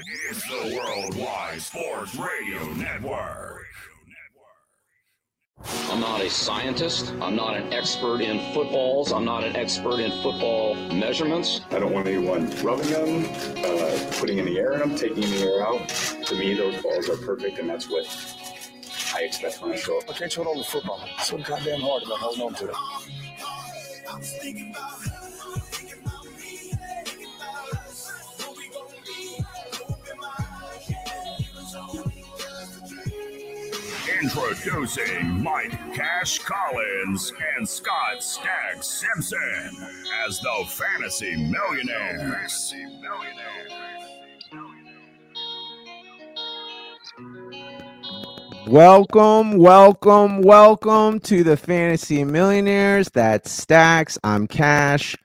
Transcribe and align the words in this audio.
It's 0.00 0.46
the 0.48 0.76
Worldwide 0.76 1.60
Sports 1.60 2.14
Radio 2.14 2.64
Network. 2.74 3.66
I'm 5.90 5.98
not 5.98 6.20
a 6.20 6.30
scientist. 6.30 7.12
I'm 7.20 7.34
not 7.34 7.56
an 7.56 7.72
expert 7.72 8.20
in 8.20 8.38
footballs. 8.54 9.10
I'm 9.10 9.24
not 9.24 9.42
an 9.42 9.56
expert 9.56 9.98
in 9.98 10.12
football 10.22 10.76
measurements. 10.92 11.62
I 11.70 11.80
don't 11.80 11.92
want 11.92 12.06
anyone 12.06 12.48
rubbing 12.62 12.90
them, 12.90 13.24
uh, 13.64 14.10
putting 14.20 14.38
in 14.38 14.44
the 14.44 14.56
air 14.56 14.74
in 14.74 14.78
them, 14.78 14.94
taking 14.94 15.24
in 15.24 15.30
the 15.30 15.42
air 15.42 15.66
out. 15.66 15.88
To 15.88 16.36
me, 16.36 16.54
those 16.54 16.80
balls 16.80 17.08
are 17.08 17.16
perfect, 17.16 17.58
and 17.58 17.68
that's 17.68 17.90
what 17.90 18.06
I 19.16 19.22
expect 19.22 19.60
when 19.60 19.72
I 19.72 19.76
show 19.76 19.98
up. 19.98 20.08
I 20.08 20.12
can't 20.12 20.32
hold 20.32 20.46
on 20.46 20.58
to 20.58 20.70
football. 20.70 21.02
It's 21.18 21.26
so 21.26 21.38
goddamn 21.38 21.80
hard 21.80 22.04
about 22.04 22.18
holding 22.18 22.42
on 22.42 22.54
to 22.54 22.68
it. 22.68 22.76
Introducing 34.20 35.42
Mike 35.44 35.94
Cash 35.94 36.40
Collins 36.40 37.32
and 37.56 37.68
Scott 37.68 38.20
Stacks 38.20 38.88
Simpson 38.88 39.86
as 40.26 40.40
the 40.40 40.64
Fantasy 40.66 41.36
Millionaires. 41.36 42.74
Welcome, 48.66 49.58
welcome, 49.58 50.42
welcome 50.42 51.20
to 51.20 51.44
the 51.44 51.56
Fantasy 51.56 52.24
Millionaires. 52.24 53.08
That's 53.10 53.52
Stacks. 53.52 54.18
I'm 54.24 54.48
Cash, 54.48 55.16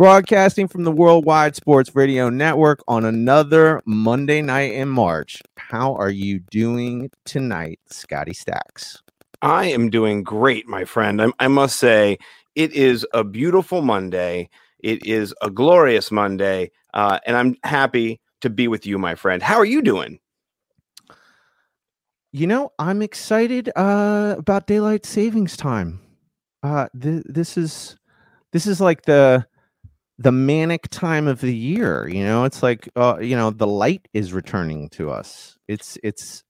broadcasting 0.00 0.66
from 0.66 0.84
the 0.84 0.90
Worldwide 0.90 1.54
Sports 1.54 1.94
Radio 1.94 2.30
Network 2.30 2.82
on 2.88 3.04
another 3.04 3.82
Monday 3.84 4.40
night 4.40 4.72
in 4.72 4.88
March. 4.88 5.42
How 5.58 5.94
are 5.96 6.08
you 6.08 6.38
doing 6.50 7.10
tonight, 7.26 7.80
Scotty 7.90 8.32
Stacks? 8.32 9.02
I 9.42 9.66
am 9.66 9.90
doing 9.90 10.22
great, 10.22 10.66
my 10.66 10.86
friend. 10.86 11.20
I, 11.20 11.26
I 11.38 11.48
must 11.48 11.78
say, 11.78 12.16
it 12.54 12.72
is 12.72 13.06
a 13.12 13.22
beautiful 13.22 13.82
Monday. 13.82 14.48
It 14.78 15.04
is 15.04 15.34
a 15.42 15.50
glorious 15.50 16.10
Monday, 16.10 16.70
uh, 16.94 17.18
and 17.26 17.36
I'm 17.36 17.56
happy 17.62 18.22
to 18.40 18.48
be 18.48 18.68
with 18.68 18.86
you, 18.86 18.96
my 18.96 19.14
friend. 19.14 19.42
How 19.42 19.56
are 19.56 19.66
you 19.66 19.82
doing? 19.82 20.18
You 22.32 22.46
know, 22.46 22.72
I'm 22.78 23.02
excited 23.02 23.70
uh, 23.76 24.36
about 24.38 24.66
daylight 24.66 25.04
savings 25.04 25.58
time. 25.58 26.00
Uh, 26.62 26.88
th- 26.98 27.24
this 27.26 27.58
is 27.58 27.98
this 28.52 28.66
is 28.66 28.80
like 28.80 29.02
the 29.02 29.44
the 30.20 30.30
manic 30.30 30.88
time 30.90 31.26
of 31.26 31.40
the 31.40 31.54
year. 31.54 32.06
You 32.06 32.22
know, 32.22 32.44
it's 32.44 32.62
like 32.62 32.88
uh, 32.94 33.18
you 33.20 33.34
know 33.34 33.50
the 33.50 33.66
light 33.66 34.06
is 34.12 34.32
returning 34.32 34.90
to 34.90 35.10
us. 35.10 35.56
It's 35.66 35.98
it's 36.04 36.44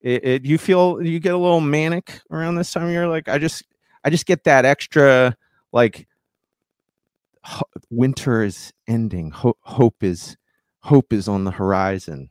it, 0.00 0.24
it. 0.24 0.44
You 0.44 0.58
feel 0.58 1.02
you 1.02 1.18
get 1.18 1.34
a 1.34 1.38
little 1.38 1.60
manic 1.60 2.20
around 2.30 2.54
this 2.54 2.72
time 2.72 2.84
of 2.84 2.90
year. 2.90 3.08
Like 3.08 3.28
I 3.28 3.38
just 3.38 3.64
I 4.04 4.10
just 4.10 4.26
get 4.26 4.44
that 4.44 4.64
extra 4.64 5.36
like 5.72 6.06
winter 7.90 8.44
is 8.44 8.72
ending. 8.86 9.32
Ho- 9.32 9.58
hope 9.62 10.02
is 10.04 10.36
hope 10.80 11.12
is 11.12 11.26
on 11.26 11.44
the 11.44 11.50
horizon. 11.50 12.30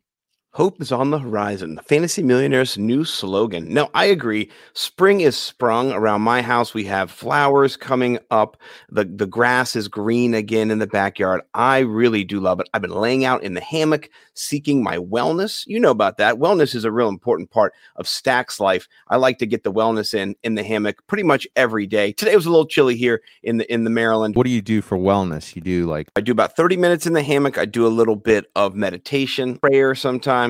Hope 0.56 0.82
is 0.82 0.94
on 0.94 1.12
the 1.12 1.20
horizon. 1.20 1.76
The 1.76 1.82
Fantasy 1.82 2.24
Millionaires' 2.24 2.78
new 2.78 3.04
slogan. 3.04 3.74
No, 3.74 3.90
I 3.94 4.06
agree. 4.06 4.50
Spring 4.74 5.20
is 5.20 5.36
sprung 5.36 5.92
around 5.92 6.22
my 6.22 6.42
house. 6.42 6.74
We 6.74 6.86
have 6.86 7.12
flowers 7.12 7.76
coming 7.76 8.20
up. 8.32 8.56
The, 8.88 9.04
the 9.04 9.28
grass 9.28 9.76
is 9.76 9.90
green 9.90 10.34
again 10.34 10.72
in 10.72 10.80
the 10.80 10.88
backyard. 10.88 11.42
I 11.54 11.80
really 11.80 12.24
do 12.24 12.40
love 12.40 12.62
it. 12.62 12.70
I've 12.74 12.82
been 12.82 12.92
laying 12.92 13.26
out 13.26 13.44
in 13.44 13.54
the 13.54 13.60
hammock 13.60 14.10
seeking 14.36 14.84
my 14.84 14.98
wellness. 14.98 15.66
You 15.66 15.80
know 15.80 15.92
about 15.92 16.18
that. 16.18 16.36
Wellness 16.36 16.76
is 16.76 16.86
a 16.86 16.92
real 16.92 17.10
important 17.10 17.50
part 17.50 17.74
of 17.96 18.08
Stack's 18.08 18.60
life. 18.60 18.88
I 19.08 19.18
like 19.18 19.40
to 19.40 19.46
get 19.46 19.64
the 19.64 19.74
wellness 19.74 20.14
in 20.14 20.36
in 20.44 20.56
the 20.56 20.64
hammock 20.64 21.06
pretty 21.08 21.24
much 21.24 21.48
every 21.56 21.88
day. 21.88 22.12
Today 22.12 22.36
was 22.36 22.46
a 22.46 22.50
little 22.50 22.68
chilly 22.68 22.96
here 22.96 23.22
in 23.44 23.58
the 23.58 23.74
in 23.74 23.84
the 23.84 23.90
Maryland. 23.90 24.36
What 24.36 24.46
do 24.46 24.52
you 24.52 24.62
do 24.62 24.82
for 24.82 24.98
wellness? 24.98 25.56
You 25.56 25.62
do 25.62 25.86
like 25.86 26.10
I 26.16 26.22
do 26.22 26.32
about 26.32 26.56
30 26.56 26.78
minutes 26.78 27.06
in 27.06 27.14
the 27.14 27.24
hammock. 27.24 27.58
I 27.58 27.66
do 27.66 27.88
a 27.88 27.90
little 27.90 28.16
bit 28.16 28.46
of 28.56 28.76
meditation, 28.76 29.58
prayer 29.58 29.96
sometimes. 29.96 30.45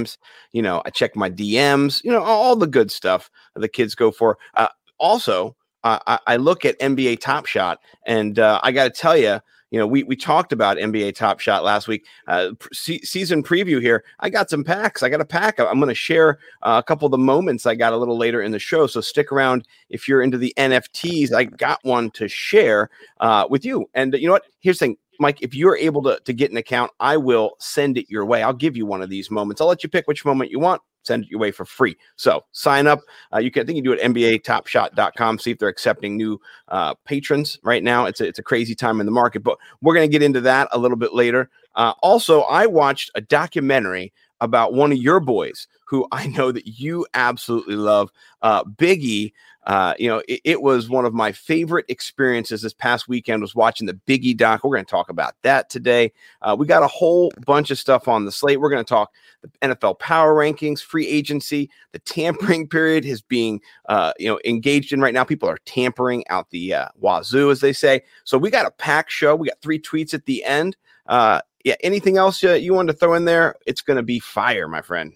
You 0.52 0.62
know, 0.62 0.82
I 0.86 0.90
check 0.90 1.16
my 1.16 1.30
DMs, 1.30 2.04
you 2.04 2.12
know, 2.12 2.24
all 2.24 2.56
the 2.56 2.68
good 2.68 2.92
stuff 2.92 3.30
the 3.56 3.68
kids 3.68 3.96
go 3.96 4.12
for. 4.12 4.38
Uh, 4.54 4.68
also, 4.98 5.56
uh, 5.84 6.00
I, 6.08 6.20
I, 6.28 6.36
look 6.38 6.66
at 6.66 6.80
NBA 6.80 7.20
Top 7.20 7.46
Shot, 7.46 7.80
and 8.08 8.40
uh, 8.40 8.60
I 8.64 8.72
got 8.72 8.86
to 8.86 8.90
tell 8.90 9.16
you, 9.16 9.40
you 9.72 9.80
know, 9.80 9.88
we 9.88 10.04
we 10.04 10.16
talked 10.16 10.54
about 10.54 10.78
NBA 10.78 11.16
Top 11.16 11.40
Shot 11.40 11.64
last 11.64 11.88
week. 11.88 12.06
Uh, 12.28 12.52
pre- 12.58 13.00
season 13.00 13.44
preview 13.44 13.82
here. 13.82 14.04
I 14.20 14.30
got 14.30 14.50
some 14.50 14.64
packs. 14.64 15.04
I 15.04 15.10
got 15.10 15.22
a 15.22 15.26
pack. 15.26 15.60
I'm 15.60 15.80
going 15.80 15.90
to 15.90 15.96
share 15.96 16.40
uh, 16.64 16.82
a 16.84 16.88
couple 16.88 17.06
of 17.06 17.12
the 17.12 17.18
moments 17.18 17.66
I 17.66 17.76
got 17.76 17.94
a 17.94 17.98
little 17.98 18.18
later 18.18 18.42
in 18.42 18.52
the 18.52 18.60
show. 18.60 18.88
So 18.88 19.02
stick 19.02 19.32
around 19.32 19.68
if 19.90 20.08
you're 20.08 20.22
into 20.22 20.38
the 20.38 20.54
NFTs. 20.58 21.34
I 21.34 21.46
got 21.46 21.80
one 21.84 22.10
to 22.12 22.28
share 22.28 22.90
uh, 23.20 23.48
with 23.50 23.66
you. 23.66 23.86
And 23.94 24.14
you 24.14 24.28
know 24.28 24.34
what? 24.34 24.46
Here's 24.60 24.80
the 24.80 24.86
thing. 24.86 24.98
Mike, 25.20 25.42
if 25.42 25.54
you're 25.54 25.78
able 25.78 26.04
to, 26.04 26.20
to 26.24 26.34
get 26.34 26.52
an 26.52 26.58
account, 26.58 26.92
I 27.00 27.18
will 27.18 27.56
send 27.60 27.98
it 27.98 28.10
your 28.10 28.26
way. 28.26 28.44
I'll 28.44 28.54
give 28.54 28.78
you 28.78 28.86
one 28.86 29.02
of 29.02 29.10
these 29.10 29.32
moments. 29.32 29.62
I'll 29.62 29.68
let 29.68 29.84
you 29.84 29.90
pick 29.90 30.08
which 30.08 30.26
moment 30.26 30.52
you 30.52 30.60
want, 30.60 30.82
send 31.04 31.24
it 31.24 31.30
your 31.30 31.40
way 31.40 31.52
for 31.52 31.66
free. 31.66 31.96
So 32.16 32.44
sign 32.52 32.88
up. 32.88 33.00
Uh, 33.34 33.40
you 33.40 33.52
can, 33.52 33.64
I 33.64 33.66
think 33.66 33.78
you 33.78 33.84
do 33.84 33.94
it 33.94 34.00
at 34.00 34.12
NBATopShot.com. 34.12 35.40
See 35.40 35.52
if 35.52 35.60
they're 35.60 35.70
accepting 35.70 36.18
new 36.18 36.40
uh, 36.68 36.96
patrons 37.06 37.60
right 37.64 37.84
now. 37.84 38.06
It's 38.06 38.22
a, 38.22 38.26
it's 38.28 38.40
a 38.40 38.44
crazy 38.44 38.76
time 38.76 39.00
in 39.00 39.06
the 39.06 39.12
market, 39.12 39.44
but 39.44 39.58
we're 39.82 39.94
going 39.94 40.10
to 40.10 40.12
get 40.12 40.24
into 40.24 40.42
that 40.42 40.68
a 40.72 40.78
little 40.78 40.98
bit 40.98 41.14
later. 41.14 41.50
Uh, 41.76 41.94
also, 42.02 42.42
I 42.42 42.66
watched 42.66 43.12
a 43.16 43.22
documentary 43.22 44.14
about 44.42 44.74
one 44.74 44.92
of 44.92 44.98
your 44.98 45.20
boys 45.20 45.68
who 45.88 46.08
I 46.12 46.28
know 46.28 46.52
that 46.52 46.68
you 46.68 47.06
absolutely 47.14 47.76
love, 47.76 48.12
uh, 48.42 48.64
Biggie. 48.64 49.34
Uh, 49.66 49.96
you 49.98 50.08
know, 50.08 50.22
it, 50.28 50.42
it, 50.44 50.62
was 50.62 50.90
one 50.90 51.06
of 51.06 51.14
my 51.14 51.32
favorite 51.32 51.86
experiences 51.90 52.62
this 52.62 52.74
past 52.74 53.08
weekend 53.08 53.42
was 53.42 53.56
watching 53.56 53.88
the 53.88 54.00
Biggie 54.08 54.38
doc. 54.38 54.64
We're 54.64 54.76
going 54.76 54.86
to 54.86 54.92
talk 54.92 55.10
about 55.10 55.34
that 55.42 55.72
today. 55.72 56.14
Uh, 56.44 56.56
we 56.58 56.68
got 56.68 56.84
a 56.84 56.88
whole 56.88 57.32
bunch 57.46 57.72
of 57.72 57.80
stuff 57.80 58.08
on 58.08 58.26
the 58.26 58.32
slate. 58.32 58.60
We're 58.60 58.70
going 58.70 58.86
to 58.86 58.88
talk 58.90 59.12
the 59.42 59.50
NFL 59.68 59.98
power 60.00 60.36
rankings, 60.36 60.82
free 60.82 61.08
agency, 61.08 61.70
the 61.94 62.00
tampering 62.00 62.68
period 62.70 63.06
is 63.06 63.22
being, 63.22 63.60
uh, 63.90 64.14
you 64.20 64.28
know, 64.28 64.40
engaged 64.46 64.94
in 64.94 65.02
right 65.02 65.14
now. 65.14 65.24
People 65.24 65.50
are 65.50 65.60
tampering 65.66 66.24
out 66.30 66.50
the 66.52 66.74
uh, 66.74 66.88
wazoo, 67.00 67.50
as 67.50 67.60
they 67.60 67.74
say. 67.74 68.02
So 68.24 68.38
we 68.38 68.52
got 68.52 68.68
a 68.68 68.72
packed 68.72 69.12
show. 69.12 69.36
We 69.36 69.48
got 69.48 69.62
three 69.62 69.80
tweets 69.80 70.14
at 70.14 70.26
the 70.26 70.44
end. 70.44 70.78
Uh, 71.08 71.42
yeah. 71.64 71.76
Anything 71.82 72.18
else 72.18 72.44
uh, 72.44 72.54
you 72.54 72.76
wanted 72.76 72.94
to 72.94 73.00
throw 73.00 73.16
in 73.16 73.26
there? 73.26 73.56
It's 73.66 73.82
going 73.82 73.98
to 73.98 74.04
be 74.04 74.20
fire, 74.20 74.68
my 74.68 74.82
friend. 74.82 75.14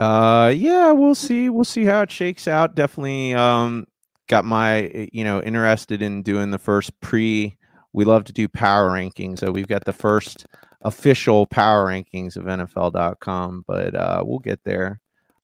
Uh, 0.00 0.52
yeah, 0.56 0.92
we'll 0.92 1.14
see. 1.14 1.50
We'll 1.50 1.64
see 1.64 1.84
how 1.84 2.00
it 2.02 2.10
shakes 2.10 2.48
out. 2.48 2.74
Definitely, 2.74 3.34
um, 3.34 3.86
got 4.28 4.46
my 4.46 4.84
eh, 4.84 5.06
you 5.12 5.24
know 5.24 5.42
interested 5.42 6.00
in 6.00 6.22
doing 6.22 6.50
the 6.50 6.58
first 6.58 6.98
pre. 7.00 7.56
We 7.92 8.04
love 8.04 8.24
to 8.24 8.32
do 8.32 8.48
power 8.48 8.90
rankings, 8.90 9.40
so 9.40 9.50
we've 9.52 9.68
got 9.68 9.84
the 9.84 9.92
first 9.92 10.46
official 10.82 11.46
power 11.46 11.86
rankings 11.86 12.36
of 12.36 12.44
NFL.com, 12.44 13.64
but 13.66 13.94
uh, 13.94 14.22
we'll 14.24 14.38
get 14.38 14.64
there. 14.64 15.00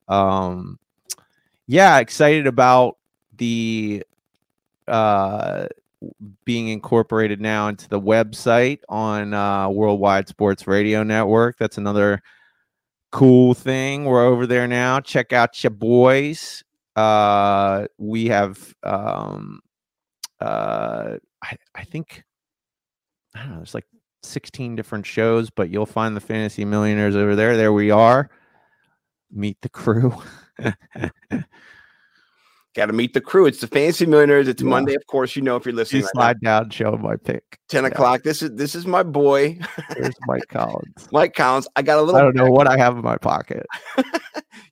Um, 0.09 0.79
yeah, 1.67 1.99
excited 1.99 2.47
about 2.47 2.97
the 3.37 4.03
uh 4.89 5.67
being 6.45 6.69
incorporated 6.69 7.41
now 7.41 7.69
into 7.69 7.89
the 7.89 8.01
website 8.01 8.81
on 8.89 9.35
uh, 9.35 9.69
Worldwide 9.69 10.29
Sports 10.29 10.67
Radio 10.67 11.03
Network. 11.03 11.57
That's 11.59 11.79
another 11.79 12.23
cool 13.13 13.55
thing. 13.55 14.05
We're 14.05 14.25
over 14.25 14.47
there 14.47 14.67
now. 14.67 15.01
Check 15.01 15.33
out 15.33 15.63
your 15.63 15.71
boys. 15.71 16.63
Uh, 16.95 17.87
we 17.99 18.27
have, 18.27 18.75
um, 18.83 19.61
uh, 20.41 21.17
I, 21.43 21.57
I 21.75 21.85
think, 21.85 22.23
I 23.35 23.41
don't 23.41 23.51
know, 23.51 23.57
there's 23.57 23.75
like 23.75 23.87
16 24.23 24.77
different 24.77 25.07
shows, 25.07 25.51
but 25.51 25.71
you'll 25.71 25.87
find 25.87 26.17
the 26.17 26.21
Fantasy 26.21 26.65
Millionaires 26.65 27.17
over 27.17 27.37
there. 27.37 27.57
There 27.57 27.73
we 27.73 27.91
are. 27.91 28.31
Meet 29.31 29.59
the 29.61 29.69
crew. 29.69 30.15
Got 32.77 32.87
to 32.87 32.93
meet 32.93 33.15
the 33.15 33.23
crew. 33.23 33.47
It's 33.47 33.63
the 33.63 33.69
Fantasy 33.69 34.05
Millionaires. 34.05 34.49
It's 34.49 34.61
yeah. 34.61 34.69
Monday, 34.69 34.95
of 34.95 35.07
course. 35.07 35.35
You 35.35 35.41
know 35.41 35.57
if 35.57 35.65
you're 35.65 35.75
listening. 35.75 36.03
You 36.03 36.09
slide 36.13 36.37
now. 36.43 36.61
down, 36.61 36.69
show 36.69 36.93
my 36.99 37.17
pick. 37.17 37.59
Ten 37.71 37.85
yeah. 37.85 37.89
o'clock. 37.89 38.23
This 38.23 38.43
is 38.43 38.51
this 38.53 38.75
is 38.75 38.87
my 38.87 39.03
boy. 39.03 39.59
There's 39.95 40.15
Mike 40.27 40.47
Collins. 40.49 41.09
Mike 41.13 41.35
Collins. 41.35 41.67
I 41.75 41.81
got 41.81 41.99
a 41.99 42.03
little. 42.03 42.21
I 42.21 42.23
don't 42.23 42.37
know 42.37 42.51
what 42.51 42.69
I 42.69 42.77
have 42.77 42.95
in 42.99 43.03
my 43.03 43.17
pocket. 43.17 43.65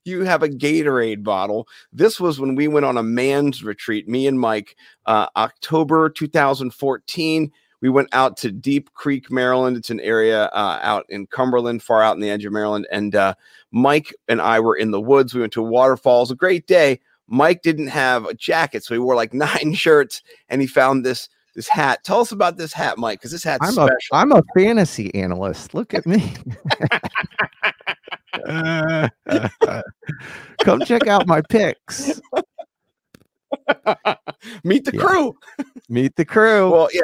you 0.04 0.22
have 0.24 0.42
a 0.42 0.50
Gatorade 0.50 1.22
bottle. 1.22 1.66
This 1.94 2.20
was 2.20 2.38
when 2.38 2.56
we 2.56 2.68
went 2.68 2.84
on 2.84 2.98
a 2.98 3.02
man's 3.02 3.64
retreat. 3.64 4.06
Me 4.06 4.26
and 4.26 4.38
Mike, 4.38 4.76
uh, 5.06 5.28
October 5.34 6.10
2014. 6.10 7.52
We 7.80 7.88
went 7.88 8.08
out 8.12 8.36
to 8.38 8.52
Deep 8.52 8.92
Creek, 8.92 9.30
Maryland. 9.30 9.78
It's 9.78 9.90
an 9.90 10.00
area 10.00 10.44
uh, 10.46 10.78
out 10.82 11.06
in 11.08 11.26
Cumberland, 11.26 11.82
far 11.82 12.02
out 12.02 12.16
in 12.16 12.20
the 12.20 12.30
edge 12.30 12.44
of 12.44 12.52
Maryland. 12.52 12.86
And 12.92 13.14
uh, 13.14 13.34
Mike 13.72 14.14
and 14.28 14.42
I 14.42 14.60
were 14.60 14.76
in 14.76 14.90
the 14.90 15.00
woods. 15.00 15.32
We 15.32 15.40
went 15.40 15.54
to 15.54 15.62
waterfalls. 15.62 16.30
A 16.30 16.34
great 16.34 16.66
day 16.66 17.00
Mike 17.26 17.62
didn't 17.62 17.86
have 17.88 18.26
a 18.26 18.34
jacket, 18.34 18.84
so 18.84 18.94
he 18.94 18.98
wore 18.98 19.14
like 19.14 19.34
nine 19.34 19.74
shirts, 19.74 20.22
and 20.48 20.60
he 20.60 20.66
found 20.66 21.04
this 21.04 21.28
this 21.54 21.68
hat. 21.68 22.02
Tell 22.04 22.20
us 22.20 22.32
about 22.32 22.56
this 22.56 22.72
hat, 22.72 22.98
Mike, 22.98 23.20
because 23.20 23.30
this 23.30 23.44
hat's 23.44 23.66
I'm 23.66 23.72
special. 23.72 23.96
A, 24.12 24.16
I'm 24.16 24.32
a 24.32 24.42
fantasy 24.56 25.14
analyst. 25.14 25.74
Look 25.74 25.94
at 25.94 26.06
me. 26.06 26.32
come 30.64 30.80
check 30.84 31.06
out 31.06 31.26
my 31.26 31.40
picks. 31.48 32.20
Meet 34.64 34.84
the 34.84 34.92
Yeah. 34.94 35.00
crew. 35.00 35.36
Meet 35.88 36.16
the 36.16 36.24
crew. 36.24 36.70
Well, 36.70 36.88
yeah. 36.92 37.02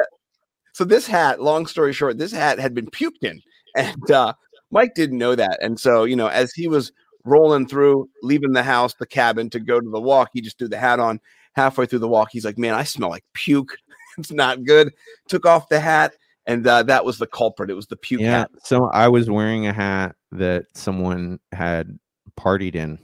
So 0.73 0.83
this 0.83 1.07
hat, 1.07 1.41
long 1.41 1.65
story 1.65 1.93
short, 1.93 2.17
this 2.17 2.31
hat 2.31 2.59
had 2.59 2.73
been 2.73 2.87
puked 2.87 3.23
in, 3.23 3.41
and 3.75 4.11
uh, 4.11 4.33
Mike 4.71 4.93
didn't 4.95 5.17
know 5.17 5.35
that. 5.35 5.59
And 5.61 5.79
so, 5.79 6.03
you 6.03 6.15
know, 6.15 6.27
as 6.27 6.53
he 6.53 6.67
was 6.67 6.91
rolling 7.25 7.67
through, 7.67 8.09
leaving 8.21 8.53
the 8.53 8.63
house, 8.63 8.93
the 8.93 9.05
cabin 9.05 9.49
to 9.51 9.59
go 9.59 9.79
to 9.79 9.89
the 9.89 10.01
walk, 10.01 10.29
he 10.33 10.41
just 10.41 10.57
threw 10.57 10.67
the 10.67 10.77
hat 10.77 10.99
on. 10.99 11.19
Halfway 11.53 11.85
through 11.85 11.99
the 11.99 12.07
walk, 12.07 12.29
he's 12.31 12.45
like, 12.45 12.57
"Man, 12.57 12.73
I 12.73 12.83
smell 12.83 13.09
like 13.09 13.25
puke. 13.33 13.75
it's 14.17 14.31
not 14.31 14.63
good." 14.63 14.93
Took 15.27 15.45
off 15.45 15.67
the 15.67 15.81
hat, 15.81 16.13
and 16.45 16.65
uh, 16.65 16.83
that 16.83 17.03
was 17.03 17.17
the 17.17 17.27
culprit. 17.27 17.69
It 17.69 17.75
was 17.75 17.87
the 17.87 17.97
puke 17.97 18.21
yeah. 18.21 18.39
hat. 18.39 18.51
So 18.63 18.85
I 18.85 19.09
was 19.09 19.29
wearing 19.29 19.67
a 19.67 19.73
hat 19.73 20.15
that 20.31 20.65
someone 20.75 21.39
had 21.51 21.99
partied 22.39 22.75
in 22.75 22.99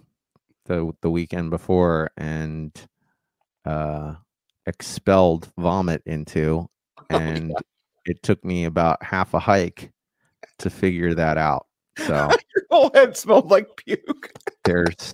the 0.65 0.93
the 1.01 1.09
weekend 1.09 1.49
before 1.49 2.09
and 2.17 2.71
uh 3.65 4.15
expelled 4.65 5.51
vomit 5.57 6.01
into 6.05 6.69
Oh, 7.09 7.17
and 7.17 7.53
it 8.05 8.21
took 8.21 8.43
me 8.43 8.65
about 8.65 9.01
half 9.01 9.33
a 9.33 9.39
hike 9.39 9.91
to 10.59 10.69
figure 10.69 11.13
that 11.13 11.37
out. 11.37 11.67
So 11.97 12.29
whole 12.69 12.91
head 12.93 13.17
smelled 13.17 13.49
like 13.49 13.67
puke. 13.77 14.31
there's 14.63 15.13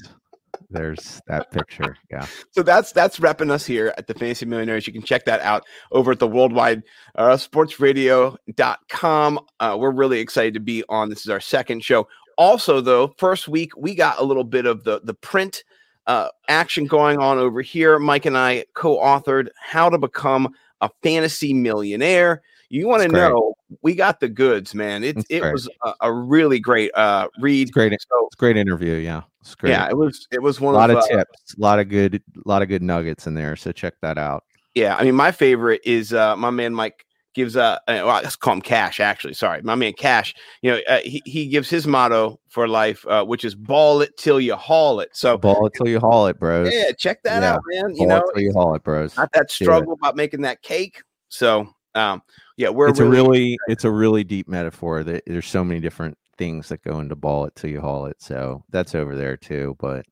there's 0.69 1.21
that 1.27 1.51
picture. 1.51 1.97
Yeah. 2.11 2.25
So 2.51 2.63
that's 2.63 2.91
that's 2.91 3.19
repping 3.19 3.51
us 3.51 3.65
here 3.65 3.93
at 3.97 4.07
the 4.07 4.13
Fantasy 4.13 4.45
Millionaires. 4.45 4.87
You 4.87 4.93
can 4.93 5.03
check 5.03 5.25
that 5.25 5.41
out 5.41 5.65
over 5.91 6.11
at 6.11 6.19
the 6.19 6.27
worldwide 6.27 6.83
uh, 7.15 7.37
sportsradio.com. 7.37 9.39
Uh, 9.59 9.77
we're 9.79 9.91
really 9.91 10.19
excited 10.19 10.53
to 10.55 10.59
be 10.59 10.83
on. 10.89 11.09
This 11.09 11.21
is 11.21 11.29
our 11.29 11.39
second 11.39 11.83
show. 11.83 12.07
Also, 12.37 12.81
though, 12.81 13.13
first 13.17 13.47
week 13.47 13.71
we 13.77 13.93
got 13.93 14.19
a 14.19 14.23
little 14.23 14.43
bit 14.43 14.65
of 14.65 14.83
the 14.83 15.01
the 15.03 15.13
print 15.13 15.63
uh, 16.07 16.29
action 16.49 16.85
going 16.85 17.19
on 17.19 17.37
over 17.37 17.61
here. 17.61 17.99
Mike 17.99 18.25
and 18.25 18.37
I 18.37 18.65
co-authored 18.73 19.49
"How 19.61 19.89
to 19.89 19.97
Become 19.97 20.53
a 20.81 20.89
Fantasy 21.03 21.53
Millionaire." 21.53 22.41
You 22.69 22.87
want 22.87 23.03
to 23.03 23.09
know? 23.09 23.53
We 23.81 23.95
got 23.95 24.19
the 24.19 24.29
goods, 24.29 24.73
man. 24.75 25.03
It 25.03 25.17
It's 25.17 25.25
it 25.29 25.41
great. 25.41 25.53
was 25.53 25.69
a, 25.83 25.93
a 26.01 26.13
really 26.13 26.59
great 26.59 26.93
uh, 26.95 27.27
read. 27.39 27.63
It's 27.63 27.71
great. 27.71 27.91
So 27.91 28.27
It's 28.27 28.35
great 28.35 28.57
interview. 28.57 28.93
Yeah. 28.95 29.23
It's 29.41 29.55
great. 29.55 29.71
yeah, 29.71 29.89
it 29.89 29.97
was 29.97 30.27
it 30.31 30.41
was 30.41 30.61
one 30.61 30.73
a 30.73 30.77
lot 30.77 30.89
of, 30.89 30.97
of 30.97 31.03
uh, 31.03 31.07
tips, 31.07 31.55
a 31.57 31.61
lot 31.61 31.79
of 31.79 31.89
good, 31.89 32.15
a 32.15 32.47
lot 32.47 32.61
of 32.61 32.69
good 32.69 32.81
nuggets 32.81 33.27
in 33.27 33.33
there. 33.33 33.55
So 33.57 33.71
check 33.73 33.95
that 34.01 34.17
out. 34.17 34.45
Yeah, 34.73 34.95
I 34.95 35.03
mean, 35.03 35.15
my 35.15 35.31
favorite 35.31 35.81
is 35.83 36.13
uh, 36.13 36.35
my 36.37 36.49
man 36.49 36.73
Mike 36.73 37.05
gives 37.35 37.57
uh, 37.57 37.79
uh, 37.87 38.03
well, 38.05 38.21
let's 38.23 38.35
call 38.37 38.53
him 38.53 38.61
Cash. 38.61 38.99
Actually, 39.01 39.33
sorry, 39.33 39.61
my 39.61 39.75
man 39.75 39.93
Cash. 39.93 40.33
You 40.61 40.71
know, 40.71 40.79
uh, 40.87 40.99
he 41.03 41.21
he 41.25 41.47
gives 41.47 41.69
his 41.69 41.85
motto 41.85 42.39
for 42.47 42.67
life, 42.67 43.05
uh, 43.07 43.25
which 43.25 43.43
is 43.43 43.53
"ball 43.53 44.01
it 44.01 44.15
till 44.17 44.39
you 44.39 44.55
haul 44.55 45.01
it." 45.01 45.09
So 45.13 45.37
Ball 45.37 45.67
it 45.67 45.73
till 45.75 45.89
you 45.89 45.99
haul 45.99 46.27
it, 46.27 46.39
bros. 46.39 46.73
yeah, 46.73 46.91
check 46.97 47.21
that 47.23 47.43
Yeah, 47.43 47.55
out, 47.55 47.61
man. 47.67 47.95
You 47.95 48.07
Ball 48.07 48.17
know, 48.17 48.17
it 48.29 48.33
till 48.33 48.43
you 48.43 48.53
haul 48.53 48.75
it, 48.75 48.83
bros. 48.83 49.17
not 49.17 49.31
that 49.33 49.51
struggle 49.51 49.93
about 49.93 50.15
making 50.15 50.41
that 50.41 50.61
cake. 50.61 51.03
So 51.27 51.67
um, 51.95 52.21
yeah, 52.57 52.69
we're 52.69 52.89
it's 52.89 52.99
really, 52.99 53.17
a 53.17 53.23
really 53.23 53.57
it's 53.67 53.83
a 53.83 53.91
really 53.91 54.23
deep 54.23 54.47
metaphor 54.47 55.03
that 55.03 55.23
there's 55.25 55.47
so 55.47 55.63
many 55.63 55.79
different 55.79 56.17
things 56.37 56.69
that 56.69 56.81
go 56.83 56.99
into 56.99 57.15
ball 57.15 57.45
it 57.45 57.55
till 57.55 57.69
you 57.69 57.79
haul 57.79 58.07
it 58.07 58.19
so 58.19 58.63
that's 58.69 58.95
over 58.95 59.15
there 59.15 59.37
too 59.37 59.75
but 59.79 60.03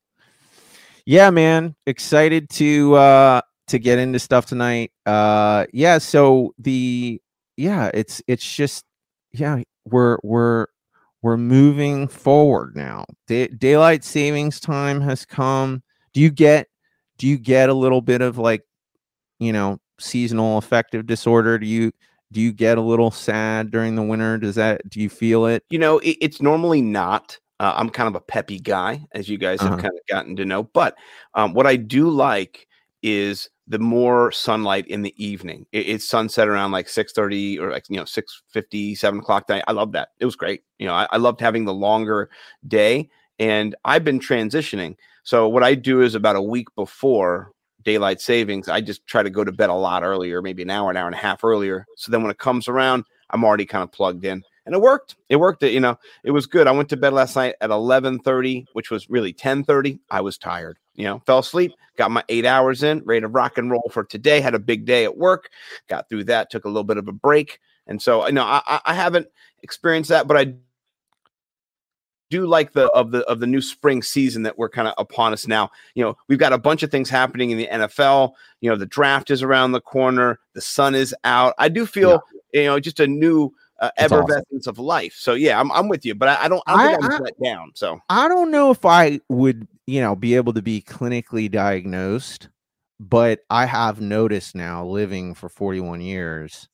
yeah 1.04 1.32
man 1.32 1.76
excited 1.88 2.48
to 2.48 2.94
uh 2.94 3.42
to 3.66 3.80
get 3.80 3.98
into 3.98 4.20
stuff 4.20 4.46
tonight 4.46 4.92
uh 5.08 5.66
yeah 5.74 5.98
so 5.98 6.54
the 6.60 7.20
yeah 7.58 7.90
it's 7.96 8.22
it's 8.28 8.56
just 8.56 8.86
yeah 9.32 9.64
we're 9.86 10.20
we're 10.24 10.68
we're 11.22 11.38
moving 11.38 12.08
forward 12.08 12.76
now. 12.76 13.06
Day, 13.28 13.48
daylight 13.48 14.04
savings 14.04 14.60
time 14.60 15.02
has 15.02 15.26
come. 15.26 15.84
Do 16.14 16.22
you 16.22 16.32
get 16.32 16.68
do 17.18 17.28
you 17.28 17.38
get 17.38 17.70
a 17.70 17.74
little 17.74 18.02
bit 18.02 18.22
of 18.22 18.38
like 18.38 18.64
you 19.40 19.54
know 19.54 19.80
seasonal 20.00 20.58
affective 20.58 21.06
disorder? 21.06 21.60
Do 21.60 21.68
you 21.68 21.92
do 22.32 22.40
you 22.42 22.52
get 22.52 22.78
a 22.78 22.82
little 22.82 23.12
sad 23.12 23.72
during 23.72 23.96
the 23.96 24.02
winter 24.04 24.38
does 24.38 24.56
that 24.56 24.88
do 24.90 25.00
you 25.00 25.10
feel 25.10 25.46
it 25.46 25.64
you 25.70 25.80
know, 25.80 26.00
it, 26.00 26.18
it's 26.22 26.42
normally 26.42 26.82
not. 26.82 27.38
Uh, 27.60 27.74
I'm 27.76 27.90
kind 27.92 28.08
of 28.08 28.16
a 28.16 28.22
peppy 28.22 28.60
guy, 28.60 29.06
as 29.14 29.30
you 29.30 29.38
guys 29.38 29.62
have 29.62 29.74
Uh-huh. 29.74 29.82
kind 29.84 29.94
of 29.94 30.00
gotten 30.10 30.36
to 30.38 30.46
know. 30.46 30.64
But 30.64 30.96
um, 31.36 31.54
what 31.54 31.68
I 31.68 31.76
do 31.76 32.10
like 32.10 32.68
is 33.04 33.50
the 33.68 33.78
more 33.80 34.32
sunlight 34.32 34.88
in 34.88 35.02
the 35.04 35.14
evening. 35.24 35.66
It, 35.72 35.88
it's 35.88 36.06
sunset 36.10 36.48
around 36.48 36.72
like 36.72 36.90
6:30 36.90 37.60
or 37.60 37.72
like 37.72 37.86
you 37.90 37.98
know 37.98 38.06
6:50, 38.06 38.96
7 38.96 39.20
o'clock. 39.20 39.48
Night. 39.48 39.64
I 39.68 39.74
love 39.74 39.92
that. 39.94 40.10
It 40.20 40.26
was 40.26 40.36
great. 40.36 40.64
You 40.80 40.88
know, 40.88 40.94
I, 40.94 41.08
I 41.12 41.18
loved 41.18 41.40
having 41.40 41.66
the 41.66 41.74
longer 41.74 42.30
day, 42.68 43.10
and 43.40 43.76
I've 43.86 44.04
been 44.04 44.20
transitioning. 44.20 44.96
So 45.24 45.48
what 45.48 45.64
I 45.64 45.76
do 45.76 46.02
is 46.02 46.16
about 46.16 46.36
a 46.36 46.42
week 46.42 46.68
before 46.76 47.52
daylight 47.84 48.22
savings, 48.22 48.70
I 48.70 48.82
just 48.82 49.06
try 49.08 49.24
to 49.24 49.30
go 49.30 49.44
to 49.44 49.52
bed 49.52 49.70
a 49.70 49.74
lot 49.74 50.04
earlier, 50.04 50.42
maybe 50.42 50.64
an 50.64 50.70
hour, 50.70 50.90
an 50.90 50.98
hour 50.98 51.08
and 51.08 51.16
a 51.16 51.20
half 51.20 51.44
earlier. 51.44 51.86
So 51.96 52.12
then 52.12 52.22
when 52.22 52.32
it 52.32 52.38
comes 52.38 52.68
around, 52.68 53.06
I'm 53.30 53.44
already 53.44 53.66
kind 53.66 53.84
of 53.84 53.92
plugged 53.92 54.26
in. 54.26 54.44
And 54.66 54.76
it 54.76 54.82
worked. 54.82 55.16
It 55.30 55.38
worked. 55.38 55.64
You 55.64 55.80
know, 55.80 55.98
it 56.24 56.32
was 56.32 56.46
good. 56.46 56.68
I 56.68 56.72
went 56.72 56.90
to 56.90 56.98
bed 56.98 57.14
last 57.14 57.36
night 57.36 57.56
at 57.62 57.72
11:30, 57.72 58.66
which 58.74 58.92
was 58.92 59.10
really 59.10 59.34
10:30. 59.34 60.00
I 60.12 60.22
was 60.22 60.38
tired. 60.38 60.78
You 60.94 61.06
know, 61.06 61.20
fell 61.26 61.40
asleep, 61.40 61.72
got 61.98 62.12
my 62.12 62.24
8 62.30 62.46
hours 62.46 62.84
in, 62.84 63.02
ready 63.06 63.22
to 63.22 63.28
rock 63.28 63.58
and 63.58 63.72
roll 63.72 63.90
for 63.92 64.04
today. 64.04 64.40
Had 64.40 64.54
a 64.54 64.60
big 64.60 64.86
day 64.86 65.04
at 65.04 65.18
work, 65.18 65.50
got 65.88 66.10
through 66.10 66.26
that, 66.26 66.52
took 66.52 66.66
a 66.66 66.68
little 66.68 66.84
bit 66.84 66.98
of 66.98 67.08
a 67.08 67.12
break. 67.12 67.60
And 67.88 68.00
so, 68.00 68.26
you 68.28 68.34
know, 68.34 68.44
I- 68.44 68.82
I 68.86 68.94
haven't 68.94 69.28
experienced 69.64 70.10
that, 70.10 70.28
but 70.28 70.38
I 70.38 70.54
do 72.32 72.48
like 72.48 72.72
the 72.72 72.90
of 72.94 73.12
the 73.12 73.20
of 73.30 73.40
the 73.40 73.46
new 73.46 73.62
spring 73.62 74.02
season 74.02 74.42
that 74.44 74.58
we're 74.58 74.70
kind 74.70 74.88
of 74.88 74.96
upon 74.98 75.34
us 75.34 75.46
now. 75.46 75.70
You 75.94 76.04
know, 76.06 76.18
we've 76.28 76.40
got 76.40 76.54
a 76.54 76.58
bunch 76.58 76.82
of 76.82 76.90
things 76.90 77.10
happening 77.10 77.52
in 77.52 77.58
the 77.60 77.68
NFL. 77.72 78.32
You 78.62 78.72
know, 78.72 78.76
the 78.78 78.88
draft 78.88 79.30
is 79.30 79.44
around 79.44 79.74
the 79.74 79.82
corner, 79.82 80.40
the 80.54 80.62
sun 80.62 80.96
is 80.96 81.14
out. 81.26 81.54
I 81.60 81.70
do 81.70 81.86
feel, 81.86 82.22
you 82.54 82.64
know, 82.64 82.80
just 82.80 83.00
a 83.00 83.06
new 83.08 83.54
uh, 83.82 83.90
It's 83.98 84.12
awesome. 84.14 84.44
of 84.68 84.80
life. 84.80 85.16
So 85.18 85.34
yeah, 85.34 85.60
I'm, 85.60 85.72
I'm 85.72 85.90
with 85.90 86.06
you, 86.06 86.16
but 86.16 86.30
I, 86.30 86.46
I 86.46 86.48
don't, 86.48 86.64
I 86.68 86.72
don't 86.74 87.02
think 87.02 87.12
I- 87.12 87.16
I'm 87.18 87.24
let 87.24 87.40
down. 87.44 87.72
So 87.76 88.00
i 88.10 88.28
don't 88.28 88.52
know 88.52 88.72
if 88.72 88.86
i 88.86 89.20
would 89.28 89.68
you 89.88 90.00
know 90.02 90.16
be 90.16 90.36
able 90.36 90.54
to 90.54 90.62
be 90.62 90.82
clinically 90.82 91.50
diagnosed 91.52 92.50
but 93.00 93.40
i 93.50 93.66
have 93.66 94.00
noticed 94.00 94.56
now 94.56 94.86
living 94.86 95.34
for 95.34 95.50
41 95.50 96.00
years 96.02 96.70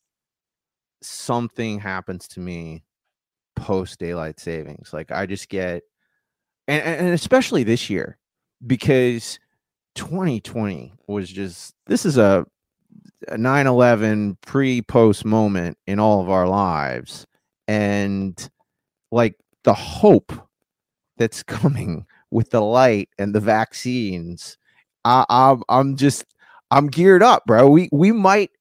something 1.02 1.80
happens 1.80 2.28
to 2.28 2.40
me 2.42 2.84
post 3.58 4.00
daylight 4.00 4.40
savings 4.40 4.94
like 4.94 5.12
i 5.12 5.26
just 5.26 5.50
get 5.50 5.84
and, 6.68 6.84
and 6.84 7.10
especially 7.10 7.64
this 7.64 7.90
year 7.90 8.18
because 8.66 9.40
2020 9.96 10.94
was 11.08 11.30
just 11.30 11.74
this 11.88 12.06
is 12.06 12.18
a, 12.18 12.46
a 13.28 13.36
9-11 13.36 14.38
pre-post 14.42 15.26
moment 15.26 15.78
in 15.88 16.00
all 16.00 16.22
of 16.22 16.30
our 16.30 16.48
lives 16.48 17.26
and 17.68 18.50
like 19.12 19.36
the 19.64 19.74
hope 19.74 20.32
that's 21.18 21.44
coming 21.44 22.06
with 22.32 22.50
the 22.52 22.62
light 22.62 23.10
and 23.18 23.34
the 23.34 23.40
vaccines 23.40 24.58
I, 25.04 25.26
I'm, 25.30 25.64
I'm 25.70 25.96
just 25.96 26.26
i'm 26.70 26.88
geared 26.88 27.24
up 27.24 27.46
bro 27.46 27.70
we 27.70 27.90
we 27.92 28.12
might 28.12 28.52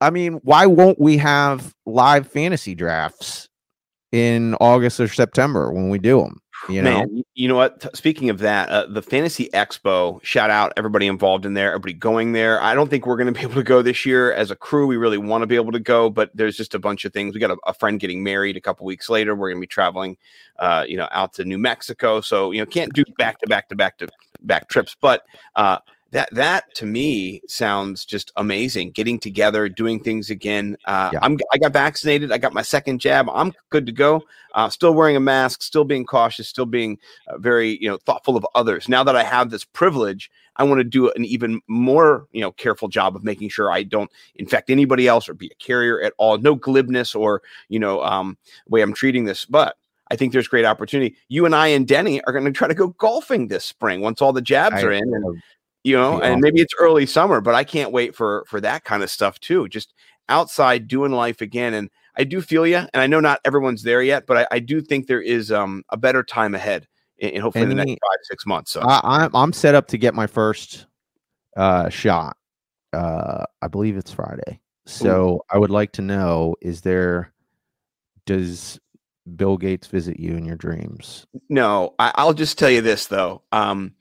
i 0.00 0.10
mean 0.10 0.34
why 0.42 0.66
won't 0.66 1.00
we 1.00 1.18
have 1.18 1.74
live 1.84 2.26
fantasy 2.26 2.74
drafts 2.74 3.47
in 4.12 4.54
august 4.56 5.00
or 5.00 5.08
september 5.08 5.72
when 5.72 5.88
we 5.88 5.98
do 5.98 6.20
them 6.20 6.40
you 6.68 6.82
know 6.82 7.00
Man, 7.00 7.24
you 7.38 7.46
know 7.46 7.54
what? 7.54 7.80
T- 7.80 7.88
Speaking 7.94 8.30
of 8.30 8.40
that, 8.40 8.68
uh, 8.68 8.86
the 8.86 9.00
Fantasy 9.00 9.48
Expo, 9.54 10.22
shout 10.24 10.50
out 10.50 10.72
everybody 10.76 11.06
involved 11.06 11.46
in 11.46 11.54
there, 11.54 11.68
everybody 11.68 11.92
going 11.92 12.32
there. 12.32 12.60
I 12.60 12.74
don't 12.74 12.90
think 12.90 13.06
we're 13.06 13.16
going 13.16 13.32
to 13.32 13.38
be 13.38 13.42
able 13.42 13.54
to 13.54 13.62
go 13.62 13.80
this 13.80 14.04
year 14.04 14.32
as 14.32 14.50
a 14.50 14.56
crew. 14.56 14.86
We 14.86 14.96
really 14.96 15.18
want 15.18 15.42
to 15.42 15.46
be 15.46 15.54
able 15.54 15.70
to 15.70 15.78
go, 15.78 16.10
but 16.10 16.30
there's 16.34 16.56
just 16.56 16.74
a 16.74 16.80
bunch 16.80 17.04
of 17.04 17.12
things. 17.12 17.34
We 17.34 17.40
got 17.40 17.52
a, 17.52 17.56
a 17.66 17.72
friend 17.72 18.00
getting 18.00 18.24
married 18.24 18.56
a 18.56 18.60
couple 18.60 18.86
weeks 18.86 19.08
later. 19.08 19.36
We're 19.36 19.50
going 19.50 19.58
to 19.58 19.62
be 19.62 19.68
traveling, 19.68 20.16
uh, 20.58 20.84
you 20.88 20.96
know, 20.96 21.08
out 21.12 21.32
to 21.34 21.44
New 21.44 21.58
Mexico. 21.58 22.20
So 22.20 22.50
you 22.50 22.60
know, 22.60 22.66
can't 22.66 22.92
do 22.92 23.04
back 23.18 23.38
to 23.38 23.46
back 23.46 23.68
to 23.68 23.76
back 23.76 23.98
to 23.98 24.08
back 24.40 24.68
trips, 24.68 24.96
but 25.00 25.22
uh, 25.54 25.78
that 26.10 26.28
that 26.32 26.74
to 26.76 26.86
me 26.86 27.42
sounds 27.48 28.04
just 28.04 28.32
amazing. 28.36 28.92
Getting 28.92 29.18
together, 29.18 29.68
doing 29.68 30.00
things 30.02 30.30
again. 30.30 30.76
Uh, 30.86 31.10
Yeah. 31.12 31.18
I'm 31.22 31.38
I 31.52 31.58
got 31.58 31.72
vaccinated. 31.72 32.32
I 32.32 32.38
got 32.38 32.54
my 32.54 32.62
second 32.62 33.00
jab. 33.00 33.28
I'm 33.30 33.52
good 33.70 33.84
to 33.86 33.92
go. 33.92 34.22
Uh, 34.54 34.70
still 34.70 34.94
wearing 34.94 35.16
a 35.16 35.20
mask. 35.20 35.62
Still 35.62 35.84
being 35.84 36.06
cautious. 36.06 36.48
Still 36.48 36.66
being 36.66 36.98
uh, 37.28 37.36
very 37.38 37.78
you 37.82 37.88
know 37.90 37.98
thoughtful 38.06 38.36
of 38.36 38.46
others. 38.54 38.88
Now 38.88 39.04
that 39.04 39.16
I 39.16 39.22
have 39.22 39.50
this 39.50 39.64
privilege, 39.64 40.30
I 40.56 40.64
want 40.64 40.78
to 40.80 40.84
do 40.84 41.10
an 41.10 41.24
even 41.26 41.60
more 41.68 42.26
you 42.32 42.40
know 42.40 42.52
careful 42.52 42.88
job 42.88 43.14
of 43.14 43.22
making 43.22 43.50
sure 43.50 43.70
I 43.70 43.82
don't 43.82 44.10
infect 44.36 44.70
anybody 44.70 45.06
else 45.08 45.28
or 45.28 45.34
be 45.34 45.48
a 45.48 45.54
carrier 45.62 46.00
at 46.00 46.14
all. 46.16 46.38
No 46.38 46.54
glibness 46.56 47.14
or 47.14 47.42
you 47.68 47.78
know 47.78 48.02
um, 48.02 48.38
way 48.68 48.80
I'm 48.80 48.94
treating 48.94 49.24
this, 49.24 49.44
but. 49.44 49.76
I 50.10 50.16
think 50.16 50.32
there's 50.32 50.48
great 50.48 50.64
opportunity. 50.64 51.16
You 51.28 51.44
and 51.44 51.54
I 51.54 51.66
and 51.66 51.86
Denny 51.86 52.22
are 52.22 52.32
going 52.32 52.46
to 52.46 52.50
try 52.50 52.66
to 52.66 52.72
go 52.72 52.88
golfing 52.96 53.48
this 53.48 53.66
spring 53.66 54.00
once 54.00 54.22
all 54.22 54.32
the 54.32 54.40
jabs 54.40 54.76
I- 54.76 54.82
are 54.82 54.92
in, 54.92 55.02
and 55.02 55.42
you 55.84 55.96
know, 55.96 56.18
Be 56.18 56.26
and 56.26 56.40
maybe 56.40 56.60
it's 56.60 56.74
early 56.78 57.06
summer, 57.06 57.40
but 57.40 57.54
I 57.54 57.64
can't 57.64 57.92
wait 57.92 58.14
for 58.14 58.44
for 58.48 58.60
that 58.60 58.84
kind 58.84 59.02
of 59.02 59.10
stuff 59.10 59.38
too. 59.40 59.68
Just 59.68 59.94
outside 60.28 60.88
doing 60.88 61.12
life 61.12 61.40
again, 61.40 61.74
and 61.74 61.90
I 62.16 62.24
do 62.24 62.40
feel 62.40 62.66
you, 62.66 62.78
and 62.78 63.00
I 63.00 63.06
know 63.06 63.20
not 63.20 63.40
everyone's 63.44 63.82
there 63.82 64.02
yet, 64.02 64.26
but 64.26 64.36
I, 64.38 64.56
I 64.56 64.58
do 64.58 64.80
think 64.80 65.06
there 65.06 65.22
is 65.22 65.52
um, 65.52 65.84
a 65.90 65.96
better 65.96 66.22
time 66.22 66.54
ahead 66.54 66.86
in, 67.18 67.30
in 67.30 67.42
hopefully 67.42 67.66
the 67.66 67.74
next 67.74 67.90
five 67.90 68.18
six 68.22 68.46
months. 68.46 68.72
So 68.72 68.80
I, 68.80 69.00
I'm 69.04 69.34
I'm 69.34 69.52
set 69.52 69.74
up 69.74 69.86
to 69.88 69.98
get 69.98 70.14
my 70.14 70.26
first 70.26 70.86
uh, 71.56 71.88
shot. 71.88 72.36
Uh, 72.92 73.44
I 73.62 73.68
believe 73.68 73.96
it's 73.96 74.12
Friday. 74.12 74.60
So 74.86 75.44
I 75.50 75.58
would 75.58 75.70
like 75.70 75.92
to 75.92 76.02
know: 76.02 76.56
Is 76.60 76.80
there? 76.80 77.32
Does 78.26 78.78
Bill 79.36 79.56
Gates 79.56 79.86
visit 79.86 80.18
you 80.18 80.32
in 80.36 80.44
your 80.44 80.56
dreams? 80.56 81.26
No, 81.48 81.94
I, 81.98 82.12
I'll 82.16 82.34
just 82.34 82.58
tell 82.58 82.70
you 82.70 82.80
this 82.80 83.06
though. 83.06 83.42
Um, 83.52 83.94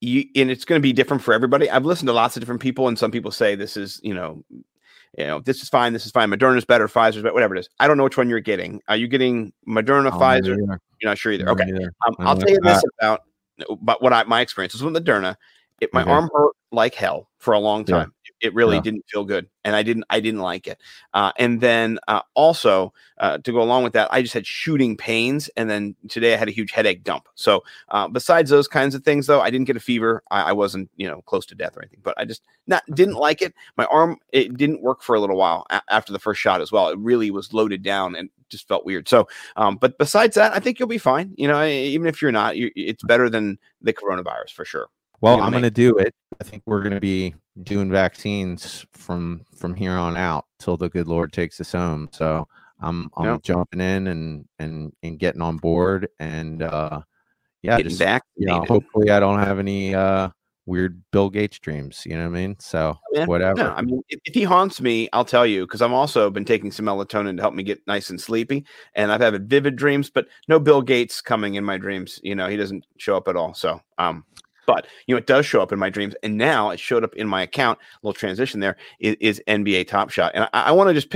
you, 0.00 0.24
and 0.36 0.50
it's 0.50 0.64
going 0.64 0.80
to 0.80 0.82
be 0.82 0.92
different 0.92 1.22
for 1.22 1.34
everybody. 1.34 1.70
I've 1.70 1.84
listened 1.84 2.08
to 2.08 2.12
lots 2.12 2.36
of 2.36 2.40
different 2.40 2.60
people, 2.60 2.88
and 2.88 2.98
some 2.98 3.10
people 3.10 3.30
say 3.30 3.54
this 3.54 3.76
is, 3.76 4.00
you 4.02 4.14
know, 4.14 4.44
you 5.18 5.26
know, 5.26 5.40
this 5.40 5.62
is 5.62 5.68
fine, 5.68 5.92
this 5.92 6.06
is 6.06 6.12
fine. 6.12 6.30
Moderna's 6.30 6.64
better, 6.64 6.88
Pfizer's 6.88 7.22
better, 7.22 7.34
whatever 7.34 7.54
it 7.56 7.60
is. 7.60 7.68
I 7.80 7.88
don't 7.88 7.96
know 7.96 8.04
which 8.04 8.16
one 8.16 8.28
you're 8.28 8.40
getting. 8.40 8.80
Are 8.88 8.96
you 8.96 9.08
getting 9.08 9.52
Moderna, 9.68 10.10
Oh, 10.12 10.18
Pfizer? 10.18 10.56
You're 10.56 11.10
not 11.10 11.18
sure 11.18 11.32
either. 11.32 11.48
Okay, 11.50 11.64
neither. 11.64 11.92
um, 12.06 12.16
I'll 12.20 12.36
tell 12.36 12.50
you 12.50 12.60
this 12.60 12.82
about, 12.98 13.20
but 13.80 14.02
what 14.02 14.12
I 14.12 14.24
my 14.24 14.40
experience 14.40 14.74
was 14.74 14.82
with 14.82 14.94
Moderna. 14.94 15.36
It, 15.80 15.92
my 15.94 16.02
Okay. 16.02 16.10
arm 16.10 16.30
hurt 16.34 16.52
like 16.72 16.94
hell 16.94 17.28
for 17.38 17.54
a 17.54 17.58
long 17.58 17.84
time. 17.84 18.12
It 18.40 18.54
really 18.54 18.76
Yeah. 18.76 18.82
didn't 18.82 19.04
feel 19.10 19.24
good, 19.24 19.48
and 19.64 19.76
I 19.76 19.82
didn't 19.82 20.04
I 20.10 20.20
didn't 20.20 20.40
like 20.40 20.66
it. 20.66 20.78
Uh, 21.14 21.32
and 21.38 21.60
then 21.60 21.98
uh, 22.08 22.22
also 22.34 22.92
uh, 23.18 23.38
to 23.38 23.52
go 23.52 23.60
along 23.62 23.84
with 23.84 23.92
that, 23.94 24.08
I 24.12 24.22
just 24.22 24.34
had 24.34 24.46
shooting 24.46 24.96
pains, 24.96 25.50
and 25.56 25.68
then 25.68 25.94
today 26.08 26.32
I 26.34 26.36
had 26.36 26.48
a 26.48 26.52
huge 26.52 26.72
headache 26.72 27.04
dump. 27.04 27.28
So 27.34 27.62
uh, 27.90 28.08
besides 28.08 28.50
those 28.50 28.68
kinds 28.68 28.94
of 28.94 29.04
things, 29.04 29.26
though, 29.26 29.40
I 29.40 29.50
didn't 29.50 29.66
get 29.66 29.76
a 29.76 29.80
fever. 29.80 30.22
I, 30.30 30.42
I 30.50 30.52
wasn't 30.52 30.90
you 30.96 31.06
know 31.08 31.22
close 31.22 31.44
to 31.46 31.54
death 31.54 31.76
or 31.76 31.82
anything, 31.82 32.00
but 32.02 32.14
I 32.18 32.24
just 32.24 32.42
not 32.66 32.82
didn't 32.94 33.14
like 33.16 33.42
it. 33.42 33.54
My 33.76 33.84
arm 33.86 34.16
it 34.32 34.56
didn't 34.56 34.82
work 34.82 35.02
for 35.02 35.14
a 35.14 35.20
little 35.20 35.36
while 35.36 35.66
a- 35.70 35.82
after 35.90 36.12
the 36.12 36.18
first 36.18 36.40
shot 36.40 36.60
as 36.60 36.72
well. 36.72 36.88
It 36.88 36.98
really 36.98 37.30
was 37.30 37.52
loaded 37.52 37.82
down 37.82 38.16
and 38.16 38.30
just 38.48 38.66
felt 38.68 38.84
weird. 38.84 39.08
So, 39.08 39.28
um, 39.56 39.76
but 39.76 39.98
besides 39.98 40.34
that, 40.36 40.52
I 40.54 40.58
think 40.60 40.78
you'll 40.78 40.88
be 40.88 40.98
fine. 40.98 41.34
You 41.36 41.48
know, 41.48 41.64
even 41.64 42.06
if 42.08 42.20
you're 42.22 42.32
not, 42.32 42.56
you, 42.56 42.70
it's 42.74 43.02
better 43.02 43.28
than 43.30 43.58
the 43.82 43.92
coronavirus 43.92 44.52
for 44.52 44.64
sure. 44.64 44.88
Well, 45.20 45.36
gonna 45.36 45.46
I'm 45.46 45.52
going 45.52 45.62
to 45.64 45.70
do 45.70 45.96
it. 45.98 46.14
I 46.40 46.44
think 46.44 46.62
we're 46.66 46.80
going 46.82 46.94
to 46.94 47.00
be 47.00 47.34
doing 47.62 47.90
vaccines 47.90 48.86
from 48.92 49.42
from 49.56 49.74
here 49.74 49.92
on 49.92 50.16
out 50.16 50.46
till 50.58 50.76
the 50.76 50.88
good 50.88 51.08
Lord 51.08 51.32
takes 51.32 51.60
us 51.60 51.72
home. 51.72 52.08
So 52.12 52.48
I'm 52.80 53.10
I'm 53.16 53.26
Yeah. 53.26 53.38
jumping 53.42 53.80
in 53.80 54.06
and 54.06 54.48
and 54.58 54.92
and 55.02 55.18
getting 55.18 55.42
on 55.42 55.58
board 55.58 56.08
and 56.18 56.62
uh 56.62 57.02
yeah, 57.62 57.76
Getting 57.76 57.90
just, 57.90 58.00
back, 58.00 58.22
you 58.36 58.46
know, 58.46 58.64
hopefully 58.66 59.10
I 59.10 59.20
don't 59.20 59.40
have 59.40 59.58
any 59.58 59.94
uh 59.94 60.30
weird 60.64 61.02
Bill 61.10 61.28
Gates 61.28 61.58
dreams. 61.58 62.06
You 62.06 62.16
know 62.16 62.30
what 62.30 62.38
I 62.38 62.40
mean? 62.40 62.56
So 62.58 62.96
Yeah, 63.12 63.26
whatever. 63.26 63.56
No, 63.56 63.70
I 63.72 63.82
mean, 63.82 64.00
if, 64.08 64.20
if 64.24 64.34
he 64.34 64.44
haunts 64.44 64.80
me, 64.80 65.10
I'll 65.12 65.26
tell 65.26 65.46
you 65.46 65.66
because 65.66 65.82
I've 65.82 65.92
also 65.92 66.30
been 66.30 66.46
taking 66.46 66.70
some 66.70 66.86
melatonin 66.86 67.36
to 67.36 67.42
help 67.42 67.52
me 67.52 67.62
get 67.62 67.86
nice 67.86 68.08
and 68.08 68.18
sleepy, 68.20 68.64
and 68.94 69.12
I've 69.12 69.20
had 69.20 69.50
vivid 69.50 69.76
dreams, 69.76 70.08
but 70.08 70.28
no 70.48 70.58
Bill 70.58 70.80
Gates 70.80 71.20
coming 71.20 71.56
in 71.56 71.64
my 71.64 71.76
dreams. 71.76 72.18
You 72.22 72.34
know, 72.34 72.48
he 72.48 72.56
doesn't 72.56 72.86
show 72.96 73.16
up 73.16 73.28
at 73.28 73.36
all. 73.36 73.52
So, 73.52 73.80
um, 73.98 74.24
but 74.70 74.86
you 75.06 75.14
know, 75.14 75.18
it 75.18 75.26
does 75.26 75.44
show 75.44 75.60
up 75.60 75.72
in 75.72 75.78
my 75.78 75.90
dreams, 75.90 76.14
and 76.22 76.38
now 76.38 76.70
it 76.70 76.78
showed 76.78 77.02
up 77.02 77.14
in 77.16 77.26
my 77.26 77.42
account. 77.42 77.78
A 77.80 78.06
little 78.06 78.18
transition 78.18 78.60
there 78.60 78.76
is, 79.00 79.16
is 79.20 79.42
NBA 79.48 79.88
Top 79.88 80.10
Shot, 80.10 80.30
and 80.34 80.44
I, 80.52 80.62
I 80.62 80.70
want 80.70 80.88
to 80.88 80.94
just 80.94 81.12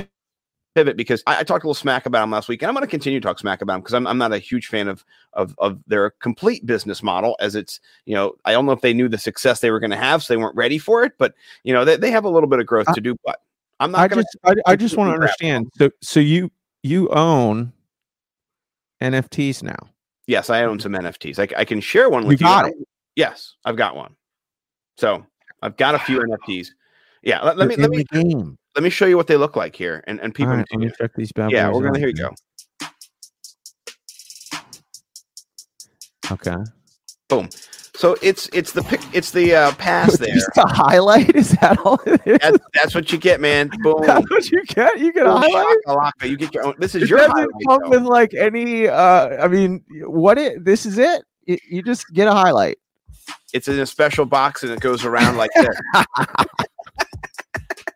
pivot 0.75 0.97
because 0.97 1.23
I, 1.25 1.39
I 1.39 1.43
talked 1.43 1.63
a 1.63 1.67
little 1.67 1.73
smack 1.73 2.05
about 2.05 2.25
him 2.25 2.31
last 2.31 2.49
week, 2.49 2.61
and 2.61 2.67
I'm 2.67 2.75
going 2.75 2.83
to 2.85 2.89
continue 2.91 3.19
to 3.21 3.25
talk 3.25 3.39
smack 3.39 3.61
about 3.61 3.75
him 3.75 3.79
because 3.79 3.93
I'm, 3.93 4.05
I'm 4.07 4.17
not 4.17 4.33
a 4.33 4.39
huge 4.39 4.67
fan 4.67 4.89
of 4.89 5.05
of 5.33 5.55
of 5.57 5.79
their 5.87 6.11
complete 6.11 6.65
business 6.65 7.01
model. 7.01 7.37
As 7.39 7.55
it's 7.55 7.79
you 8.05 8.13
know, 8.13 8.35
I 8.43 8.51
don't 8.51 8.65
know 8.65 8.73
if 8.73 8.81
they 8.81 8.93
knew 8.93 9.07
the 9.07 9.17
success 9.17 9.61
they 9.61 9.71
were 9.71 9.79
going 9.79 9.91
to 9.91 9.97
have, 9.97 10.21
so 10.21 10.33
they 10.33 10.37
weren't 10.37 10.55
ready 10.55 10.77
for 10.77 11.03
it, 11.03 11.13
but 11.17 11.33
you 11.63 11.73
know, 11.73 11.85
they, 11.85 11.95
they 11.95 12.11
have 12.11 12.25
a 12.25 12.29
little 12.29 12.49
bit 12.49 12.59
of 12.59 12.65
growth 12.65 12.93
to 12.93 13.01
do, 13.01 13.15
but 13.25 13.39
I'm 13.79 13.91
not 13.91 14.01
I 14.01 14.07
going 14.09 14.23
just 14.23 14.37
I, 14.43 14.71
I 14.73 14.75
just 14.75 14.97
want 14.97 15.09
to 15.09 15.13
understand. 15.13 15.71
So 15.77 15.89
so 16.01 16.19
you 16.19 16.51
you 16.83 17.07
own 17.09 17.71
NFTs 19.01 19.63
now. 19.63 19.77
Yes, 20.27 20.49
I 20.49 20.63
own 20.63 20.79
some 20.79 20.93
NFTs. 20.93 21.39
I, 21.39 21.61
I 21.61 21.65
can 21.65 21.79
share 21.79 22.09
one 22.09 22.25
with 22.25 22.41
you. 22.41 22.47
got 22.47 22.65
I 22.65 22.69
don't- 22.69 22.87
Yes, 23.15 23.55
I've 23.63 23.77
got 23.77 23.95
one. 23.95 24.15
So 24.97 25.25
I've 25.61 25.77
got 25.77 25.95
a 25.95 25.99
few 25.99 26.19
NFTs. 26.19 26.67
Yeah, 27.23 27.41
let, 27.41 27.57
let 27.57 27.67
me 27.67 27.75
let 27.75 27.89
me 27.89 28.05
let 28.75 28.83
me 28.83 28.89
show 28.89 29.05
you 29.05 29.17
what 29.17 29.27
they 29.27 29.37
look 29.37 29.55
like 29.55 29.75
here, 29.75 30.03
and 30.05 30.19
and 30.19 30.33
people. 30.33 30.53
Right, 30.53 30.67
can 30.67 30.81
let 30.81 30.97
check 30.97 31.11
these 31.15 31.31
bad 31.31 31.51
yeah, 31.51 31.69
we're 31.69 31.83
gonna 31.83 31.99
here 31.99 32.09
you 32.09 32.13
go. 32.13 32.31
Okay. 36.31 36.55
Boom. 37.29 37.49
So 37.95 38.17
it's 38.21 38.49
it's 38.51 38.73
the 38.73 38.83
pic, 38.83 39.01
it's 39.13 39.31
the 39.31 39.55
uh, 39.55 39.71
pass 39.75 40.17
there. 40.17 40.35
Just 40.35 40.57
a 40.57 40.67
highlight? 40.67 41.33
Is 41.35 41.51
that 41.61 41.79
all 41.79 41.99
it 42.05 42.21
is? 42.25 42.39
That's, 42.39 42.59
that's 42.73 42.95
what 42.95 43.11
you 43.11 43.17
get, 43.17 43.39
man. 43.39 43.69
Boom. 43.83 44.01
That's 44.05 44.29
what 44.29 44.51
you 44.51 44.63
get? 44.65 44.99
You 44.99 45.13
get 45.13 45.25
a 45.25 45.31
highlight? 45.31 45.77
shakalaka. 45.87 46.29
You 46.29 46.35
get 46.37 46.53
your 46.53 46.65
own. 46.65 46.75
This 46.77 46.93
is 46.93 47.03
It 47.03 47.09
your 47.09 47.19
doesn't 47.19 47.51
come 47.67 47.79
though. 47.83 47.89
with 47.91 48.03
like 48.03 48.33
any 48.33 48.87
uh 48.87 49.43
I 49.43 49.47
mean 49.47 49.83
what 50.05 50.37
it 50.37 50.65
this 50.65 50.85
is 50.85 50.97
it? 50.97 51.23
You, 51.45 51.57
you 51.69 51.81
just 51.81 52.05
get 52.13 52.27
a 52.27 52.33
highlight. 52.33 52.77
It's 53.55 53.69
in 53.69 53.79
a 53.79 53.85
special 53.85 54.25
box 54.25 54.63
and 54.63 54.71
it 54.73 54.81
goes 54.81 55.05
around 55.05 55.37
like 55.37 55.49
this. 55.55 55.77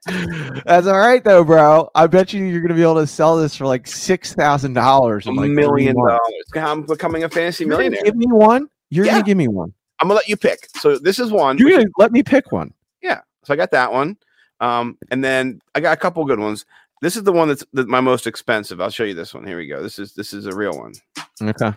That's 0.66 0.88
all 0.88 0.98
right 0.98 1.22
though, 1.24 1.44
bro. 1.44 1.90
I 1.94 2.08
bet 2.08 2.32
you 2.32 2.44
you're 2.46 2.62
gonna 2.62 2.74
be 2.76 2.82
able 2.82 2.96
to 2.96 3.06
sell 3.06 3.36
this 3.36 3.58
for 3.58 3.66
like 3.66 3.86
six 3.86 4.34
thousand 4.34 4.74
dollars. 4.74 5.28
A 5.28 5.34
million 5.34 5.96
dollars. 5.98 6.22
I'm 6.56 6.84
becoming 6.84 7.26
a 7.26 7.30
fantasy 7.30 7.66
You're 7.66 7.70
millionaire. 7.78 8.02
give 8.04 8.16
me 8.16 8.28
one. 8.28 8.70
You're 8.90 9.06
Yeah. 9.06 9.12
gonna 9.14 9.24
give 9.26 9.38
me 9.38 9.50
one. 9.50 9.74
I'm 10.00 10.08
gonna 10.08 10.16
let 10.16 10.30
you 10.30 10.38
pick. 10.38 10.70
So 10.78 10.98
this 10.98 11.20
is 11.20 11.30
one. 11.30 11.58
You're 11.58 11.72
gonna 11.72 11.90
let 11.98 12.14
me 12.14 12.24
pick 12.24 12.52
one. 12.54 12.74
Yeah. 13.02 13.20
So 13.44 13.54
I 13.54 13.58
got 13.58 13.72
that 13.72 13.92
one. 13.92 14.16
Um, 14.62 14.98
and 15.12 15.22
then 15.22 15.62
I 15.76 15.82
got 15.82 15.92
a 15.92 16.00
couple 16.00 16.24
good 16.24 16.40
ones. 16.40 16.66
This 17.02 17.18
is 17.18 17.24
the 17.24 17.34
one 17.34 17.50
that's 17.50 17.66
the, 17.74 17.86
my 17.86 18.00
most 18.00 18.28
expensive. 18.28 18.80
I'll 18.80 18.90
show 18.90 19.04
you 19.04 19.14
this 19.14 19.34
one. 19.34 19.46
Here 19.46 19.58
we 19.58 19.68
go. 19.68 19.84
This 19.84 20.00
is 20.00 20.14
this 20.14 20.32
is 20.32 20.46
a 20.46 20.56
real 20.56 20.78
one. 20.78 20.94
Okay. 21.42 21.74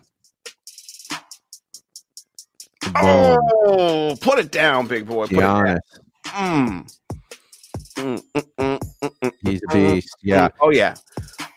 Boom. 2.82 2.94
Oh, 3.02 4.16
put 4.20 4.38
it 4.38 4.50
down, 4.50 4.86
big 4.86 5.06
boy. 5.06 5.26
Put 5.26 5.36
it 5.36 5.40
down. 5.40 5.78
Mm. 6.26 6.98
Mm, 7.96 8.22
mm, 8.34 8.44
mm, 8.58 8.80
mm, 9.02 9.10
mm, 9.22 9.32
He's 9.42 9.60
a 9.62 9.66
mm, 9.66 9.94
beast. 9.94 10.16
Yeah. 10.22 10.48
mm. 10.48 10.52
Oh 10.60 10.70
yeah. 10.70 10.94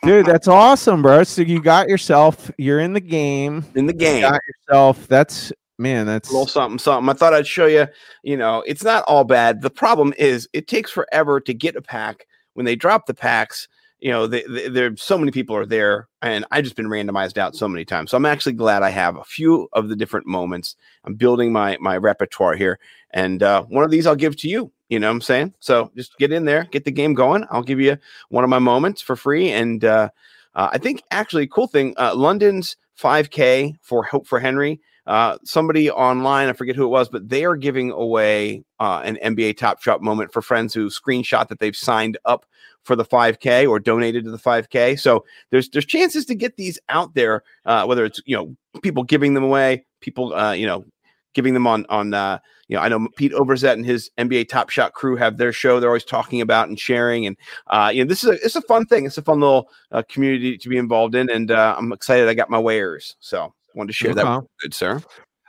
Dude, 0.03 0.25
that's 0.25 0.47
awesome, 0.47 1.01
bro. 1.01 1.23
So 1.23 1.41
you 1.41 1.61
got 1.61 1.87
yourself, 1.89 2.51
you're 2.57 2.79
in 2.79 2.93
the 2.93 2.99
game. 2.99 3.65
In 3.75 3.87
the 3.87 3.93
You 3.93 3.99
game. 3.99 4.21
got 4.21 4.39
yourself. 4.47 5.07
That's 5.07 5.51
man, 5.77 6.05
that's 6.05 6.29
a 6.29 6.31
little 6.33 6.47
something, 6.47 6.77
something. 6.77 7.09
I 7.09 7.13
thought 7.13 7.33
I'd 7.33 7.47
show 7.47 7.65
you. 7.65 7.87
You 8.23 8.37
know, 8.37 8.63
it's 8.67 8.83
not 8.83 9.03
all 9.07 9.23
bad. 9.23 9.61
The 9.61 9.69
problem 9.69 10.13
is 10.17 10.47
it 10.53 10.67
takes 10.67 10.91
forever 10.91 11.39
to 11.41 11.53
get 11.53 11.75
a 11.75 11.81
pack. 11.81 12.27
When 12.53 12.65
they 12.65 12.75
drop 12.75 13.05
the 13.05 13.13
packs, 13.13 13.67
you 13.99 14.11
know, 14.11 14.27
they, 14.27 14.43
they, 14.43 14.67
there 14.69 14.95
so 14.97 15.17
many 15.17 15.31
people 15.31 15.55
are 15.55 15.65
there, 15.65 16.07
and 16.21 16.45
I've 16.51 16.63
just 16.63 16.75
been 16.75 16.87
randomized 16.87 17.37
out 17.37 17.55
so 17.55 17.67
many 17.67 17.85
times. 17.85 18.11
So 18.11 18.17
I'm 18.17 18.25
actually 18.25 18.53
glad 18.53 18.83
I 18.83 18.89
have 18.89 19.15
a 19.15 19.23
few 19.23 19.69
of 19.73 19.89
the 19.89 19.95
different 19.95 20.27
moments. 20.27 20.75
I'm 21.05 21.15
building 21.15 21.51
my 21.51 21.77
my 21.79 21.97
repertoire 21.97 22.55
here, 22.55 22.79
and 23.11 23.41
uh, 23.41 23.63
one 23.63 23.83
of 23.83 23.91
these 23.91 24.05
I'll 24.05 24.15
give 24.15 24.37
to 24.37 24.49
you. 24.49 24.71
You 24.89 24.99
know 24.99 25.07
what 25.07 25.15
I'm 25.15 25.21
saying? 25.21 25.53
So 25.59 25.91
just 25.95 26.17
get 26.17 26.31
in 26.31 26.45
there, 26.45 26.65
get 26.65 26.85
the 26.85 26.91
game 26.91 27.13
going. 27.13 27.45
I'll 27.49 27.63
give 27.63 27.79
you 27.79 27.97
one 28.29 28.43
of 28.43 28.49
my 28.49 28.59
moments 28.59 29.01
for 29.01 29.15
free, 29.15 29.51
and 29.51 29.83
uh, 29.83 30.09
uh, 30.53 30.69
I 30.71 30.77
think 30.77 31.03
actually 31.11 31.47
cool 31.47 31.67
thing, 31.67 31.95
uh, 31.97 32.13
London's 32.15 32.77
5K 32.99 33.75
for 33.81 34.03
Hope 34.03 34.27
for 34.27 34.39
Henry 34.39 34.79
uh, 35.07 35.37
somebody 35.43 35.91
online, 35.91 36.49
I 36.49 36.53
forget 36.53 36.75
who 36.75 36.85
it 36.85 36.89
was, 36.89 37.09
but 37.09 37.29
they 37.29 37.45
are 37.45 37.55
giving 37.55 37.91
away 37.91 38.63
uh, 38.79 39.01
an 39.03 39.17
NBA 39.23 39.57
Top 39.57 39.81
Shot 39.81 40.01
moment 40.01 40.33
for 40.33 40.41
friends 40.41 40.73
who 40.73 40.89
screenshot 40.89 41.47
that 41.49 41.59
they've 41.59 41.75
signed 41.75 42.17
up 42.25 42.45
for 42.85 42.95
the 42.95 43.03
5K 43.03 43.67
or 43.67 43.79
donated 43.79 44.23
to 44.23 44.31
the 44.31 44.37
5K. 44.37 44.97
So 44.99 45.25
there's 45.49 45.69
there's 45.69 45.85
chances 45.85 46.25
to 46.27 46.35
get 46.35 46.55
these 46.55 46.79
out 46.87 47.13
there, 47.15 47.43
uh, 47.65 47.85
whether 47.85 48.05
it's 48.05 48.21
you 48.25 48.37
know 48.37 48.55
people 48.81 49.03
giving 49.03 49.33
them 49.33 49.43
away, 49.43 49.85
people 49.99 50.33
uh, 50.33 50.53
you 50.53 50.65
know 50.65 50.85
giving 51.33 51.53
them 51.53 51.67
on 51.67 51.85
on 51.89 52.13
uh, 52.13 52.39
you 52.67 52.77
know 52.77 52.81
I 52.81 52.87
know 52.87 53.07
Pete 53.17 53.33
Overzet 53.33 53.73
and 53.73 53.85
his 53.85 54.09
NBA 54.17 54.47
Top 54.47 54.69
Shot 54.69 54.93
crew 54.93 55.15
have 55.15 55.37
their 55.37 55.51
show. 55.51 55.79
They're 55.79 55.89
always 55.89 56.05
talking 56.05 56.41
about 56.41 56.69
and 56.69 56.79
sharing, 56.79 57.25
and 57.25 57.35
uh, 57.67 57.91
you 57.93 58.03
know 58.03 58.07
this 58.07 58.23
is 58.23 58.29
a 58.29 58.33
it's 58.45 58.55
a 58.55 58.61
fun 58.61 58.85
thing. 58.85 59.05
It's 59.05 59.17
a 59.17 59.23
fun 59.23 59.39
little 59.39 59.69
uh, 59.91 60.03
community 60.07 60.57
to 60.57 60.69
be 60.69 60.77
involved 60.77 61.15
in, 61.15 61.29
and 61.29 61.51
uh, 61.51 61.75
I'm 61.77 61.91
excited. 61.91 62.29
I 62.29 62.35
got 62.35 62.49
my 62.49 62.59
wares, 62.59 63.15
so 63.19 63.53
wanted 63.73 63.87
to 63.87 63.93
share 63.93 64.13
that. 64.13 64.25
Okay. 64.25 64.33
You, 64.33 64.49
good 64.61 64.73
sir. 64.73 65.01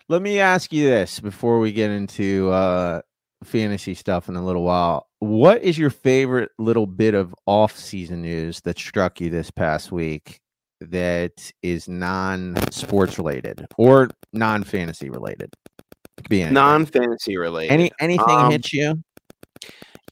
Let 0.08 0.22
me 0.22 0.38
ask 0.38 0.72
you 0.72 0.88
this 0.88 1.20
before 1.20 1.58
we 1.58 1.72
get 1.72 1.90
into 1.90 2.50
uh 2.50 3.02
fantasy 3.44 3.94
stuff 3.94 4.28
in 4.28 4.36
a 4.36 4.44
little 4.44 4.62
while. 4.62 5.05
What 5.20 5.62
is 5.62 5.78
your 5.78 5.90
favorite 5.90 6.50
little 6.58 6.86
bit 6.86 7.14
of 7.14 7.34
off-season 7.46 8.22
news 8.22 8.60
that 8.62 8.78
struck 8.78 9.20
you 9.20 9.30
this 9.30 9.50
past 9.50 9.90
week 9.90 10.40
that 10.80 11.52
is 11.62 11.88
non-sports 11.88 13.16
related 13.18 13.66
or 13.78 14.10
non-fantasy 14.32 15.08
related? 15.08 15.50
It 15.78 15.84
could 16.18 16.28
be 16.28 16.40
anything. 16.42 16.54
non-fantasy 16.54 17.36
related. 17.38 17.72
any 17.72 17.90
anything 17.98 18.28
Um, 18.28 18.50
hit 18.50 18.72
you? 18.72 19.02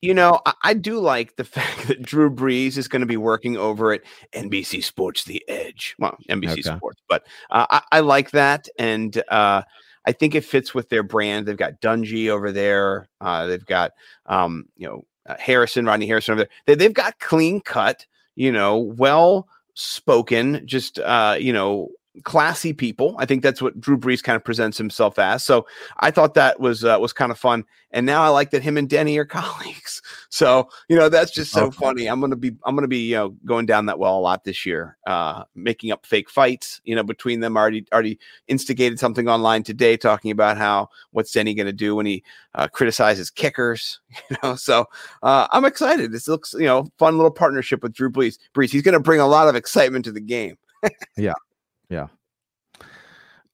you 0.01 0.13
know, 0.15 0.41
I, 0.47 0.55
I 0.63 0.75
do 0.75 0.99
like 1.01 1.37
the 1.37 1.45
fact 1.57 1.87
that 1.89 2.03
Drew 2.03 2.31
Brees 2.31 2.77
is 2.79 2.89
going 2.89 3.01
to 3.01 3.07
be 3.07 3.17
working 3.19 3.57
over 3.59 3.93
at 3.93 4.03
NBC 4.33 4.83
Sports 4.83 5.25
The 5.25 5.43
Edge. 5.49 5.95
Well, 5.99 6.17
NBC 6.31 6.53
Okay. 6.53 6.77
Sports, 6.77 7.01
but 7.09 7.27
uh, 7.51 7.67
I, 7.71 7.83
I 7.93 8.01
like 8.01 8.31
that, 8.33 8.69
and 8.79 9.23
uh, 9.29 9.63
I 10.07 10.13
think 10.13 10.35
it 10.35 10.45
fits 10.45 10.75
with 10.75 10.89
their 10.89 11.03
brand. 11.03 11.47
They've 11.47 11.57
got 11.57 11.81
Dungy 11.81 12.29
over 12.29 12.53
there. 12.53 13.09
Uh, 13.21 13.47
they've 13.47 13.65
got 13.65 13.93
um, 14.27 14.67
you 14.77 14.87
know 14.87 15.05
uh, 15.27 15.37
Harrison, 15.39 15.87
Rodney 15.87 16.07
Harrison 16.07 16.33
over 16.33 16.43
there. 16.43 16.51
They, 16.67 16.75
they've 16.75 16.95
got 16.95 17.19
clean 17.21 17.61
cut, 17.61 18.07
you 18.35 18.53
know, 18.53 18.79
well 18.79 19.49
spoken, 19.75 20.63
just 20.67 20.99
uh, 20.99 21.37
you 21.39 21.53
know, 21.53 21.89
classy 22.23 22.73
people. 22.73 23.16
I 23.18 23.26
think 23.26 23.42
that's 23.42 23.61
what 23.61 23.80
Drew 23.80 23.99
Brees 23.99 24.23
kind 24.23 24.37
of 24.37 24.44
presents 24.44 24.78
himself 24.78 25.18
as. 25.18 25.42
So 25.44 25.66
I 25.99 26.11
thought 26.12 26.35
that 26.35 26.61
was 26.61 26.85
uh, 26.85 26.97
was 27.00 27.12
kind 27.12 27.33
of 27.33 27.38
fun. 27.38 27.64
And 27.90 28.06
now 28.06 28.23
I 28.23 28.28
like 28.28 28.50
that 28.50 28.62
him 28.62 28.76
and 28.76 28.88
Denny 28.88 29.16
are 29.18 29.25
colleagues. 29.25 30.00
So 30.28 30.68
you 30.88 30.97
know 30.97 31.09
that's 31.09 31.33
just 31.33 31.52
so 31.52 31.66
Okay. 31.66 31.76
funny. 31.80 32.06
I'm 32.06 32.21
gonna 32.21 32.37
be 32.37 32.52
I'm 32.64 32.75
gonna 32.76 32.88
be 32.88 33.09
you 33.11 33.16
know 33.16 33.30
going 33.44 33.66
down 33.66 33.87
that 33.87 33.99
well 33.99 34.16
a 34.16 34.21
lot 34.21 34.44
this 34.44 34.64
year, 34.64 34.97
uh, 35.06 35.44
making 35.54 35.90
up 35.90 36.06
fake 36.06 36.30
fights. 36.30 36.80
You 36.85 36.94
know 36.94 37.02
between 37.02 37.40
them 37.40 37.56
already 37.56 37.85
already 37.92 38.18
instigated 38.49 38.99
something 38.99 39.28
online 39.28 39.62
today 39.64 39.97
talking 39.97 40.30
about 40.30 40.56
how 40.56 40.88
what's 41.11 41.33
Denny 41.33 41.54
gonna 41.54 41.73
do 41.73 41.97
when 41.97 42.06
he 42.06 42.23
uh, 42.54 42.68
criticizes 42.68 43.30
kickers. 43.30 44.00
You 44.30 44.37
know 44.42 44.54
so 44.54 44.87
uh, 45.23 45.49
I'm 45.50 45.64
excited. 45.64 46.12
This 46.12 46.28
looks 46.28 46.54
you 46.54 46.66
know 46.66 46.87
fun 46.99 47.16
little 47.16 47.30
partnership 47.33 47.83
with 47.83 47.92
Drew 47.92 48.11
Brees. 48.11 48.38
Brees 48.54 48.71
he's 48.71 48.83
gonna 48.83 49.00
bring 49.00 49.21
a 49.21 49.26
lot 49.26 49.49
of 49.49 49.56
excitement 49.56 50.04
to 50.06 50.12
the 50.12 50.21
game. 50.21 50.56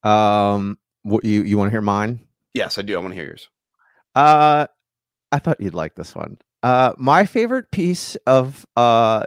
Um, 0.02 0.78
what 1.02 1.24
you 1.24 1.42
you 1.42 1.58
want 1.58 1.68
to 1.68 1.72
hear 1.72 1.80
mine? 1.80 2.20
Yes, 2.54 2.78
I 2.78 2.82
do. 2.82 2.96
I 2.96 3.00
want 3.00 3.12
to 3.12 3.16
hear 3.16 3.26
yours. 3.26 3.48
Uh, 4.14 4.66
I 5.32 5.38
thought 5.38 5.60
you'd 5.60 5.74
like 5.74 5.94
this 5.94 6.14
one. 6.14 6.38
Uh, 6.62 6.92
my 6.98 7.24
favorite 7.24 7.70
piece 7.70 8.16
of 8.26 8.66
uh 8.76 9.24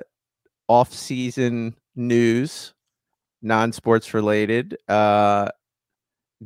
off-season 0.68 1.76
news, 1.96 2.74
non-sports 3.42 4.14
related. 4.14 4.78
Uh, 4.88 5.50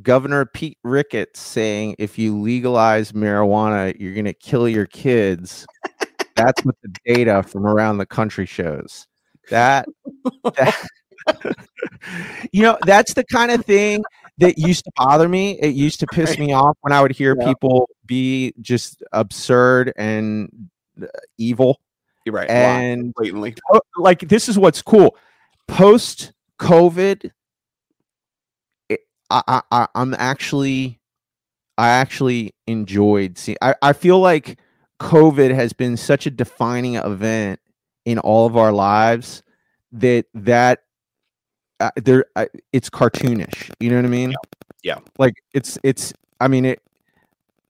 Governor 0.02 0.44
Pete 0.44 0.78
Ricketts 0.84 1.40
saying 1.40 1.96
if 1.98 2.18
you 2.18 2.38
legalize 2.38 3.12
marijuana, 3.12 3.98
you're 3.98 4.14
gonna 4.14 4.32
kill 4.32 4.68
your 4.68 4.86
kids. 4.86 5.66
That's 6.36 6.64
what 6.64 6.76
the 6.82 6.94
data 7.04 7.42
from 7.42 7.66
around 7.66 7.98
the 7.98 8.06
country 8.06 8.46
shows. 8.46 9.06
That, 9.50 9.88
that 10.54 10.88
you 12.52 12.62
know, 12.62 12.78
that's 12.82 13.14
the 13.14 13.24
kind 13.24 13.50
of 13.50 13.64
thing 13.64 14.02
that 14.38 14.58
used 14.58 14.84
to 14.84 14.90
bother 14.96 15.28
me. 15.28 15.58
It 15.60 15.74
used 15.74 16.00
to 16.00 16.06
piss 16.06 16.38
me 16.38 16.52
off 16.52 16.76
when 16.80 16.92
I 16.92 17.02
would 17.02 17.12
hear 17.12 17.36
Yeah. 17.38 17.46
people 17.46 17.88
be 18.06 18.54
just 18.60 19.02
absurd 19.12 19.92
and 19.96 20.70
uh, 21.00 21.06
evil. 21.36 21.80
You're 22.24 22.34
right. 22.34 22.48
And 22.48 23.12
blatantly. 23.14 23.54
like 23.96 24.20
this 24.20 24.48
is 24.48 24.58
what's 24.58 24.82
cool. 24.82 25.16
Post 25.66 26.32
COVID, 26.60 27.30
I, 28.90 28.98
I, 29.30 29.62
I 29.70 29.88
I'm 29.94 30.14
actually, 30.14 31.00
I 31.76 31.88
actually 31.88 32.54
enjoyed 32.66 33.38
seeing. 33.38 33.58
I, 33.60 33.74
I 33.82 33.92
feel 33.92 34.20
like 34.20 34.58
COVID 35.00 35.54
has 35.54 35.72
been 35.72 35.96
such 35.96 36.26
a 36.26 36.30
defining 36.30 36.96
event 36.96 37.60
in 38.04 38.18
all 38.18 38.46
of 38.46 38.56
our 38.56 38.72
lives 38.72 39.42
that 39.92 40.26
that 40.34 40.80
uh, 41.80 41.90
there 41.96 42.24
uh, 42.36 42.46
it's 42.72 42.90
cartoonish. 42.90 43.70
You 43.80 43.90
know 43.90 43.96
what 43.96 44.04
I 44.04 44.08
mean? 44.08 44.34
Yeah. 44.82 44.98
Like 45.18 45.34
it's 45.54 45.78
it's. 45.82 46.12
I 46.40 46.48
mean 46.48 46.64
it. 46.64 46.80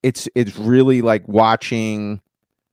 It's 0.02 0.28
it's 0.34 0.56
really 0.56 1.02
like 1.02 1.26
watching 1.26 2.20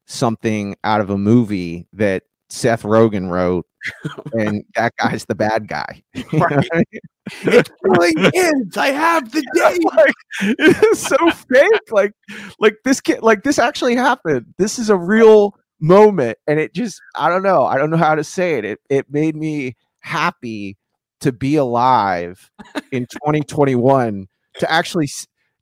something 0.06 0.76
out 0.84 1.02
of 1.02 1.10
a 1.10 1.18
movie 1.18 1.88
that 1.94 2.24
Seth 2.50 2.84
Rogen 2.84 3.30
wrote, 3.30 3.66
and 4.34 4.64
that 4.76 4.94
guy's 4.98 5.26
the 5.26 5.36
bad 5.36 5.68
guy. 5.68 6.04
Right. 6.34 6.56
what 6.56 6.68
I 6.74 6.78
mean? 6.78 7.02
it's 7.44 7.70
killing 7.84 8.32
kids. 8.32 8.78
I 8.78 8.88
have 8.88 9.32
the 9.32 9.42
day. 9.56 9.78
like, 9.96 10.14
it's 10.60 11.00
so 11.00 11.18
fake. 11.32 11.92
Like, 11.92 12.12
like 12.60 12.76
this 12.84 13.02
kid, 13.02 13.24
like 13.24 13.44
this 13.44 13.58
actually 13.58 13.96
happened. 13.96 14.54
This 14.58 14.78
is 14.78 14.90
a 14.90 14.98
real 14.98 15.56
moment, 15.80 16.38
and 16.48 16.60
it 16.60 16.74
just, 16.74 17.02
I 17.16 17.30
don't 17.30 17.44
know, 17.44 17.66
I 17.66 17.78
don't 17.78 17.90
know 17.90 17.98
how 17.98 18.16
to 18.16 18.24
say 18.24 18.56
it. 18.56 18.66
It 18.66 18.80
it 18.90 19.06
made 19.10 19.36
me 19.36 19.76
happy 20.00 20.78
to 21.26 21.32
be 21.32 21.56
alive 21.56 22.52
in 22.92 23.06
2021 23.12 24.28
to 24.60 24.72
actually 24.72 25.10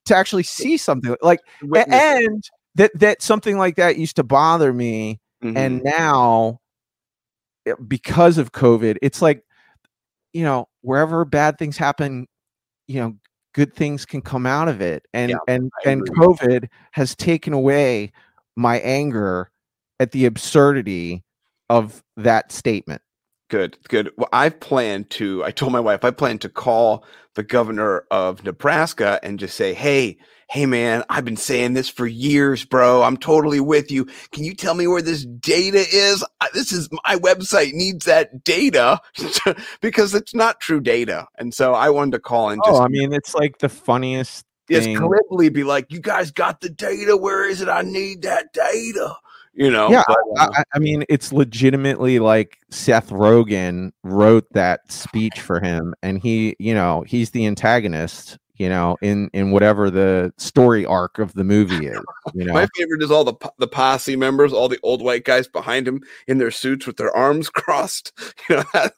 to 0.06 0.16
actually 0.16 0.44
see 0.44 0.76
something 0.78 1.16
like 1.22 1.40
Witness. 1.62 2.02
and 2.02 2.44
that 2.76 2.92
that 3.00 3.22
something 3.22 3.58
like 3.58 3.78
that 3.78 3.98
used 3.98 4.18
to 4.18 4.24
bother 4.24 4.74
me 4.74 5.20
Mhm. 5.42 5.58
and 5.58 5.82
now 5.84 6.60
eh, 7.66 7.74
because 7.88 8.38
of 8.38 8.52
covid 8.52 8.98
it's 9.02 9.22
like 9.22 9.44
you 10.34 10.44
know 10.44 10.68
wherever 10.82 11.24
bad 11.26 11.58
things 11.58 11.78
happen 11.78 12.28
you 12.88 13.00
know 13.00 13.16
good 13.54 13.74
things 13.74 14.06
can 14.06 14.22
come 14.22 14.46
out 14.46 14.68
of 14.68 14.82
it 14.82 15.06
and 15.14 15.30
Yeah, 15.32 15.38
and 15.48 15.72
and 15.86 16.02
covid 16.18 16.68
has 16.92 17.16
taken 17.16 17.54
away 17.54 18.12
my 18.58 18.80
anger 18.80 19.50
at 20.02 20.12
the 20.12 20.26
absurdity 20.26 21.24
of 21.70 22.04
that 22.18 22.52
statement 22.52 23.02
Good, 23.54 23.78
good. 23.88 24.10
Well, 24.18 24.30
I've 24.34 24.60
planned 24.60 25.12
to, 25.12 25.44
I 25.44 25.52
told 25.52 25.74
my 25.74 25.80
wife, 25.80 26.04
I 26.04 26.10
plan 26.10 26.40
to 26.40 26.50
call 26.50 27.06
the 27.36 27.44
governor 27.44 28.04
of 28.10 28.44
Nebraska 28.44 29.20
and 29.22 29.38
just 29.38 29.56
say, 29.56 29.76
hey, 29.76 30.18
hey, 30.50 30.66
man, 30.66 31.04
I've 31.08 31.24
been 31.24 31.38
saying 31.38 31.76
this 31.76 31.88
for 31.88 32.08
years, 32.08 32.66
bro. 32.66 33.04
I'm 33.04 33.16
totally 33.16 33.60
with 33.60 33.92
you. 33.92 34.06
Can 34.32 34.44
you 34.44 34.56
tell 34.56 34.74
me 34.74 34.88
where 34.88 35.04
this 35.04 35.24
data 35.24 35.86
is? 35.94 36.26
This 36.56 36.72
is 36.72 36.90
my 37.06 37.18
website 37.18 37.74
needs 37.74 38.06
that 38.06 38.44
data 38.44 39.00
because 39.82 40.16
it's 40.16 40.34
not 40.34 40.60
true 40.60 40.82
data. 40.82 41.28
And 41.38 41.54
so 41.54 41.76
I 41.76 41.92
wanted 41.92 42.14
to 42.14 42.20
call 42.22 42.50
and 42.50 42.60
just 42.66 42.82
oh 42.82 42.84
i 42.84 42.88
mean 42.88 43.14
it's 43.14 43.36
like 43.36 43.60
the 43.60 43.70
funniest 43.70 44.48
thing. 44.68 44.98
glibly 44.98 45.50
be 45.50 45.64
like, 45.64 45.92
you 45.92 46.00
guys 46.00 46.32
got 46.32 46.60
the 46.62 46.70
data. 46.70 47.16
Where 47.16 47.48
is 47.48 47.62
it? 47.62 47.70
I 47.70 47.84
need 47.84 48.24
that 48.24 48.52
data. 48.52 49.16
You 49.56 49.70
know? 49.70 49.90
yeah 49.92 50.04
but, 50.08 50.18
I, 50.38 50.44
uh, 50.46 50.50
I- 50.58 50.64
I 50.74 50.80
mean 50.80 51.04
it's 51.10 51.32
legitimately 51.32 52.20
like 52.20 52.58
seth 52.72 53.10
rogen 53.12 53.92
wrote 54.04 54.52
that 54.54 54.92
speech 54.92 55.40
for 55.42 55.60
him 55.60 55.94
and 56.02 56.20
he 56.22 56.56
you 56.58 56.74
know 56.74 57.04
he's 57.08 57.30
the 57.32 57.46
antagonist 57.46 58.40
you 58.56 58.68
know 58.68 58.98
in 59.02 59.30
in 59.34 59.52
whatever 59.52 59.92
the 59.92 60.34
story 60.38 60.86
arc 60.88 61.20
of 61.20 61.34
the 61.34 61.44
movie 61.56 61.86
is 61.86 62.00
you 62.34 62.46
know 62.46 62.54
My 62.54 62.68
favorite 62.76 63.04
is 63.04 63.12
all 63.12 63.24
the 63.24 63.36
the 63.60 63.68
posse 63.68 64.16
members, 64.16 64.54
all 64.54 64.70
the 64.70 64.80
old 64.82 65.04
white 65.04 65.24
guys 65.24 65.48
behind 65.48 65.88
him 65.88 66.02
in 66.28 66.40
their 66.40 66.52
suits 66.52 66.88
with 66.88 66.98
their 66.98 67.16
arms 67.16 67.50
crossed. 67.62 68.12
You 68.50 68.58
know, 68.58 68.64
that, 68.74 68.94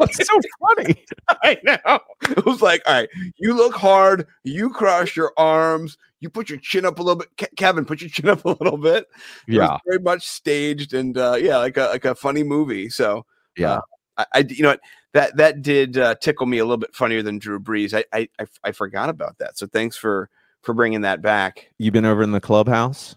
it's 0.00 0.26
so 0.26 0.40
funny 0.60 1.04
I 1.28 1.58
know. 1.62 1.98
It 2.22 2.44
was 2.44 2.60
like, 2.62 2.82
all 2.86 2.94
right, 2.94 3.08
you 3.36 3.54
look 3.54 3.74
hard, 3.74 4.26
you 4.44 4.70
cross 4.70 5.14
your 5.16 5.32
arms, 5.36 5.96
you 6.20 6.30
put 6.30 6.48
your 6.48 6.58
chin 6.58 6.84
up 6.84 6.98
a 6.98 7.02
little 7.02 7.16
bit. 7.16 7.28
Ke- 7.36 7.56
Kevin, 7.56 7.84
put 7.84 8.00
your 8.00 8.10
chin 8.10 8.28
up 8.28 8.44
a 8.44 8.48
little 8.48 8.76
bit. 8.76 9.06
It 9.46 9.54
yeah 9.54 9.78
very 9.86 10.00
much 10.00 10.26
staged 10.26 10.94
and 10.94 11.16
uh, 11.16 11.36
yeah, 11.40 11.56
like 11.58 11.76
a 11.76 11.86
like 11.86 12.04
a 12.04 12.14
funny 12.14 12.42
movie. 12.42 12.88
So 12.88 13.26
yeah 13.56 13.74
uh, 13.74 13.80
I, 14.18 14.26
I 14.34 14.38
you 14.48 14.62
know 14.62 14.76
that 15.12 15.36
that 15.36 15.62
did 15.62 15.98
uh, 15.98 16.14
tickle 16.16 16.46
me 16.46 16.58
a 16.58 16.64
little 16.64 16.76
bit 16.76 16.94
funnier 16.94 17.22
than 17.22 17.38
Drew 17.38 17.58
Brees. 17.58 17.94
I, 17.94 18.04
I 18.16 18.28
I 18.38 18.46
I 18.64 18.72
forgot 18.72 19.08
about 19.08 19.38
that. 19.38 19.58
So 19.58 19.66
thanks 19.66 19.96
for 19.96 20.30
for 20.62 20.74
bringing 20.74 21.00
that 21.02 21.22
back. 21.22 21.70
You've 21.78 21.94
been 21.94 22.04
over 22.04 22.22
in 22.22 22.32
the 22.32 22.40
clubhouse 22.40 23.16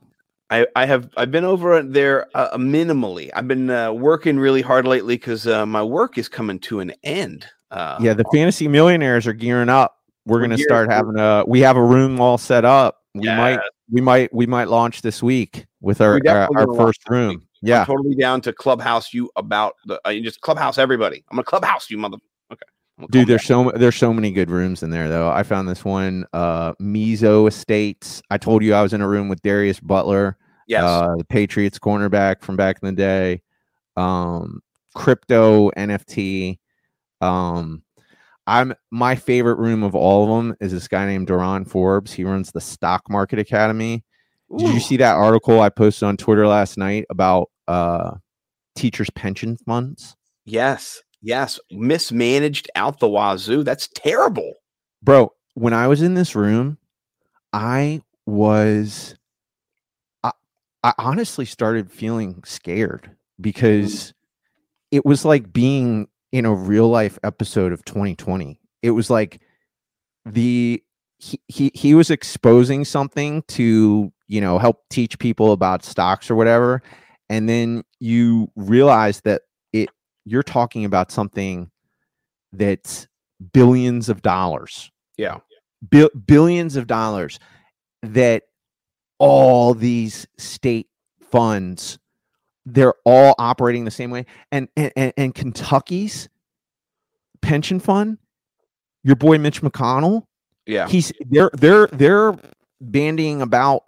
I, 0.53 0.67
I 0.75 0.85
have 0.85 1.09
I've 1.17 1.31
been 1.31 1.45
over 1.45 1.81
there 1.81 2.27
uh, 2.35 2.57
minimally. 2.57 3.31
I've 3.33 3.47
been 3.47 3.71
uh, 3.71 3.91
working 3.91 4.37
really 4.37 4.61
hard 4.61 4.85
lately 4.85 5.15
because 5.15 5.47
uh, 5.47 5.65
my 5.65 5.81
work 5.81 6.19
is 6.19 6.29
coming 6.29 6.59
to 6.59 6.79
an 6.79 6.93
end. 7.03 7.47
Uh, 7.71 7.97
yeah 7.99 8.13
the 8.13 8.25
fantasy 8.31 8.67
millionaires 8.67 9.25
are 9.25 9.33
gearing 9.33 9.69
up 9.69 9.97
we're 10.25 10.37
We're 10.37 10.41
gonna 10.41 10.57
start 10.57 10.91
having 10.91 11.17
a 11.17 11.43
we 11.47 11.61
have 11.61 11.77
a 11.77 11.83
room 11.83 12.19
all 12.19 12.37
set 12.37 12.65
up 12.65 12.99
we 13.13 13.27
might 13.27 13.59
we 13.91 14.01
might 14.01 14.33
we 14.33 14.45
might 14.45 14.69
launch 14.69 15.01
this 15.01 15.21
week 15.21 15.65
with 15.81 16.01
our 16.01 16.19
our, 16.27 16.49
our 16.55 16.75
first 16.75 17.07
room 17.09 17.47
I'm 17.63 17.69
yeah 17.69 17.85
totally 17.85 18.15
down 18.15 18.41
to 18.41 18.53
clubhouse 18.53 19.13
you 19.13 19.29
about 19.35 19.75
the 19.85 19.99
uh, 20.05 20.13
just 20.15 20.41
clubhouse 20.41 20.77
everybody. 20.77 21.23
I'm 21.29 21.37
gonna 21.37 21.45
clubhouse 21.45 21.89
you, 21.89 21.97
mother. 21.97 22.17
Okay, 22.51 23.07
Dude, 23.09 23.27
there's 23.27 23.45
so 23.45 23.71
there's 23.71 23.95
so 23.95 24.13
many 24.13 24.31
good 24.31 24.49
rooms 24.49 24.83
in 24.83 24.89
there 24.89 25.07
though. 25.07 25.29
I 25.29 25.43
found 25.43 25.69
this 25.69 25.85
one, 25.85 26.25
uh 26.33 26.73
Mizo 26.73 27.47
Estates. 27.47 28.21
I 28.29 28.37
told 28.37 28.63
you 28.63 28.73
I 28.73 28.81
was 28.81 28.93
in 28.93 29.01
a 29.01 29.07
room 29.07 29.29
with 29.29 29.41
Darius 29.43 29.79
Butler, 29.79 30.37
yes, 30.67 30.83
uh 30.83 31.15
the 31.17 31.23
Patriots 31.23 31.79
cornerback 31.79 32.41
from 32.41 32.57
back 32.57 32.79
in 32.81 32.87
the 32.87 32.93
day. 32.93 33.41
Um 33.95 34.61
crypto 34.93 35.69
NFT. 35.71 36.59
Um 37.21 37.82
I'm 38.47 38.73
my 38.91 39.15
favorite 39.15 39.57
room 39.57 39.83
of 39.83 39.95
all 39.95 40.23
of 40.23 40.45
them 40.45 40.55
is 40.59 40.71
this 40.71 40.87
guy 40.87 41.05
named 41.05 41.27
Duran 41.27 41.65
Forbes. 41.65 42.11
He 42.11 42.23
runs 42.23 42.51
the 42.51 42.61
Stock 42.61 43.03
Market 43.09 43.39
Academy. 43.39 44.03
Did 44.57 44.73
you 44.73 44.79
see 44.79 44.97
that 44.97 45.15
article 45.15 45.61
I 45.61 45.69
posted 45.69 46.07
on 46.07 46.17
Twitter 46.17 46.45
last 46.47 46.77
night 46.77 47.05
about 47.09 47.49
uh 47.67 48.11
teachers 48.75 49.09
pension 49.11 49.57
funds? 49.65 50.15
yes, 50.45 51.01
yes, 51.21 51.57
mismanaged 51.71 52.69
out 52.75 52.99
the 52.99 53.07
wazoo. 53.07 53.63
That's 53.63 53.87
terrible. 53.95 54.53
bro 55.01 55.31
when 55.55 55.73
i 55.73 55.87
was 55.87 56.01
in 56.01 56.15
this 56.15 56.35
room 56.35 56.77
i 57.53 58.01
was 58.25 59.15
i, 60.23 60.31
I 60.83 60.93
honestly 60.97 61.45
started 61.45 61.91
feeling 61.91 62.41
scared 62.45 63.11
because 63.39 64.13
it 64.91 65.05
was 65.05 65.23
like 65.25 65.53
being 65.53 66.07
in 66.33 66.43
a 66.45 66.53
real 66.53 66.89
life 66.89 67.17
episode 67.23 67.71
of 67.71 67.85
2020 67.85 68.59
it 68.81 68.91
was 68.91 69.09
like 69.09 69.35
mm-hmm. 70.27 70.33
the 70.33 70.83
he, 71.19 71.39
he 71.47 71.71
he 71.73 71.95
was 71.95 72.11
exposing 72.11 72.83
something 72.83 73.41
to 73.47 74.11
you 74.27 74.41
know 74.41 74.59
help 74.59 74.81
teach 74.89 75.17
people 75.17 75.53
about 75.53 75.85
stocks 75.85 76.29
or 76.29 76.35
whatever 76.35 76.83
and 77.29 77.47
then 77.47 77.83
you 77.99 78.51
realize 78.55 79.21
that 79.21 79.43
it 79.71 79.89
you're 80.25 80.43
talking 80.43 80.85
about 80.85 81.11
something 81.11 81.71
that's 82.51 83.07
billions 83.51 84.09
of 84.09 84.21
dollars. 84.21 84.91
Yeah. 85.17 85.39
bi- 85.81 86.09
billions 86.25 86.75
of 86.75 86.87
dollars 86.87 87.39
that 88.01 88.43
all 89.19 89.73
these 89.73 90.27
state 90.37 90.87
funds 91.21 91.97
they're 92.65 92.93
all 93.05 93.35
operating 93.37 93.83
the 93.85 93.91
same 93.91 94.09
way 94.11 94.25
and 94.51 94.67
and, 94.77 94.91
and, 94.95 95.13
and 95.17 95.35
kentucky's 95.35 96.29
pension 97.41 97.79
fund 97.79 98.17
your 99.03 99.15
boy 99.15 99.37
mitch 99.37 99.61
mcconnell 99.61 100.23
Yeah. 100.65 100.87
he's 100.87 101.11
they're 101.29 101.49
they're 101.53 101.87
they're 101.87 102.33
bandying 102.81 103.41
about 103.41 103.83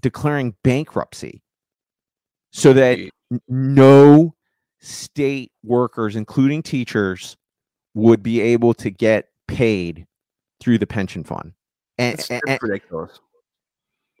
declaring 0.00 0.54
bankruptcy 0.62 1.42
so 2.52 2.72
that 2.74 2.98
no 3.48 4.34
state 4.80 5.50
workers 5.64 6.16
including 6.16 6.62
teachers 6.62 7.36
would 7.94 8.22
be 8.22 8.40
able 8.40 8.74
to 8.74 8.90
get 8.90 9.28
paid 9.48 10.06
through 10.60 10.78
the 10.78 10.86
pension 10.86 11.24
fund 11.24 11.52
and, 11.98 12.14
It's, 12.18 12.30
and- 12.30 12.58
ridiculous. 12.62 13.20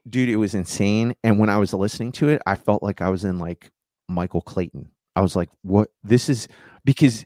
dude 0.08 0.28
it 0.30 0.36
was 0.36 0.54
insane 0.54 1.14
and 1.22 1.38
when 1.38 1.50
i 1.50 1.58
was 1.58 1.74
listening 1.74 2.10
to 2.12 2.28
it 2.28 2.40
i 2.46 2.54
felt 2.54 2.82
like 2.82 3.02
i 3.02 3.08
was 3.10 3.24
in 3.24 3.38
like 3.38 3.70
michael 4.08 4.40
clayton 4.40 4.88
i 5.16 5.20
was 5.20 5.36
like 5.36 5.48
what 5.62 5.90
this 6.02 6.28
is 6.28 6.48
because 6.84 7.24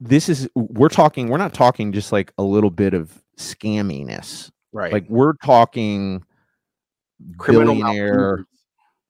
this 0.00 0.28
is 0.28 0.48
we're 0.54 0.88
talking 0.88 1.28
we're 1.28 1.38
not 1.38 1.54
talking 1.54 1.92
just 1.92 2.12
like 2.12 2.32
a 2.38 2.42
little 2.42 2.70
bit 2.70 2.94
of 2.94 3.22
scamminess 3.38 4.50
Right. 4.72 4.92
like 4.92 5.06
we're 5.08 5.34
talking 5.44 6.24
criminal 7.38 7.74
billionaire 7.76 8.44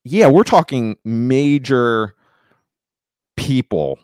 yeah 0.03 0.27
we're 0.27 0.43
talking 0.43 0.95
major 1.03 2.15
people 3.35 3.99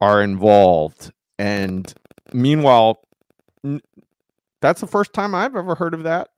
are 0.00 0.22
involved 0.22 1.12
and 1.38 1.92
meanwhile 2.32 3.06
n- 3.64 3.80
that's 4.60 4.80
the 4.80 4.86
first 4.86 5.12
time 5.12 5.34
i've 5.34 5.54
ever 5.54 5.74
heard 5.74 5.94
of 5.94 6.02
that 6.04 6.28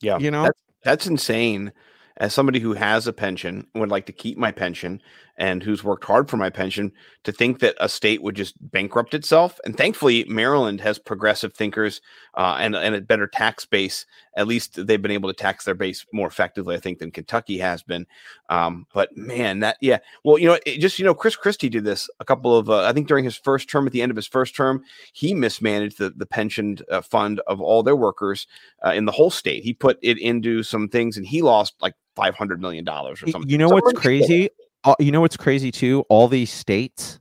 Yeah. 0.00 0.18
you 0.18 0.30
know 0.30 0.44
That's, 0.44 0.62
that's 0.84 1.06
insane. 1.06 1.72
As 2.16 2.34
somebody 2.34 2.60
who 2.60 2.74
has 2.74 3.06
a 3.06 3.14
pension, 3.14 3.66
would 3.74 3.88
like 3.90 4.04
to 4.06 4.12
keep 4.12 4.36
my 4.36 4.52
pension, 4.52 5.00
and 5.36 5.62
who's 5.62 5.84
worked 5.84 6.04
hard 6.04 6.28
for 6.28 6.36
my 6.36 6.50
pension, 6.50 6.92
to 7.24 7.32
think 7.32 7.60
that 7.60 7.74
a 7.80 7.88
state 7.88 8.22
would 8.22 8.34
just 8.34 8.54
bankrupt 8.70 9.14
itself. 9.14 9.58
And 9.64 9.76
thankfully, 9.76 10.24
Maryland 10.24 10.80
has 10.80 10.98
progressive 10.98 11.54
thinkers 11.54 12.00
uh, 12.34 12.56
and, 12.60 12.74
and 12.76 12.94
a 12.94 13.00
better 13.00 13.26
tax 13.26 13.64
base. 13.64 14.06
At 14.36 14.46
least 14.46 14.86
they've 14.86 15.02
been 15.02 15.10
able 15.10 15.28
to 15.28 15.36
tax 15.36 15.64
their 15.64 15.74
base 15.74 16.06
more 16.12 16.28
effectively, 16.28 16.76
I 16.76 16.78
think, 16.78 16.98
than 16.98 17.10
Kentucky 17.10 17.58
has 17.58 17.82
been. 17.82 18.06
Um, 18.48 18.86
but 18.94 19.16
man, 19.16 19.60
that 19.60 19.76
yeah. 19.80 19.98
Well, 20.24 20.38
you 20.38 20.46
know, 20.46 20.58
it 20.64 20.78
just 20.78 20.98
you 20.98 21.04
know, 21.04 21.14
Chris 21.14 21.36
Christie 21.36 21.68
did 21.68 21.84
this 21.84 22.08
a 22.20 22.24
couple 22.24 22.56
of 22.56 22.70
uh, 22.70 22.84
I 22.84 22.92
think 22.92 23.08
during 23.08 23.24
his 23.24 23.36
first 23.36 23.68
term. 23.68 23.86
At 23.86 23.92
the 23.92 24.02
end 24.02 24.10
of 24.10 24.16
his 24.16 24.28
first 24.28 24.54
term, 24.54 24.84
he 25.12 25.34
mismanaged 25.34 25.98
the 25.98 26.10
the 26.10 26.26
pension 26.26 26.78
uh, 26.90 27.00
fund 27.00 27.40
of 27.46 27.60
all 27.60 27.82
their 27.82 27.96
workers 27.96 28.46
uh, 28.86 28.90
in 28.90 29.04
the 29.04 29.12
whole 29.12 29.30
state. 29.30 29.64
He 29.64 29.74
put 29.74 29.98
it 30.00 30.18
into 30.18 30.62
some 30.62 30.88
things, 30.88 31.16
and 31.16 31.26
he 31.26 31.42
lost 31.42 31.74
like 31.80 31.94
five 32.14 32.36
hundred 32.36 32.60
million 32.60 32.84
dollars 32.84 33.22
or 33.22 33.26
something. 33.28 33.50
You 33.50 33.58
know 33.58 33.68
what's 33.68 33.92
crazy? 33.94 34.50
Uh, 34.84 34.94
you 34.98 35.12
know 35.12 35.20
what's 35.20 35.36
crazy 35.36 35.70
too? 35.70 36.04
All 36.08 36.26
these 36.28 36.50
states, 36.50 37.20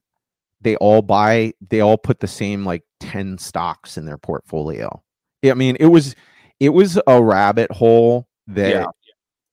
they 0.61 0.75
all 0.77 1.01
buy, 1.01 1.53
they 1.69 1.81
all 1.81 1.97
put 1.97 2.19
the 2.19 2.27
same 2.27 2.65
like 2.65 2.83
10 2.99 3.37
stocks 3.37 3.97
in 3.97 4.05
their 4.05 4.17
portfolio. 4.17 5.01
I 5.43 5.53
mean, 5.53 5.77
it 5.79 5.87
was 5.87 6.15
it 6.59 6.69
was 6.69 6.99
a 7.07 7.21
rabbit 7.23 7.71
hole 7.71 8.27
that 8.47 8.71
Yeah. 8.71 8.85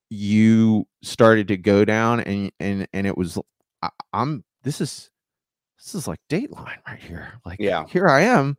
you 0.09 0.87
started 1.01 1.47
to 1.49 1.57
go 1.57 1.85
down 1.85 2.19
and 2.21 2.51
and 2.59 2.87
and 2.93 3.07
it 3.07 3.17
was 3.17 3.37
I, 3.81 3.89
I'm 4.13 4.43
this 4.63 4.81
is 4.81 5.09
this 5.77 5.95
is 5.95 6.07
like 6.07 6.19
Dateline 6.29 6.77
right 6.87 6.99
here. 6.99 7.33
Like 7.45 7.59
Yeah. 7.59 7.85
here 7.87 8.07
I 8.07 8.21
am 8.21 8.57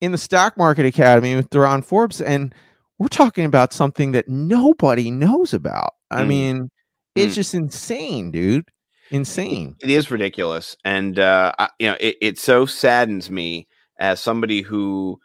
in 0.00 0.12
the 0.12 0.18
stock 0.18 0.56
market 0.56 0.86
academy 0.86 1.34
with 1.34 1.48
Theron 1.50 1.82
Forbes 1.82 2.20
and 2.20 2.54
we're 2.98 3.08
talking 3.08 3.44
about 3.44 3.72
something 3.72 4.12
that 4.12 4.28
nobody 4.28 5.10
knows 5.10 5.52
about. 5.52 5.94
I 6.10 6.22
Mm. 6.22 6.28
mean, 6.28 6.70
it's 7.16 7.32
Mm. 7.32 7.36
just 7.36 7.54
insane, 7.54 8.30
dude. 8.30 8.68
Insane. 9.10 9.76
It 9.80 9.90
is 9.90 10.10
ridiculous, 10.10 10.76
and 10.84 11.18
uh, 11.18 11.52
I, 11.58 11.68
you 11.78 11.88
know, 11.88 11.96
it, 12.00 12.16
it 12.20 12.38
so 12.38 12.66
saddens 12.66 13.30
me 13.30 13.68
as 13.98 14.20
somebody 14.20 14.62
who 14.62 15.20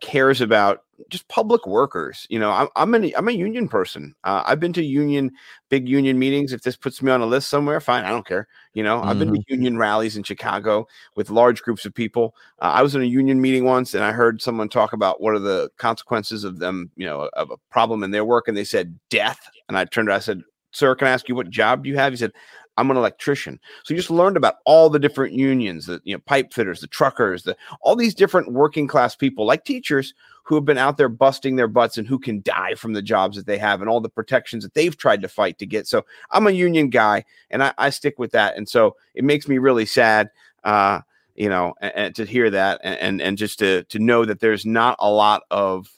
cares 0.00 0.40
about 0.40 0.80
just 1.08 1.26
public 1.28 1.66
workers. 1.66 2.26
You 2.30 2.38
know, 2.38 2.50
I'm 2.52 2.68
I'm, 2.76 2.94
an, 2.94 3.10
I'm 3.16 3.28
a 3.28 3.32
union 3.32 3.68
person. 3.68 4.14
Uh, 4.22 4.44
I've 4.46 4.60
been 4.60 4.72
to 4.74 4.84
union 4.84 5.32
big 5.68 5.88
union 5.88 6.16
meetings. 6.18 6.52
If 6.52 6.62
this 6.62 6.76
puts 6.76 7.02
me 7.02 7.10
on 7.10 7.20
a 7.20 7.26
list 7.26 7.48
somewhere, 7.48 7.80
fine. 7.80 8.04
I 8.04 8.10
don't 8.10 8.26
care. 8.26 8.46
You 8.74 8.84
know, 8.84 9.02
I've 9.02 9.18
been 9.18 9.32
to 9.34 9.42
union 9.48 9.78
rallies 9.78 10.16
in 10.16 10.22
Chicago 10.22 10.86
with 11.16 11.30
large 11.30 11.62
groups 11.62 11.84
of 11.84 11.94
people. 11.94 12.36
Uh, 12.60 12.72
I 12.74 12.82
was 12.82 12.94
in 12.94 13.02
a 13.02 13.06
union 13.06 13.40
meeting 13.40 13.64
once, 13.64 13.94
and 13.94 14.04
I 14.04 14.12
heard 14.12 14.40
someone 14.40 14.68
talk 14.68 14.92
about 14.92 15.20
what 15.20 15.34
are 15.34 15.40
the 15.40 15.70
consequences 15.78 16.44
of 16.44 16.60
them. 16.60 16.90
You 16.96 17.06
know, 17.06 17.28
of 17.32 17.50
a 17.50 17.56
problem 17.70 18.04
in 18.04 18.12
their 18.12 18.24
work, 18.24 18.46
and 18.46 18.56
they 18.56 18.64
said 18.64 18.96
death. 19.10 19.40
And 19.68 19.76
I 19.76 19.84
turned. 19.86 20.08
around, 20.08 20.18
I 20.18 20.20
said, 20.20 20.42
"Sir, 20.74 20.94
can 20.94 21.08
I 21.08 21.12
ask 21.12 21.28
you 21.28 21.34
what 21.34 21.50
job 21.50 21.84
do 21.84 21.90
you 21.90 21.96
have?" 21.96 22.12
He 22.12 22.16
said. 22.16 22.32
I'm 22.76 22.90
an 22.90 22.96
electrician. 22.96 23.60
So 23.84 23.94
you 23.94 23.98
just 23.98 24.10
learned 24.10 24.36
about 24.36 24.56
all 24.66 24.90
the 24.90 24.98
different 24.98 25.32
unions, 25.32 25.86
the 25.86 26.00
you 26.02 26.12
know 26.12 26.20
pipe 26.26 26.52
fitters, 26.52 26.80
the 26.80 26.88
truckers, 26.88 27.44
the 27.44 27.56
all 27.80 27.94
these 27.94 28.16
different 28.16 28.52
working 28.52 28.88
class 28.88 29.14
people 29.14 29.46
like 29.46 29.64
teachers 29.64 30.12
who 30.42 30.56
have 30.56 30.64
been 30.64 30.76
out 30.76 30.96
there 30.96 31.08
busting 31.08 31.54
their 31.54 31.68
butts 31.68 31.98
and 31.98 32.08
who 32.08 32.18
can 32.18 32.42
die 32.42 32.74
from 32.74 32.92
the 32.92 33.00
jobs 33.00 33.36
that 33.36 33.46
they 33.46 33.58
have 33.58 33.80
and 33.80 33.88
all 33.88 34.00
the 34.00 34.08
protections 34.08 34.64
that 34.64 34.74
they've 34.74 34.96
tried 34.96 35.22
to 35.22 35.28
fight 35.28 35.58
to 35.58 35.66
get. 35.66 35.86
So 35.86 36.04
I'm 36.32 36.48
a 36.48 36.50
union 36.50 36.90
guy 36.90 37.24
and 37.48 37.62
I, 37.62 37.72
I 37.78 37.90
stick 37.90 38.18
with 38.18 38.32
that. 38.32 38.56
And 38.56 38.68
so 38.68 38.96
it 39.14 39.22
makes 39.22 39.46
me 39.46 39.58
really 39.58 39.86
sad 39.86 40.30
uh, 40.64 41.00
you 41.34 41.48
know, 41.48 41.74
and, 41.80 41.92
and 41.94 42.14
to 42.16 42.24
hear 42.24 42.50
that 42.50 42.80
and, 42.82 42.98
and 43.00 43.22
and 43.22 43.38
just 43.38 43.58
to 43.58 43.84
to 43.84 43.98
know 43.98 44.24
that 44.24 44.40
there's 44.40 44.66
not 44.66 44.96
a 44.98 45.10
lot 45.10 45.42
of 45.50 45.88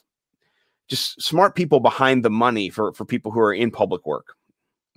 just 0.87 1.21
smart 1.21 1.55
people 1.55 1.79
behind 1.79 2.23
the 2.23 2.29
money 2.29 2.69
for 2.69 2.93
for 2.93 3.05
people 3.05 3.31
who 3.31 3.39
are 3.39 3.53
in 3.53 3.71
public 3.71 4.05
work. 4.05 4.36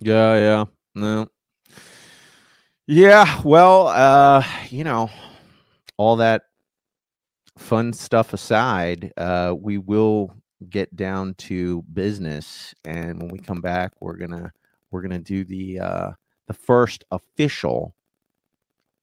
Yeah, 0.01 0.35
yeah. 0.39 0.65
No. 0.95 1.29
Yeah, 2.87 3.41
well, 3.45 3.89
uh, 3.89 4.43
you 4.71 4.83
know, 4.83 5.11
all 5.97 6.17
that 6.17 6.43
fun 7.59 7.93
stuff 7.93 8.33
aside, 8.33 9.13
uh, 9.17 9.55
we 9.59 9.79
will 9.79 10.35
get 10.71 10.95
down 10.97 11.35
to 11.35 11.83
business 11.93 12.75
and 12.85 13.21
when 13.21 13.31
we 13.31 13.39
come 13.39 13.61
back, 13.61 13.93
we're 14.01 14.17
going 14.17 14.31
to 14.31 14.51
we're 14.91 15.03
going 15.03 15.11
to 15.13 15.19
do 15.19 15.45
the 15.45 15.79
uh 15.81 16.11
the 16.49 16.53
first 16.53 17.05
official 17.13 17.95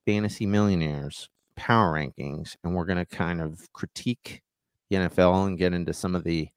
fantasy 0.05 0.45
millionaires 0.45 1.29
power 1.55 1.93
rankings 1.93 2.55
and 2.63 2.75
we're 2.75 2.85
going 2.85 2.97
to 2.97 3.05
kind 3.05 3.41
of 3.41 3.71
critique 3.73 4.41
the 4.89 4.97
NFL 4.97 5.47
and 5.47 5.57
get 5.57 5.73
into 5.73 5.93
some 5.93 6.13
of 6.15 6.23
the 6.23 6.47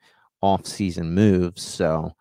off-season 0.43 1.13
moves. 1.15 1.63
So, 1.63 2.13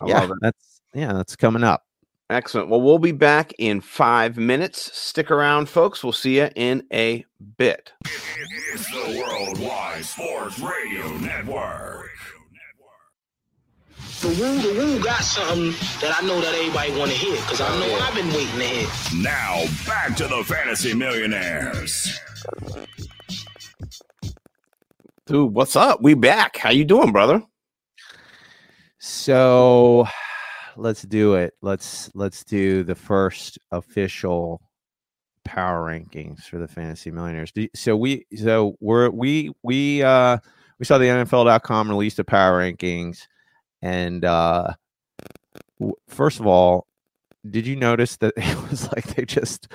I 0.00 0.08
yeah, 0.08 0.28
that's 0.40 0.67
yeah, 0.98 1.12
that's 1.12 1.36
coming 1.36 1.64
up. 1.64 1.84
Excellent. 2.30 2.68
Well, 2.68 2.82
we'll 2.82 2.98
be 2.98 3.12
back 3.12 3.54
in 3.58 3.80
five 3.80 4.36
minutes. 4.36 4.94
Stick 4.96 5.30
around, 5.30 5.68
folks. 5.68 6.04
We'll 6.04 6.12
see 6.12 6.36
you 6.36 6.50
in 6.56 6.84
a 6.92 7.24
bit. 7.56 7.92
It's 8.04 8.90
the 8.90 9.24
Worldwide 9.24 10.04
Sports 10.04 10.58
Radio 10.58 11.08
Network. 11.18 12.10
The 14.20 14.28
woo, 14.28 14.58
the 14.58 14.74
woo 14.78 15.02
got 15.02 15.22
something 15.22 15.70
that 16.00 16.20
I 16.20 16.26
know 16.26 16.40
that 16.40 16.52
everybody 16.52 16.98
want 16.98 17.12
to 17.12 17.16
hear 17.16 17.36
because 17.36 17.60
I 17.60 17.68
oh, 17.70 17.78
know 17.78 17.94
I've 18.04 18.14
been 18.14 18.26
waiting 18.28 18.58
to 18.58 18.64
hear. 18.64 19.22
Now 19.22 19.64
back 19.86 20.16
to 20.16 20.26
the 20.26 20.42
Fantasy 20.44 20.92
Millionaires. 20.92 22.18
Dude, 25.26 25.54
what's 25.54 25.76
up? 25.76 26.02
We 26.02 26.14
back. 26.14 26.56
How 26.56 26.70
you 26.70 26.84
doing, 26.84 27.12
brother? 27.12 27.42
So 28.98 30.06
let's 30.78 31.02
do 31.02 31.34
it. 31.34 31.54
Let's 31.60 32.10
let's 32.14 32.44
do 32.44 32.82
the 32.84 32.94
first 32.94 33.58
official 33.72 34.60
power 35.44 35.90
rankings 35.90 36.42
for 36.44 36.58
the 36.58 36.68
fantasy 36.68 37.10
millionaires. 37.10 37.52
So 37.74 37.96
we 37.96 38.26
so 38.36 38.76
we're 38.80 39.10
we 39.10 39.50
we 39.62 40.02
uh 40.02 40.38
we 40.78 40.84
saw 40.84 40.98
the 40.98 41.06
NFL.com 41.06 41.88
release 41.88 42.14
the 42.14 42.24
power 42.24 42.60
rankings 42.62 43.22
and 43.82 44.24
uh 44.24 44.72
w- 45.80 45.96
first 46.08 46.38
of 46.40 46.46
all, 46.46 46.86
did 47.48 47.66
you 47.66 47.76
notice 47.76 48.16
that 48.18 48.34
it 48.36 48.70
was 48.70 48.90
like 48.92 49.04
they 49.14 49.24
just 49.24 49.68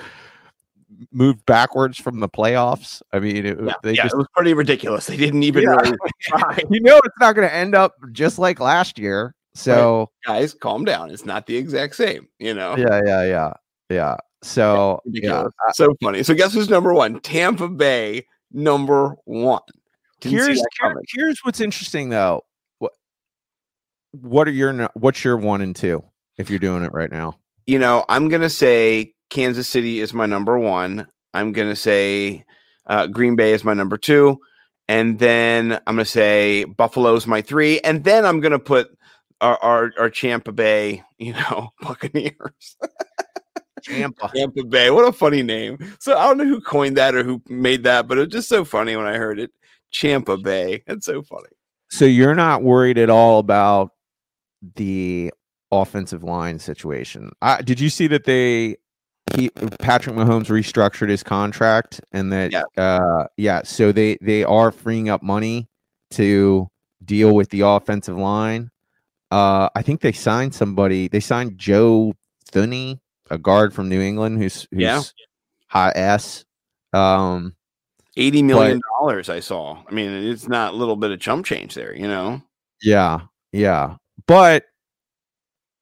moved 1.10 1.44
backwards 1.44 1.98
from 1.98 2.20
the 2.20 2.28
playoffs? 2.28 3.02
I 3.12 3.18
mean, 3.18 3.44
it, 3.44 3.58
Yeah, 3.62 3.72
they 3.82 3.92
yeah, 3.94 4.02
just 4.04 4.14
it 4.14 4.18
was 4.18 4.28
pretty 4.34 4.54
ridiculous. 4.54 5.06
They 5.06 5.16
didn't 5.16 5.42
even 5.42 5.64
Yeah. 5.64 5.70
really 5.70 5.96
try. 6.20 6.58
you 6.70 6.80
know 6.80 6.98
it's 7.04 7.16
not 7.20 7.34
going 7.34 7.48
to 7.48 7.54
end 7.54 7.74
up 7.74 7.94
just 8.12 8.38
like 8.38 8.60
last 8.60 8.98
year. 8.98 9.34
So 9.54 10.10
Guys, 10.26 10.54
calm 10.54 10.84
down. 10.84 11.10
It's 11.10 11.24
not 11.24 11.46
the 11.46 11.56
exact 11.56 11.96
same, 11.96 12.28
you 12.38 12.54
know. 12.54 12.76
yeah, 12.76 13.00
yeah, 13.04 13.24
yeah, 13.24 13.52
yeah. 13.88 14.16
So 14.42 15.00
yeah, 15.06 15.44
So 15.72 15.94
funny. 16.02 16.22
So 16.22 16.34
guess 16.34 16.52
who's 16.52 16.68
number 16.68 16.92
one? 16.92 17.20
Tampa 17.20 17.68
Bay, 17.68 18.26
number 18.52 19.16
one. 19.24 19.62
Didn't 20.20 20.38
here's 20.38 20.58
here- 20.80 21.02
here's 21.14 21.38
what's 21.44 21.60
interesting 21.60 22.08
though. 22.10 22.42
What 22.78 22.92
what 24.12 24.48
are 24.48 24.52
your 24.52 24.90
what's 24.94 25.24
your 25.24 25.36
one 25.36 25.60
and 25.60 25.74
two 25.74 26.02
if 26.36 26.50
you're 26.50 26.58
doing 26.58 26.82
it 26.84 26.92
right 26.92 27.10
now? 27.10 27.38
you 27.66 27.78
know, 27.78 28.04
I'm 28.10 28.28
gonna 28.28 28.50
say 28.50 29.14
Kansas 29.30 29.66
City 29.68 30.00
is 30.00 30.12
my 30.12 30.26
number 30.26 30.58
one. 30.58 31.06
I'm 31.32 31.52
gonna 31.52 31.76
say 31.76 32.44
uh, 32.86 33.06
Green 33.06 33.36
Bay 33.36 33.52
is 33.54 33.64
my 33.64 33.72
number 33.72 33.96
two, 33.96 34.38
and 34.88 35.18
then 35.18 35.80
I'm 35.86 35.94
going 35.96 36.04
to 36.04 36.10
say 36.10 36.64
Buffalo's 36.64 37.26
my 37.26 37.40
three, 37.40 37.80
and 37.80 38.04
then 38.04 38.26
I'm 38.26 38.40
going 38.40 38.52
to 38.52 38.58
put 38.58 38.88
our, 39.40 39.58
our 39.62 39.92
our 39.98 40.10
Champa 40.10 40.52
Bay, 40.52 41.02
you 41.18 41.32
know, 41.32 41.70
Buccaneers. 41.80 42.76
Champa. 43.82 44.30
Tampa 44.34 44.64
Bay. 44.64 44.90
What 44.90 45.06
a 45.06 45.12
funny 45.12 45.42
name. 45.42 45.78
So 46.00 46.16
I 46.16 46.26
don't 46.26 46.38
know 46.38 46.46
who 46.46 46.60
coined 46.60 46.96
that 46.96 47.14
or 47.14 47.22
who 47.22 47.42
made 47.48 47.84
that, 47.84 48.08
but 48.08 48.16
it 48.16 48.22
was 48.22 48.30
just 48.32 48.48
so 48.48 48.64
funny 48.64 48.96
when 48.96 49.06
I 49.06 49.16
heard 49.16 49.38
it. 49.38 49.50
Champa 49.90 50.38
Bay. 50.38 50.82
It's 50.86 51.06
so 51.06 51.22
funny. 51.22 51.48
So 51.90 52.04
you're 52.06 52.34
not 52.34 52.62
worried 52.62 52.98
at 52.98 53.10
all 53.10 53.38
about 53.38 53.90
the 54.74 55.32
offensive 55.70 56.24
line 56.24 56.58
situation. 56.58 57.30
I, 57.42 57.60
did 57.62 57.78
you 57.78 57.90
see 57.90 58.06
that 58.08 58.24
they 58.24 58.76
he 59.36 59.50
Patrick 59.78 60.16
Mahomes 60.16 60.46
restructured 60.46 61.08
his 61.08 61.22
contract 61.22 62.00
and 62.12 62.32
that 62.32 62.52
Yeah. 62.52 62.62
uh 62.76 63.26
yeah, 63.36 63.62
so 63.64 63.92
they 63.92 64.16
they 64.20 64.44
are 64.44 64.70
freeing 64.70 65.08
up 65.08 65.22
money 65.22 65.68
to 66.12 66.68
deal 67.04 67.34
with 67.34 67.50
the 67.50 67.62
offensive 67.62 68.16
line. 68.16 68.70
Uh 69.34 69.68
I 69.74 69.82
think 69.82 70.00
they 70.00 70.12
signed 70.12 70.54
somebody. 70.54 71.08
They 71.08 71.18
signed 71.20 71.58
Joe 71.58 72.14
Thuney, 72.52 73.00
a 73.30 73.38
guard 73.38 73.74
from 73.74 73.88
New 73.88 74.00
England 74.00 74.38
who's 74.38 74.68
who's 74.70 74.80
Yeah. 74.80 75.02
high 75.66 75.90
ass. 75.90 76.44
Um 76.92 77.56
Eighty 78.16 78.42
million 78.44 78.80
dollars. 79.00 79.28
I 79.28 79.40
saw. 79.40 79.82
I 79.88 79.92
mean, 79.92 80.12
it's 80.12 80.46
not 80.46 80.72
a 80.72 80.76
little 80.76 80.94
bit 80.94 81.10
of 81.10 81.18
chump 81.18 81.44
change 81.46 81.74
there, 81.74 81.92
you 81.92 82.06
know. 82.06 82.40
Yeah, 82.80 83.22
yeah. 83.50 83.96
But 84.28 84.66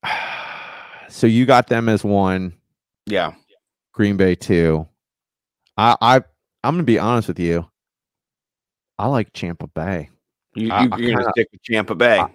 so 1.08 1.26
you 1.26 1.44
got 1.44 1.66
them 1.68 1.88
as 1.90 2.02
one, 2.04 2.54
Yeah, 3.06 3.34
Green 3.92 4.16
Bay 4.16 4.34
two. 4.34 4.88
I 5.76 5.96
I 6.00 6.16
I'm 6.64 6.74
gonna 6.74 6.84
be 6.84 6.98
honest 6.98 7.28
with 7.28 7.38
you. 7.38 7.68
I 8.98 9.08
like 9.08 9.32
Champa 9.34 9.66
Bay. 9.66 10.08
you, 10.54 10.68
you're 10.68 10.88
gonna 10.88 11.30
stick 11.32 11.48
with 11.52 11.62
Champa 11.62 11.94
Bay. 11.94 12.18
I- 12.20 12.30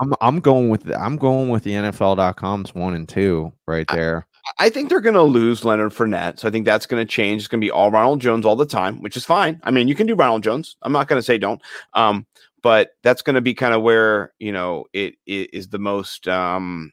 I'm 0.00 0.14
I'm 0.20 0.40
going 0.40 0.68
with 0.68 0.84
the, 0.84 1.00
I'm 1.00 1.16
going 1.16 1.48
with 1.48 1.64
the 1.64 1.72
NFL.com's 1.72 2.74
one 2.74 2.94
and 2.94 3.08
two 3.08 3.52
right 3.66 3.86
there. 3.92 4.26
I 4.58 4.70
think 4.70 4.88
they're 4.88 5.00
going 5.00 5.14
to 5.14 5.22
lose 5.22 5.64
Leonard 5.64 5.92
Fournette, 5.92 6.40
so 6.40 6.48
I 6.48 6.50
think 6.50 6.64
that's 6.64 6.86
going 6.86 7.04
to 7.04 7.10
change. 7.10 7.42
It's 7.42 7.48
going 7.48 7.60
to 7.60 7.64
be 7.64 7.70
all 7.70 7.90
Ronald 7.90 8.20
Jones 8.20 8.44
all 8.44 8.56
the 8.56 8.66
time, 8.66 9.00
which 9.00 9.16
is 9.16 9.24
fine. 9.24 9.60
I 9.62 9.70
mean, 9.70 9.88
you 9.88 9.94
can 9.94 10.06
do 10.06 10.14
Ronald 10.14 10.42
Jones. 10.42 10.76
I'm 10.82 10.92
not 10.92 11.08
going 11.08 11.18
to 11.18 11.22
say 11.22 11.38
don't, 11.38 11.60
um, 11.94 12.26
but 12.62 12.90
that's 13.02 13.22
going 13.22 13.34
to 13.34 13.40
be 13.40 13.54
kind 13.54 13.74
of 13.74 13.82
where 13.82 14.32
you 14.38 14.52
know 14.52 14.86
it, 14.92 15.14
it 15.26 15.52
is 15.52 15.68
the 15.68 15.78
most. 15.78 16.26
Um, 16.26 16.92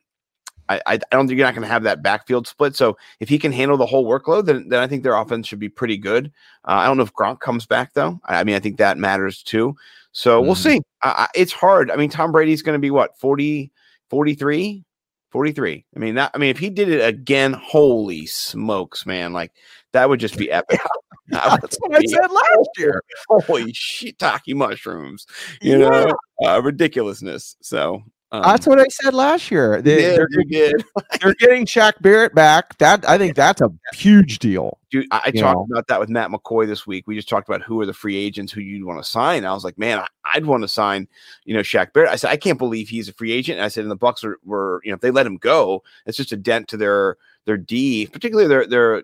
I, 0.68 0.76
I 0.86 0.94
I 0.94 0.98
don't 1.12 1.28
think 1.28 1.38
you're 1.38 1.48
not 1.48 1.56
going 1.56 1.68
to 1.68 1.74
have 1.74 1.84
that 1.84 2.04
backfield 2.04 2.48
split. 2.48 2.76
So 2.76 2.98
if 3.20 3.30
he 3.30 3.40
can 3.40 3.52
handle 3.52 3.78
the 3.78 3.86
whole 3.86 4.06
workload, 4.06 4.46
then 4.46 4.70
then 4.70 4.82
I 4.82 4.88
think 4.88 5.04
their 5.04 5.16
offense 5.16 5.48
should 5.48 5.60
be 5.60 5.70
pretty 5.70 5.98
good. 5.98 6.32
Uh, 6.66 6.74
I 6.74 6.86
don't 6.86 6.98
know 6.98 7.04
if 7.04 7.14
Gronk 7.14 7.40
comes 7.40 7.66
back 7.66 7.94
though. 7.94 8.20
I, 8.26 8.42
I 8.42 8.44
mean, 8.44 8.56
I 8.56 8.60
think 8.60 8.78
that 8.78 8.98
matters 8.98 9.42
too. 9.42 9.76
So 10.20 10.42
we'll 10.42 10.54
Mhm. 10.54 10.58
see. 10.58 10.82
I, 11.02 11.10
I, 11.10 11.28
it's 11.34 11.54
hard. 11.54 11.90
I 11.90 11.96
mean, 11.96 12.10
Tom 12.10 12.34
Brady's 12.34 12.62
going 12.62 12.74
to 12.74 12.80
be 12.80 12.92
what 12.92 13.18
40, 13.18 13.72
43? 14.10 14.84
43. 15.32 15.86
I 15.96 16.00
mean, 16.00 16.16
that, 16.16 16.32
I 16.34 16.38
mean, 16.38 16.50
if 16.50 16.60
he 16.60 16.70
did 16.70 16.90
it 16.90 17.08
again, 17.08 17.54
holy 17.54 18.26
smokes, 18.26 19.06
man! 19.06 19.32
Like 19.32 19.54
that 19.94 20.10
would 20.10 20.20
just 20.20 20.38
be 20.38 20.52
epic. 20.52 20.82
That 21.30 21.62
would 21.62 21.74
what 21.80 21.96
I 21.96 22.06
said 22.06 22.32
last 22.32 22.70
year. 22.78 23.02
Holy 23.30 23.72
shiitake 23.72 24.56
mushrooms, 24.56 25.26
you 25.62 25.78
know, 25.78 26.14
uh, 26.44 26.62
ridiculousness. 26.62 27.56
So 27.62 28.04
um, 28.32 28.44
That's 28.44 28.68
what 28.68 28.80
I 28.80 28.88
said 28.90 29.16
last 29.16 29.50
year. 29.50 29.82
They, 29.82 30.04
yeah, 30.04 30.18
they're, 30.18 30.28
you 30.32 30.46
did. 30.46 30.86
they're 31.22 31.34
getting 31.36 31.66
Shaq 31.66 31.94
Barrett 32.00 32.36
back. 32.36 32.78
That 32.78 33.08
I 33.10 33.18
think 33.18 33.36
that's 33.36 33.60
a 33.60 33.72
huge 33.94 34.38
deal. 34.38 34.78
Dude, 34.92 35.08
I, 35.10 35.22
I 35.26 35.32
talked 35.32 35.58
know. 35.58 35.68
about 35.72 35.88
that 35.88 36.00
with 36.00 36.10
Matt 36.10 36.30
McCoy 36.30 36.68
this 36.68 36.86
week. 36.86 37.08
We 37.08 37.16
just 37.16 37.28
talked 37.28 37.50
about 37.50 37.64
who 37.64 37.82
are 37.82 37.88
the 37.88 37.94
free 37.94 38.16
agents 38.16 38.52
who 38.52 38.62
you'd 38.62 38.86
want 38.86 39.04
to 39.04 39.10
sign. 39.10 39.46
I 39.46 39.54
was 39.54 39.64
like, 39.64 39.80
man, 39.80 40.00
I, 40.00 40.08
I'd 40.26 40.46
want 40.46 40.64
to 40.64 40.68
sign, 40.68 41.08
you 41.44 41.56
know, 41.56 41.62
Shaq 41.62 41.92
Barrett. 41.94 42.12
I 42.12 42.18
said, 42.18 42.30
I 42.30 42.38
can't 42.38 42.60
believe 42.60 42.88
he's 42.88 43.10
a 43.10 43.14
free 43.14 43.32
agent. 43.32 43.58
And 43.58 43.66
I 43.66 43.68
said, 43.68 43.84
and 43.84 43.92
the 43.92 43.96
Bucks 43.96 44.24
are, 44.24 44.38
were, 44.46 44.82
you 44.84 44.92
know, 44.92 44.96
if 44.96 45.02
they 45.02 45.12
let 45.12 45.26
him 45.26 45.38
go, 45.38 45.84
it's 46.06 46.18
just 46.18 46.32
a 46.32 46.38
dent 46.38 46.68
to 46.70 46.78
their 46.78 47.18
their 47.46 47.58
D, 47.58 48.06
particularly 48.06 48.48
their 48.48 48.68
their 48.68 49.02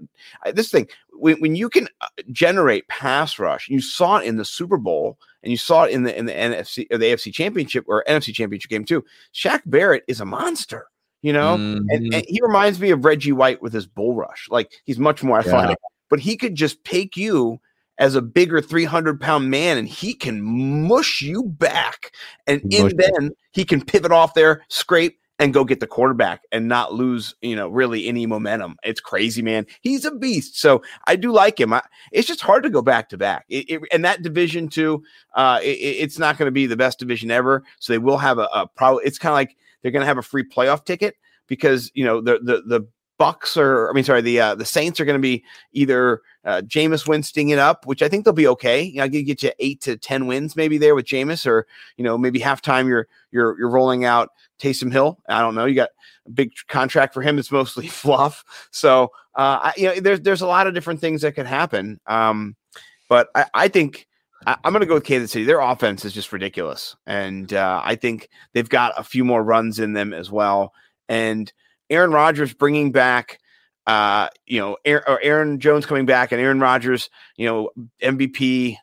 this 0.54 0.70
thing. 0.70 0.88
When, 1.14 1.40
when 1.40 1.56
you 1.56 1.70
can 1.70 1.88
uh, 2.02 2.08
generate 2.32 2.88
pass 2.90 3.40
rush, 3.40 3.70
you 3.70 3.82
saw 3.82 4.18
it 4.18 4.26
in 4.26 4.36
the 4.36 4.46
Super 4.46 4.78
Bowl 4.78 5.18
and 5.46 5.52
you 5.52 5.58
saw 5.58 5.84
it 5.84 5.92
in 5.92 6.04
the 6.04 6.18
in 6.18 6.26
the 6.26 6.34
NFC 6.34 6.88
or 6.92 6.98
the 6.98 7.06
AFC 7.06 7.34
Championship 7.34 7.86
or 7.88 8.04
NFC 8.10 8.34
Championship 8.34 8.70
game 8.70 8.84
too. 8.84 9.06
Shaq 9.34 9.62
Barrett 9.66 10.04
is 10.08 10.20
a 10.20 10.26
monster. 10.26 10.88
You 11.22 11.34
know, 11.34 11.56
and, 11.56 11.90
Mhm. 11.90 12.14
and 12.14 12.26
he 12.28 12.40
reminds 12.44 12.80
me 12.80 12.92
of 12.92 13.04
Reggie 13.04 13.32
White 13.32 13.60
with 13.60 13.74
his 13.74 13.88
bull 13.88 14.14
rush. 14.14 14.48
Like 14.52 14.72
he's 14.86 15.00
much 15.00 15.24
more 15.24 15.42
Yeah. 15.42 15.48
athletic, 15.48 15.78
but 16.08 16.20
he 16.20 16.38
could 16.38 16.54
just 16.54 16.84
take 16.84 17.18
you 17.18 17.60
as 17.98 18.14
a 18.14 18.22
bigger 18.22 18.62
300 18.62 19.20
pound 19.20 19.50
man 19.50 19.80
and 19.80 19.88
he 19.88 20.14
can 20.14 20.42
mush 20.44 21.22
you 21.24 21.44
back. 21.44 22.12
And 22.46 22.62
in 22.72 22.84
Mush 22.84 22.92
then 22.98 23.32
he 23.54 23.66
can 23.66 23.84
pivot 23.84 24.12
off 24.12 24.36
there, 24.36 24.62
scrape, 24.68 25.18
and 25.38 25.54
go 25.54 25.66
get 25.66 25.80
the 25.82 25.88
quarterback 25.88 26.42
and 26.52 26.68
not 26.68 26.94
lose, 26.94 27.36
you 27.42 27.56
know, 27.56 27.68
really 27.68 28.08
any 28.08 28.26
momentum. 28.26 28.78
It's 28.84 29.02
crazy, 29.02 29.42
man. 29.42 29.66
He's 29.82 30.06
a 30.06 30.12
beast. 30.16 30.60
So 30.60 30.82
I 31.08 31.18
do 31.18 31.32
like 31.32 31.60
him. 31.60 31.74
I, 31.74 31.82
it's 32.12 32.28
just 32.28 32.42
hard 32.42 32.64
to 32.64 32.70
go 32.70 32.82
back 32.82 33.10
to 33.10 33.18
back. 33.18 33.46
And 33.92 34.06
that 34.06 34.22
division 34.22 34.70
too, 34.70 35.04
uh, 35.36 35.60
it- 35.62 35.68
it's 35.78 36.18
not 36.18 36.38
going 36.38 36.48
to 36.48 36.52
be 36.52 36.68
the 36.68 36.78
best 36.78 37.00
division 37.00 37.32
ever. 37.32 37.64
So 37.80 37.92
they 37.94 37.98
will 38.00 38.18
have 38.18 38.38
a, 38.38 38.48
a 38.54 38.68
probably. 38.76 39.04
It's 39.06 39.20
kind 39.20 39.32
of 39.32 39.36
like 39.36 39.58
they're 39.82 39.92
going 39.92 40.02
to 40.04 40.08
have 40.08 40.18
a 40.18 40.22
free 40.24 40.44
playoff 40.48 40.86
ticket 40.86 41.16
because 41.48 41.92
you 41.94 42.06
know 42.06 42.22
the 42.22 42.40
the 42.42 42.62
the 42.66 42.88
Bucks 43.18 43.56
or 43.56 43.90
I 43.90 43.94
mean, 43.94 44.04
sorry, 44.04 44.22
the 44.22 44.40
uh, 44.40 44.56
the 44.56 44.66
Saints 44.66 45.00
are 45.00 45.06
going 45.06 45.18
to 45.18 45.22
be 45.22 45.44
either 45.72 46.22
uh, 46.44 46.62
Jameis 46.66 47.08
Winston 47.08 47.50
it 47.50 47.60
up, 47.60 47.86
which 47.86 48.02
I 48.02 48.10
think 48.10 48.26
they'll 48.26 48.34
be 48.34 48.48
okay. 48.48 48.84
You 48.84 48.98
know, 48.98 49.08
get 49.08 49.42
you 49.42 49.52
eight 49.60 49.82
to 49.82 49.96
ten 49.96 50.28
wins 50.28 50.56
maybe 50.56 50.78
there 50.78 50.96
with 50.96 51.06
Jameis, 51.06 51.48
or 51.48 51.66
you 51.98 52.04
know 52.04 52.18
maybe 52.18 52.40
halftime 52.40 52.88
you're 52.88 53.08
you're 53.32 53.58
you're 53.58 53.70
rolling 53.70 54.04
out 54.04 54.32
Taysom 54.60 54.92
Hill. 54.92 55.18
I 55.30 55.40
don't 55.40 55.56
know. 55.56 55.66
You 55.66 55.76
got 55.76 55.90
a 56.26 56.32
big 56.32 56.52
contract 56.68 57.14
for 57.14 57.22
him. 57.22 57.40
It's 57.40 57.52
mostly 57.52 57.88
fluff. 57.90 58.44
So 58.72 59.12
uh, 59.36 59.60
I, 59.64 59.74
you 59.78 59.88
know, 59.88 60.00
there's 60.00 60.22
there's 60.22 60.42
a 60.42 60.48
lot 60.48 60.68
of 60.68 60.74
different 60.74 61.00
things 61.00 61.22
that 61.22 61.34
could 61.34 61.48
happen. 61.48 62.00
Um, 62.08 62.56
but 63.08 63.30
I, 63.36 63.46
I 63.54 63.68
think 63.68 64.08
I, 64.46 64.58
I'm 64.64 64.74
going 64.74 64.82
to 64.82 64.88
go 64.88 64.96
with 64.96 65.04
Kansas 65.04 65.32
City. 65.32 65.46
Their 65.46 65.62
offense 65.62 66.06
is 66.06 66.14
just 66.14 66.34
ridiculous, 66.34 66.96
and 67.06 67.54
uh, 67.54 67.82
I 67.84 67.96
think 67.96 68.30
they've 68.54 68.70
got 68.70 68.94
a 68.98 69.04
few 69.04 69.24
more 69.24 69.44
runs 69.44 69.80
in 69.80 69.94
them 69.94 70.14
as 70.14 70.32
well. 70.32 70.74
And 71.08 71.52
Aaron 71.90 72.12
Rodgers 72.12 72.54
bringing 72.54 72.92
back, 72.92 73.40
uh, 73.88 74.30
you 74.46 74.60
know, 74.60 74.78
Aaron, 74.86 75.04
Aaron 75.22 75.60
Jones 75.60 75.86
coming 75.86 76.06
back, 76.06 76.32
and 76.32 76.42
Aaron 76.42 76.60
Rodgers, 76.60 77.10
you 77.38 77.46
know, 77.46 77.70
MVP 78.02 78.78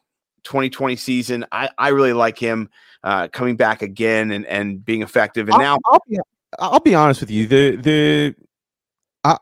2020 0.44 0.96
season. 0.96 1.44
I 1.52 1.68
I 1.78 1.88
really 1.88 2.12
like 2.12 2.38
him 2.38 2.68
uh, 3.04 3.28
coming 3.28 3.56
back 3.56 3.82
again 3.82 4.30
and 4.30 4.46
and 4.46 4.84
being 4.84 5.02
effective. 5.02 5.48
And 5.48 5.54
I'll, 5.54 5.60
now, 5.60 5.78
I'll 5.86 6.02
be 6.08 6.18
I'll 6.58 6.80
be 6.80 6.94
honest 6.94 7.20
with 7.20 7.30
you. 7.30 7.46
The 7.46 7.76
the 7.76 8.34
I 9.24 9.36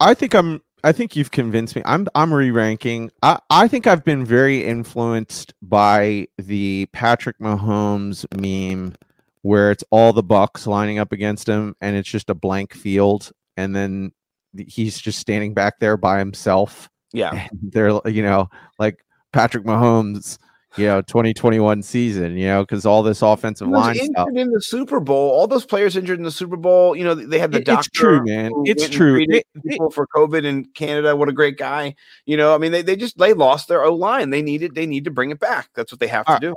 I 0.00 0.14
think 0.14 0.34
I'm 0.34 0.62
I 0.82 0.92
think 0.92 1.16
you've 1.16 1.30
convinced 1.30 1.76
me. 1.76 1.82
I'm 1.84 2.06
I'm 2.14 2.32
re-ranking. 2.32 3.10
I 3.22 3.38
I 3.50 3.68
think 3.68 3.86
I've 3.86 4.04
been 4.04 4.24
very 4.24 4.64
influenced 4.64 5.54
by 5.62 6.28
the 6.38 6.86
Patrick 6.92 7.38
Mahomes 7.38 8.26
meme 8.38 8.94
where 9.44 9.70
it's 9.70 9.84
all 9.90 10.10
the 10.14 10.22
Bucks 10.22 10.66
lining 10.66 10.98
up 10.98 11.12
against 11.12 11.46
him 11.46 11.76
and 11.82 11.94
it's 11.96 12.08
just 12.08 12.30
a 12.30 12.34
blank 12.34 12.72
field 12.72 13.30
and 13.58 13.76
then 13.76 14.10
he's 14.56 14.98
just 14.98 15.18
standing 15.18 15.52
back 15.52 15.78
there 15.80 15.98
by 15.98 16.18
himself. 16.18 16.88
yeah, 17.12 17.46
they're 17.62 17.90
you 18.08 18.22
know 18.22 18.48
like 18.78 19.04
Patrick 19.34 19.64
Mahomes, 19.64 20.38
you 20.76 20.86
know, 20.86 21.02
2021 21.02 21.82
season, 21.82 22.38
you 22.38 22.46
know, 22.46 22.62
because 22.62 22.86
all 22.86 23.02
this 23.02 23.20
offensive 23.20 23.68
line 23.68 23.96
stuff. 23.96 24.28
injured 24.28 24.46
in 24.46 24.50
the 24.50 24.62
Super 24.62 24.98
Bowl. 24.98 25.30
All 25.30 25.46
those 25.46 25.66
players 25.66 25.94
injured 25.94 26.18
in 26.18 26.24
the 26.24 26.30
Super 26.30 26.56
Bowl. 26.56 26.96
You 26.96 27.04
know, 27.04 27.14
they 27.14 27.38
had 27.38 27.52
the 27.52 27.58
It- 27.58 27.66
doctor. 27.66 27.80
it's 27.88 27.98
true, 27.98 28.24
man. 28.24 28.50
It's 28.64 28.88
true. 28.88 29.20
It- 29.28 29.44
it- 29.62 29.92
for 29.92 30.06
COVID 30.16 30.44
in 30.44 30.64
Canada. 30.74 31.14
What 31.14 31.28
a 31.28 31.32
great 31.32 31.58
guy. 31.58 31.94
You 32.24 32.38
know, 32.38 32.54
I 32.54 32.58
mean, 32.58 32.72
they, 32.72 32.80
they 32.82 32.96
just 32.96 33.18
they 33.18 33.34
lost 33.34 33.68
their 33.68 33.84
O 33.84 33.94
line. 33.94 34.30
They 34.30 34.40
needed 34.40 34.74
they 34.74 34.86
need 34.86 35.04
to 35.04 35.10
bring 35.10 35.30
it 35.30 35.38
back. 35.38 35.68
That's 35.74 35.92
what 35.92 36.00
they 36.00 36.08
have 36.08 36.24
to 36.26 36.32
right. 36.32 36.40
do. 36.40 36.54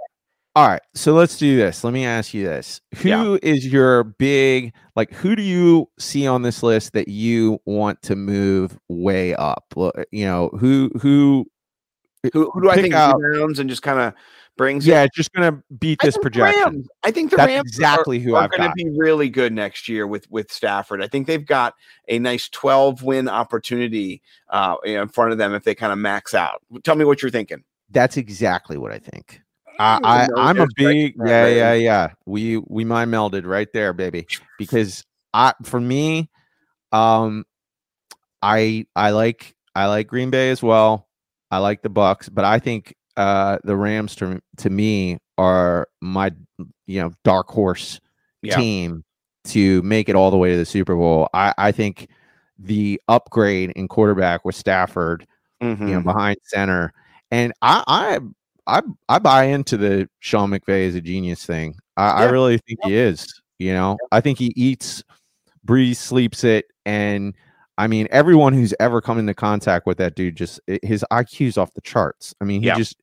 All 0.57 0.67
right, 0.67 0.81
so 0.95 1.13
let's 1.13 1.37
do 1.37 1.55
this. 1.55 1.83
Let 1.83 1.93
me 1.93 2.03
ask 2.03 2.33
you 2.33 2.43
this: 2.43 2.81
Who 3.03 3.37
is 3.43 3.63
Yeah. 3.63 3.71
your 3.71 4.03
big 4.05 4.73
like? 4.95 5.13
Who 5.13 5.35
do 5.35 5.43
you 5.43 5.87
see 5.99 6.25
on 6.25 6.41
this 6.41 6.63
list 6.63 6.93
that 6.93 7.09
you 7.09 7.59
want 7.65 8.01
to 8.01 8.15
move 8.15 8.79
way 8.89 9.35
up? 9.35 9.65
Well, 9.75 9.91
uh, 9.95 10.05
You 10.11 10.25
know, 10.25 10.49
who 10.59 10.89
who? 10.99 11.45
Who, 12.33 12.49
who 12.49 12.61
do 12.63 12.71
I 12.71 12.75
think 12.81 12.95
out- 12.95 13.19
rebounds 13.19 13.59
and 13.59 13.69
just 13.69 13.83
kind 13.83 13.99
of 13.99 14.13
brings? 14.57 14.87
it? 14.87 14.89
Yeah, 14.89 15.05
just 15.15 15.31
gonna 15.31 15.61
beat 15.77 15.99
I 16.01 16.07
this 16.07 16.17
projection. 16.17 16.63
Rams. 16.63 16.87
I 17.03 17.11
think 17.11 17.29
the 17.29 17.37
That's 17.37 17.49
Rams 17.49 17.67
exactly 17.69 18.17
are, 18.17 18.21
who 18.21 18.33
are 18.35 18.47
going 18.47 18.63
to 18.67 18.73
be 18.75 18.89
really 18.97 19.29
good 19.29 19.53
next 19.53 19.87
year 19.87 20.07
with 20.07 20.27
with 20.31 20.51
Stafford. 20.51 21.03
I 21.03 21.07
think 21.07 21.27
they've 21.27 21.45
got 21.45 21.75
a 22.07 22.17
nice 22.17 22.49
12 22.49 23.03
win 23.03 23.29
opportunity 23.29 24.23
uh, 24.49 24.77
in 24.83 25.07
front 25.09 25.33
of 25.33 25.37
them 25.37 25.53
if 25.53 25.63
they 25.65 25.75
kind 25.75 25.93
of 25.93 25.99
max 25.99 26.33
out. 26.33 26.63
Tell 26.83 26.95
me 26.95 27.05
what 27.05 27.21
you're 27.21 27.29
thinking. 27.29 27.63
That's 27.91 28.17
exactly 28.17 28.75
what 28.77 28.91
I 28.91 28.97
think. 28.97 29.41
I 29.79 29.95
I, 29.95 29.97
don't 29.99 30.05
I 30.05 30.23
even 30.23 30.35
know 30.35 30.41
I'm 30.41 30.59
a 30.61 30.67
big 30.75 31.15
yeah 31.25 31.47
yeah 31.47 31.73
yeah. 31.73 32.09
We 32.25 32.57
we 32.57 32.85
mind 32.85 33.11
melded 33.11 33.45
right 33.45 33.67
there, 33.73 33.93
baby. 33.93 34.27
Because 34.57 35.03
I 35.33 35.53
for 35.63 35.79
me, 35.79 36.29
um, 36.91 37.45
I 38.41 38.85
I 38.95 39.11
like 39.11 39.55
I 39.75 39.87
like 39.87 40.07
Green 40.07 40.29
Bay 40.29 40.49
as 40.49 40.61
well. 40.63 41.07
I 41.51 41.59
like 41.59 41.81
the 41.81 41.89
Bucks, 41.89 42.29
but 42.29 42.45
I 42.45 42.59
think 42.59 42.95
uh, 43.15 43.57
the 43.63 43.75
Rams 43.75 44.15
to 44.17 44.39
to 44.57 44.69
me 44.69 45.17
are 45.37 45.87
my 46.01 46.31
you 46.87 47.01
know 47.01 47.11
dark 47.23 47.47
horse 47.49 47.99
Yeah. 48.41 48.55
team 48.57 49.03
to 49.45 49.81
make 49.83 50.09
it 50.09 50.15
all 50.15 50.29
the 50.31 50.37
way 50.37 50.51
to 50.51 50.57
the 50.57 50.65
Super 50.65 50.95
Bowl. 50.95 51.29
I, 51.33 51.53
I 51.57 51.71
think 51.71 52.09
the 52.59 52.99
upgrade 53.07 53.71
in 53.71 53.87
quarterback 53.87 54.43
with 54.43 54.55
Stafford, 54.55 55.25
Mhm. 55.61 55.87
you 55.87 55.93
know, 55.95 56.01
behind 56.01 56.37
center, 56.43 56.91
and 57.31 57.53
I 57.61 57.83
I 57.87 58.19
I, 58.67 58.81
I 59.09 59.19
buy 59.19 59.45
into 59.45 59.77
the 59.77 60.09
Sean 60.19 60.49
McVay 60.51 60.81
is 60.81 60.95
a 60.95 61.01
genius 61.01 61.45
thing. 61.45 61.75
I, 61.95 62.09
I 62.09 62.25
really 62.25 62.57
think 62.59 62.79
he 62.83 62.95
is. 62.95 63.25
You 63.59 63.73
know, 63.73 63.97
I 64.11 64.21
think 64.21 64.37
he 64.37 64.53
eats, 64.55 65.03
breathes, 65.63 65.97
sleeps 65.99 66.43
it, 66.43 66.65
and 66.85 67.33
I 67.79 67.87
mean, 67.87 68.07
everyone 68.11 68.53
who's 68.53 68.73
ever 68.79 69.01
come 69.01 69.17
into 69.17 69.33
contact 69.33 69.85
with 69.87 69.97
that 69.97 70.15
dude 70.15 70.35
just 70.35 70.59
his 70.83 71.03
IQ's 71.11 71.57
off 71.57 71.73
the 71.73 71.81
charts. 71.81 72.35
I 72.41 72.45
mean, 72.45 72.61
he 72.61 72.67
Yeah. 72.67 72.75
just 72.75 72.97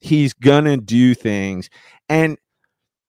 he's 0.00 0.32
gonna 0.32 0.76
do 0.78 1.14
things, 1.14 1.68
and 2.08 2.38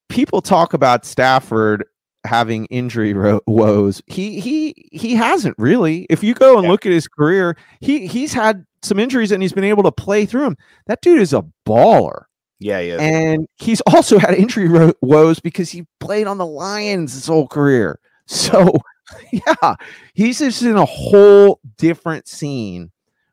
people 0.09 0.41
talk 0.41 0.73
about 0.73 1.05
Stafford 1.05 1.85
having 2.25 2.65
injury 2.65 3.13
ro- 3.13 3.41
woes. 3.47 4.01
He 4.07 4.39
he 4.39 4.87
he 4.91 5.15
hasn't 5.15 5.55
really. 5.57 6.05
If 6.09 6.23
you 6.23 6.33
go 6.33 6.55
and 6.55 6.63
Yeah. 6.65 6.71
look 6.71 6.85
at 6.85 6.91
his 6.91 7.07
career, 7.07 7.57
he 7.81 8.07
he's 8.07 8.33
had 8.33 8.65
some 8.81 8.99
injuries 8.99 9.31
and 9.31 9.41
he's 9.41 9.53
been 9.53 9.63
able 9.63 9.83
to 9.83 9.91
play 9.91 10.25
through 10.25 10.43
them. 10.43 10.57
That 10.87 11.01
dude 11.01 11.21
is 11.21 11.33
a 11.33 11.43
baller. 11.65 12.23
Yeah, 12.59 12.79
yeah. 12.79 12.97
And 12.99 13.47
he's 13.55 13.81
also 13.81 14.17
had 14.19 14.35
injury 14.35 14.67
ro- 14.69 14.93
woes 15.01 15.39
because 15.39 15.69
he 15.69 15.85
played 15.99 16.27
on 16.27 16.37
the 16.37 16.45
Lions 16.45 17.13
his 17.13 17.27
whole 17.27 17.47
career. 17.47 17.99
So, 18.25 18.71
yeah, 19.33 19.75
he's 20.13 20.39
just 20.39 20.61
in 20.61 20.77
a 20.77 20.85
whole 20.85 21.59
different 21.77 22.27
scene 22.27 22.89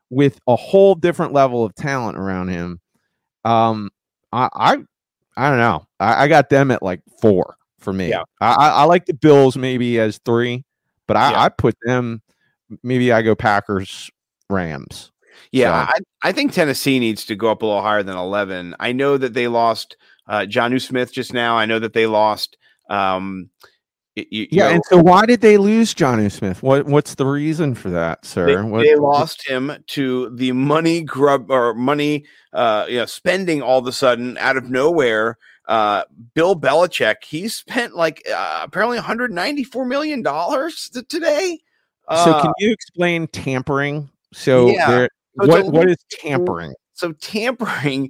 with 0.09 0.37
a 0.47 0.55
whole 0.57 0.95
different 0.95 1.31
level 1.31 1.63
of 1.63 1.73
talent 1.75 2.17
around 2.17 2.49
him. 2.49 2.81
Um, 3.45 3.89
I, 4.33 4.49
I, 4.53 4.77
I 5.37 5.49
don't 5.49 5.59
know. 5.59 5.85
I, 5.99 6.23
I 6.23 6.27
got 6.27 6.49
them 6.49 6.71
at 6.71 6.83
like 6.83 6.99
four 7.21 7.55
for 7.81 7.91
me. 7.93 8.09
Yeah. 8.09 8.23
I, 8.39 8.53
I, 8.69 8.83
like 8.85 9.05
the 9.05 9.13
Bills 9.13 9.57
maybe 9.57 9.99
as 9.99 10.19
three, 10.19 10.63
but 11.07 11.17
I, 11.17 11.31
Yeah. 11.31 11.41
I 11.43 11.49
put 11.49 11.75
them. 11.83 12.21
Maybe 12.83 13.11
I 13.11 13.21
go 13.21 13.35
Packers, 13.35 14.09
Rams. 14.49 15.11
Yeah, 15.51 15.87
So- 15.87 15.93
I, 16.23 16.29
I 16.29 16.31
think 16.31 16.53
Tennessee 16.53 16.99
needs 16.99 17.25
to 17.25 17.35
go 17.35 17.51
up 17.51 17.61
a 17.61 17.65
little 17.65 17.81
higher 17.81 18.03
than 18.03 18.15
11. 18.15 18.75
I 18.79 18.91
know 18.93 19.17
that 19.17 19.33
they 19.33 19.47
lost 19.47 19.97
uh, 20.27 20.45
John 20.45 20.77
Smith 20.79 21.11
just 21.11 21.33
now. 21.33 21.57
I 21.57 21.65
know 21.65 21.79
that 21.79 21.93
they 21.93 22.05
lost. 22.07 22.55
Um, 22.89 23.49
y- 24.15 24.23
y- 24.23 24.25
you 24.31 24.47
Yeah, 24.51 24.63
know, 24.69 24.75
and 24.75 24.83
so 24.85 24.97
why 24.97 25.25
did 25.25 25.41
they 25.41 25.57
lose 25.57 25.93
Johnny 25.93 26.29
Smith? 26.29 26.61
What 26.63 26.85
what's 26.85 27.15
the 27.15 27.25
reason 27.25 27.75
for 27.75 27.89
that, 27.89 28.23
sir? 28.25 28.45
they, 28.45 28.61
What- 28.69 28.83
they 28.83 28.95
lost 28.95 29.45
him 29.47 29.73
to 29.87 30.29
the 30.35 30.51
money 30.53 31.01
grub 31.03 31.49
or 31.51 31.73
money, 31.73 32.25
uh, 32.53 32.85
you 32.87 32.97
know, 32.99 33.05
spending 33.05 33.61
all 33.61 33.79
of 33.79 33.87
a 33.87 33.91
sudden 33.91 34.37
out 34.37 34.55
of 34.57 34.69
nowhere. 34.69 35.37
Uh, 35.71 36.03
Bill 36.33 36.53
Belichick, 36.53 37.23
he 37.23 37.47
spent 37.47 37.95
like 37.95 38.21
uh, 38.29 38.59
apparently 38.63 38.97
194 38.97 39.85
million 39.85 40.21
dollars 40.21 40.89
today. 41.07 41.59
So 42.09 42.15
Uh, 42.15 42.41
can 42.41 42.51
you 42.57 42.71
explain 42.73 43.27
tampering? 43.27 44.09
So 44.33 44.67
yeah. 44.67 44.91
there, 44.91 45.09
So 45.39 45.47
what 45.47 45.65
what 45.71 45.89
is 45.89 45.97
tampering? 46.11 46.73
so 46.93 47.13
tampering 47.13 48.09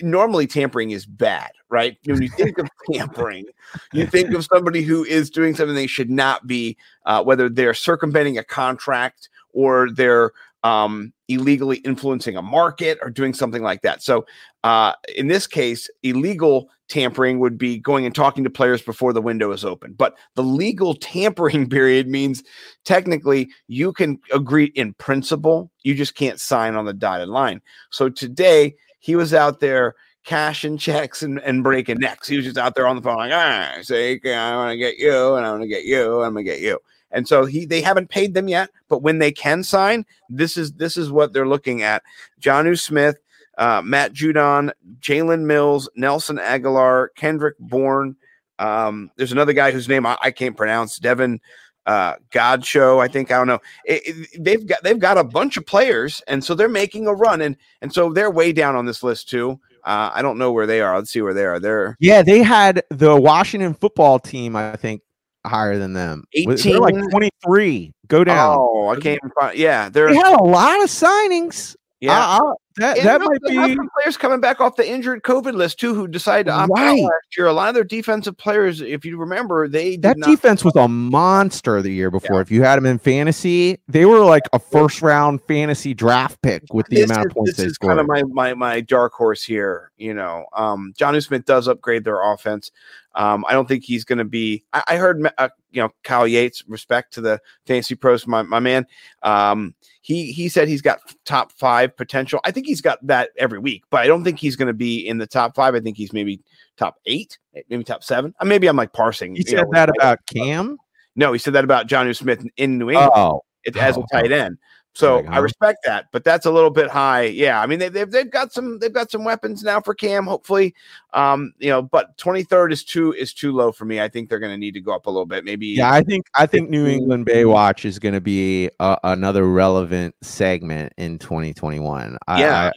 normally 0.00 0.46
tampering 0.46 0.90
is 0.90 1.04
bad 1.04 1.50
right 1.68 1.98
when 2.06 2.22
you 2.22 2.28
think 2.30 2.56
of 2.56 2.66
tampering 2.90 3.44
you 3.92 4.06
think 4.14 4.32
of 4.32 4.42
somebody 4.44 4.80
who 4.82 5.04
is 5.04 5.28
doing 5.28 5.54
something 5.54 5.74
they 5.74 5.86
should 5.86 6.08
not 6.08 6.46
be 6.46 6.76
uh, 7.04 7.22
whether 7.22 7.48
they're 7.50 7.74
circumventing 7.74 8.38
a 8.38 8.42
contract 8.44 9.28
or 9.52 9.90
they're 9.90 10.32
um, 10.64 11.12
illegally 11.28 11.76
influencing 11.78 12.36
a 12.36 12.42
market 12.42 12.98
or 13.02 13.10
doing 13.10 13.34
something 13.34 13.62
like 13.62 13.82
that 13.82 14.02
so 14.02 14.24
uh, 14.66 14.92
in 15.14 15.28
this 15.28 15.46
case 15.46 15.88
illegal 16.02 16.68
tampering 16.88 17.38
would 17.38 17.56
be 17.56 17.78
going 17.78 18.04
and 18.04 18.14
talking 18.14 18.42
to 18.42 18.50
players 18.50 18.82
before 18.82 19.12
the 19.12 19.22
window 19.22 19.52
is 19.52 19.64
open 19.64 19.92
but 19.92 20.16
the 20.34 20.42
legal 20.42 20.94
tampering 21.00 21.68
period 21.68 22.08
means 22.08 22.42
technically 22.84 23.48
you 23.68 23.92
can 23.92 24.18
agree 24.32 24.66
in 24.74 24.92
principle 24.94 25.70
you 25.84 25.94
just 25.94 26.16
can't 26.16 26.40
sign 26.40 26.74
on 26.74 26.84
the 26.84 26.92
dotted 26.92 27.28
line 27.28 27.60
so 27.90 28.08
today 28.08 28.74
he 28.98 29.14
was 29.14 29.32
out 29.32 29.60
there 29.60 29.94
cashing 30.24 30.76
checks 30.86 31.22
and, 31.22 31.38
and 31.42 31.62
breaking 31.62 31.98
necks. 31.98 32.26
He 32.26 32.36
was 32.36 32.44
just 32.44 32.58
out 32.58 32.74
there 32.74 32.88
on 32.88 32.96
the 32.96 33.02
phone 33.02 33.16
like, 33.16 33.32
ah, 33.32 33.78
say, 33.82 34.20
I 34.24 34.56
want 34.56 34.72
to 34.72 34.76
get 34.76 34.98
you, 34.98 35.36
and 35.36 35.46
I 35.46 35.50
want 35.50 35.62
to 35.62 35.68
get 35.68 35.84
you, 35.84 36.16
and 36.16 36.26
I'm 36.26 36.32
gonna 36.32 36.42
get 36.42 36.60
you. 36.60 36.80
And 37.12 37.26
so 37.26 37.44
he 37.44 37.64
they 37.64 37.80
haven't 37.80 38.10
paid 38.10 38.34
them 38.34 38.48
yet, 38.48 38.70
but 38.88 39.02
when 39.02 39.20
they 39.20 39.30
can 39.30 39.62
sign, 39.62 40.04
this 40.28 40.56
is 40.56 40.72
this 40.72 40.96
is 40.96 41.10
what 41.10 41.32
they're 41.32 41.48
looking 41.48 41.82
at. 41.82 42.02
Jonnu 42.40 42.78
Smith, 42.78 43.16
uh, 43.56 43.82
Matt 43.84 44.12
Judon, 44.12 44.70
Jalen 45.00 45.42
Mills, 45.42 45.88
Nelson 45.96 46.38
Aguilar, 46.38 47.12
Kendrick 47.16 47.56
Bourne. 47.58 48.16
Um, 48.58 49.10
there's 49.16 49.32
another 49.32 49.52
guy 49.52 49.70
whose 49.70 49.88
name 49.88 50.06
I, 50.06 50.16
I 50.22 50.30
can't 50.30 50.56
pronounce, 50.56 50.98
Devin 50.98 51.40
uh 51.88 52.16
Godchaux 52.32 52.98
i 53.00 53.06
think 53.06 53.30
i 53.30 53.36
don't 53.38 53.46
know 53.46 53.60
It- 53.84 54.02
it- 54.04 54.42
they've 54.42 54.66
got 54.66 54.82
they've 54.82 54.98
got 54.98 55.18
a 55.18 55.22
bunch 55.22 55.56
of 55.56 55.64
players 55.66 56.20
and 56.26 56.42
so 56.42 56.52
they're 56.52 56.68
making 56.68 57.06
a 57.06 57.12
run 57.14 57.40
and 57.42 57.56
and 57.80 57.92
so 57.92 58.12
they're 58.12 58.28
way 58.28 58.50
down 58.52 58.74
on 58.74 58.86
this 58.86 59.04
list 59.04 59.28
too 59.28 59.60
uh 59.84 60.10
i 60.12 60.20
don't 60.20 60.36
know 60.36 60.50
where 60.50 60.66
they 60.66 60.80
are 60.80 60.96
let's 60.96 61.12
see 61.12 61.20
where 61.22 61.32
they 61.32 61.44
are 61.44 61.60
they're 61.60 61.96
Yeah, 62.00 62.22
they 62.22 62.42
had 62.42 62.82
the 62.90 63.14
Washington 63.14 63.72
football 63.72 64.18
team, 64.18 64.56
I 64.56 64.74
think, 64.74 65.00
higher 65.46 65.78
than 65.78 65.92
them. 65.92 66.24
Was- 66.44 66.64
They're 66.64 66.80
like 66.80 66.96
23. 67.12 67.92
Go 68.08 68.24
down. 68.24 68.56
oh 68.58 68.88
i 68.88 68.94
can't 68.96 69.20
even 69.22 69.30
find 69.38 69.56
yeah 69.56 69.88
they're 69.88 70.08
They 70.08 70.16
had 70.16 70.40
a 70.40 70.42
lot 70.42 70.82
of 70.82 70.90
signings. 70.90 71.76
Yeah 72.00 72.12
I- 72.18 72.38
I- 72.38 72.52
that 72.78 72.98
And 72.98 73.06
that 73.06 73.20
might 73.22 73.40
be 73.40 73.78
players 74.02 74.18
coming 74.18 74.38
back 74.38 74.60
off 74.60 74.76
the 74.76 74.86
injured 74.86 75.22
COVID 75.22 75.54
list 75.54 75.80
too, 75.80 75.94
who 75.94 76.06
decided 76.06 76.44
to 76.44 76.52
opt 76.52 76.72
out 76.78 76.98
last 76.98 77.36
year. 77.38 77.46
A 77.46 77.52
lot 77.54 77.70
of 77.70 77.74
their 77.74 77.84
defensive 77.84 78.36
players, 78.36 78.82
if 78.82 79.02
you 79.06 79.16
remember, 79.16 79.66
they 79.66 79.92
did 79.92 80.02
that 80.02 80.18
not 80.18 80.28
defense 80.28 80.62
was 80.62 80.76
a 80.76 80.86
monster 80.86 81.80
the 81.80 81.90
year 81.90 82.10
before. 82.10 82.42
If 82.42 82.50
you 82.50 82.62
had 82.64 82.76
them 82.76 82.84
in 82.84 82.98
fantasy, 82.98 83.78
they 83.88 84.04
were 84.04 84.20
like 84.20 84.42
a 84.52 84.58
first 84.58 85.00
round 85.00 85.40
fantasy 85.44 85.94
draft 85.94 86.42
pick 86.42 86.64
with 86.70 86.86
the 86.88 86.96
this 86.96 87.10
amount 87.10 87.20
is, 87.20 87.30
of 87.30 87.32
points 87.32 87.50
this 87.52 87.56
they 87.56 87.64
is 87.68 87.72
scored. 87.76 87.96
kind 87.96 88.00
of 88.00 88.08
my, 88.08 88.22
my 88.24 88.52
my 88.52 88.80
dark 88.82 89.14
horse 89.14 89.42
here. 89.42 89.90
You 89.96 90.12
know, 90.12 90.44
um, 90.52 90.92
John 90.98 91.18
Smith 91.22 91.46
does 91.46 91.68
upgrade 91.68 92.04
their 92.04 92.20
offense. 92.20 92.72
Um, 93.16 93.44
I 93.48 93.52
don't 93.52 93.66
think 93.66 93.82
he's 93.82 94.04
going 94.04 94.18
to 94.18 94.24
be. 94.24 94.62
I, 94.72 94.82
I 94.88 94.96
heard, 94.96 95.26
uh, 95.38 95.48
you 95.70 95.82
know, 95.82 95.88
Kyle 96.04 96.28
Yates. 96.28 96.62
Respect 96.68 97.12
to 97.14 97.20
the 97.20 97.40
fantasy 97.66 97.94
pros, 97.94 98.26
my 98.26 98.42
my 98.42 98.60
man. 98.60 98.86
Um, 99.22 99.74
he 100.02 100.30
he 100.32 100.48
said 100.48 100.68
he's 100.68 100.82
got 100.82 101.00
top 101.24 101.50
five 101.52 101.96
potential. 101.96 102.40
I 102.44 102.50
think 102.50 102.66
he's 102.66 102.80
got 102.80 103.04
that 103.06 103.30
every 103.38 103.58
week, 103.58 103.84
but 103.90 104.02
I 104.02 104.06
don't 104.06 104.22
think 104.22 104.38
he's 104.38 104.54
going 104.54 104.68
to 104.68 104.74
be 104.74 104.98
in 104.98 105.18
the 105.18 105.26
top 105.26 105.56
five. 105.56 105.74
I 105.74 105.80
think 105.80 105.96
he's 105.96 106.12
maybe 106.12 106.40
top 106.76 106.96
eight, 107.06 107.38
maybe 107.68 107.82
top 107.84 108.04
seven. 108.04 108.34
Uh, 108.38 108.44
Maybe 108.44 108.66
I'm 108.66 108.76
like 108.76 108.92
parsing. 108.92 109.34
he 109.34 109.44
you 109.46 109.56
know, 109.56 109.62
said 109.62 109.68
that 109.72 109.88
about 109.88 110.18
Cam. 110.26 110.76
No, 111.16 111.32
he 111.32 111.38
said 111.38 111.54
that 111.54 111.64
about 111.64 111.86
Johnny 111.86 112.12
Smith 112.12 112.44
in 112.58 112.78
New 112.78 112.90
England 112.90 113.10
Oh, 113.14 113.42
it, 113.64 113.76
as 113.76 113.96
a 113.96 114.02
tight 114.12 114.30
end. 114.30 114.58
So 114.96 115.22
I 115.26 115.38
respect 115.38 115.80
that, 115.84 116.06
but 116.10 116.24
that's 116.24 116.46
a 116.46 116.50
little 116.50 116.70
bit 116.70 116.88
high. 116.88 117.24
Yeah, 117.24 117.60
I 117.60 117.66
mean 117.66 117.78
they, 117.78 117.90
they've 117.90 118.10
they've 118.10 118.30
got 118.30 118.52
some 118.52 118.78
they've 118.78 118.92
got 118.92 119.10
some 119.10 119.24
weapons 119.24 119.62
now 119.62 119.78
for 119.80 119.94
Cam. 119.94 120.24
Hopefully, 120.26 120.74
um, 121.12 121.52
you 121.58 121.68
know, 121.68 121.82
but 121.82 122.16
twenty 122.16 122.42
third 122.44 122.72
is 122.72 122.82
too 122.82 123.12
is 123.12 123.34
too 123.34 123.52
low 123.52 123.72
for 123.72 123.84
me. 123.84 124.00
I 124.00 124.08
think 124.08 124.30
they're 124.30 124.38
going 124.38 124.52
to 124.52 124.58
need 124.58 124.72
to 124.72 124.80
go 124.80 124.94
up 124.94 125.04
a 125.04 125.10
little 125.10 125.26
bit. 125.26 125.44
Maybe 125.44 125.66
yeah. 125.66 125.92
I 125.92 126.00
think 126.00 126.24
I 126.34 126.46
think 126.46 126.70
New 126.70 126.86
England 126.86 127.26
Baywatch 127.26 127.84
is 127.84 127.98
going 127.98 128.14
to 128.14 128.22
be 128.22 128.70
a, 128.80 128.96
another 129.04 129.44
relevant 129.44 130.14
segment 130.22 130.94
in 130.96 131.18
2021. 131.18 132.16
I, 132.26 132.40
Yeah. 132.40 132.70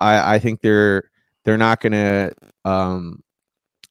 I, 0.00 0.14
I 0.14 0.34
I 0.34 0.38
think 0.40 0.62
they're 0.62 1.10
they're 1.44 1.56
not 1.56 1.80
going 1.80 1.92
to 1.92 2.32
um, 2.64 3.22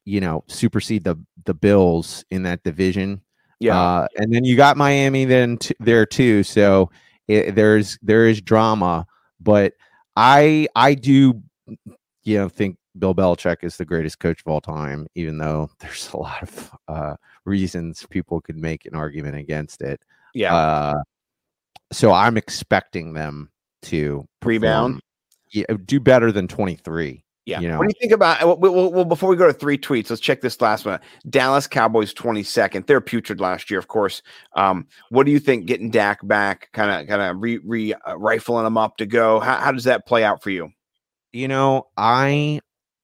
you 0.03 0.19
know, 0.19 0.43
supersede 0.47 1.05
the 1.05 1.15
the 1.45 1.53
Bills 1.53 2.25
in 2.31 2.43
that 2.43 2.63
division. 2.63 3.21
yeah, 3.59 3.79
Uh, 3.79 4.07
and 4.17 4.33
then 4.33 4.43
you 4.43 4.57
got 4.57 4.75
Miami 4.75 5.23
then 5.23 5.57
t- 5.57 5.75
there 5.79 6.05
too. 6.05 6.43
So 6.43 6.89
it, 7.29 7.55
there's 7.55 7.97
there 8.01 8.27
is 8.27 8.41
drama, 8.41 9.05
but 9.39 9.73
I 10.15 10.67
I 10.75 10.95
do 10.95 11.41
you 12.23 12.37
know 12.37 12.49
think 12.49 12.77
Bill 12.97 13.15
Belichick 13.15 13.57
is 13.63 13.77
the 13.77 13.85
greatest 13.85 14.19
coach 14.19 14.41
of 14.41 14.51
all 14.51 14.59
time, 14.59 15.07
even 15.15 15.37
though 15.37 15.69
there's 15.79 16.09
a 16.11 16.17
lot 16.17 16.41
of 16.41 16.71
uh, 16.87 17.15
reasons 17.45 18.05
people 18.09 18.41
could 18.41 18.57
make 18.57 18.85
an 18.85 18.95
argument 18.95 19.37
against 19.37 19.81
it. 19.81 20.03
yeah. 20.33 20.53
Uh, 20.55 20.95
so 21.91 22.11
I'm 22.11 22.37
expecting 22.37 23.13
them 23.13 23.49
to 23.83 24.25
Rebound? 24.43 24.95
perform- 24.95 25.01
yeah, 25.51 25.65
do 25.85 25.99
better 25.99 26.31
than 26.31 26.47
23. 26.47 27.23
Yeah. 27.49 27.59
You 27.59 27.67
know, 27.69 27.77
What 27.77 27.87
do 27.87 27.93
you 27.95 27.99
think 27.99 28.13
about? 28.13 28.45
Well, 28.45 28.57
well, 28.57 28.91
well, 28.91 29.05
before 29.05 29.29
we 29.29 29.35
go 29.35 29.47
to 29.47 29.53
three 29.53 29.77
tweets, 29.77 30.09
let's 30.09 30.21
check 30.21 30.41
this 30.41 30.59
last 30.61 30.85
one. 30.85 30.99
Dallas 31.29 31.67
Cowboys 31.67 32.13
twenty 32.13 32.43
second. 32.43 32.87
They're 32.87 33.01
putrid 33.01 33.39
last 33.39 33.69
year, 33.69 33.79
of 33.79 33.87
course. 33.87 34.21
Um, 34.55 34.87
what 35.09 35.25
do 35.25 35.31
you 35.31 35.39
think? 35.39 35.65
Getting 35.65 35.89
Dak 35.89 36.25
back, 36.27 36.69
kind 36.73 36.91
of, 36.91 37.07
kind 37.07 37.21
of 37.21 37.41
re, 37.41 37.59
re 37.63 37.93
uh, 37.93 38.17
rifling 38.17 38.63
them 38.63 38.77
up 38.77 38.97
to 38.97 39.05
go. 39.05 39.39
How, 39.39 39.57
how 39.57 39.71
does 39.71 39.85
that 39.85 40.05
play 40.05 40.23
out 40.23 40.41
for 40.43 40.49
you? 40.49 40.71
you 41.31 41.47
know, 41.47 41.87
I 41.97 42.59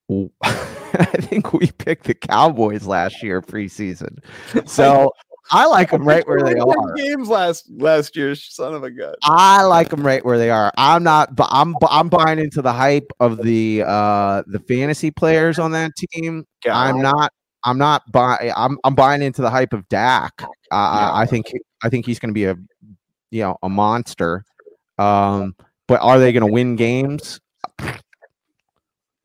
I 0.43 1.17
think 1.19 1.53
we 1.53 1.71
picked 1.71 2.05
the 2.05 2.13
Cowboys 2.13 2.85
last 2.85 3.21
year 3.23 3.41
preseason. 3.41 4.19
So 4.67 5.11
I 5.51 5.67
like 5.67 5.91
them 5.91 6.07
right 6.07 6.27
where 6.27 6.41
they 6.43 6.59
are. 6.59 6.93
Games 6.95 7.27
last 7.27 7.69
last 7.69 8.15
year, 8.15 8.35
son 8.35 8.73
of 8.73 8.83
a 8.83 8.91
gun. 8.91 9.13
I 9.23 9.63
like 9.63 9.89
them 9.89 10.05
right 10.05 10.23
where 10.25 10.37
they 10.37 10.49
are. 10.49 10.71
I'm 10.77 11.03
not, 11.03 11.35
but 11.35 11.47
I'm 11.51 11.75
I'm 11.89 12.09
buying 12.09 12.39
into 12.39 12.61
the 12.61 12.73
hype 12.73 13.11
of 13.19 13.41
the 13.41 13.83
uh 13.85 14.43
the 14.47 14.59
fantasy 14.59 15.11
players 15.11 15.59
on 15.59 15.71
that 15.71 15.91
team. 15.95 16.45
I'm 16.69 17.01
not. 17.01 17.31
I'm 17.63 17.77
not 17.77 18.03
buying. 18.11 18.51
I'm 18.55 18.77
I'm 18.83 18.95
buying 18.95 19.21
into 19.21 19.41
the 19.41 19.49
hype 19.49 19.73
of 19.73 19.87
Dak. 19.89 20.33
Uh, 20.41 20.45
I, 20.71 21.21
I 21.21 21.25
think 21.25 21.51
I 21.83 21.89
think 21.89 22.05
he's 22.05 22.19
going 22.19 22.29
to 22.29 22.33
be 22.33 22.45
a 22.45 22.55
you 23.31 23.41
know 23.41 23.57
a 23.63 23.69
monster. 23.69 24.43
Um, 24.97 25.55
but 25.87 26.01
are 26.01 26.19
they 26.19 26.31
going 26.31 26.45
to 26.45 26.51
win 26.51 26.75
games? 26.75 27.39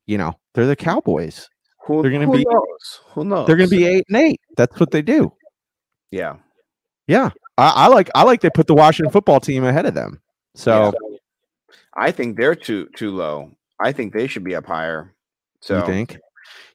You 0.06 0.18
know, 0.18 0.34
they're 0.54 0.66
the 0.66 0.76
Cowboys. 0.76 1.48
Who, 1.86 2.02
They're 2.02 2.10
gonna 2.10 2.30
be- 2.30 2.44
knows? 2.44 3.00
Who 3.14 3.24
knows? 3.24 3.46
They're 3.46 3.56
going 3.56 3.70
to 3.70 3.76
be 3.76 3.86
eight 3.86 4.04
and 4.08 4.16
eight. 4.16 4.40
That's 4.56 4.78
what 4.78 4.90
they 4.90 5.02
do. 5.02 5.32
Yeah. 6.10 6.36
Yeah, 7.06 7.30
I, 7.58 7.72
I 7.74 7.86
like 7.88 8.08
I 8.14 8.22
like 8.22 8.40
they 8.40 8.50
put 8.50 8.68
the 8.68 8.74
Washington 8.74 9.10
football 9.10 9.40
team 9.40 9.64
ahead 9.64 9.84
of 9.86 9.94
them. 9.94 10.20
So 10.54 10.92
I 11.94 12.12
think 12.12 12.36
they're 12.36 12.54
too 12.54 12.88
too 12.94 13.10
low. 13.10 13.50
I 13.80 13.90
think 13.92 14.12
they 14.12 14.26
should 14.28 14.44
be 14.44 14.54
up 14.54 14.66
higher. 14.66 15.12
So 15.60 15.78
you 15.78 15.86
think? 15.86 16.18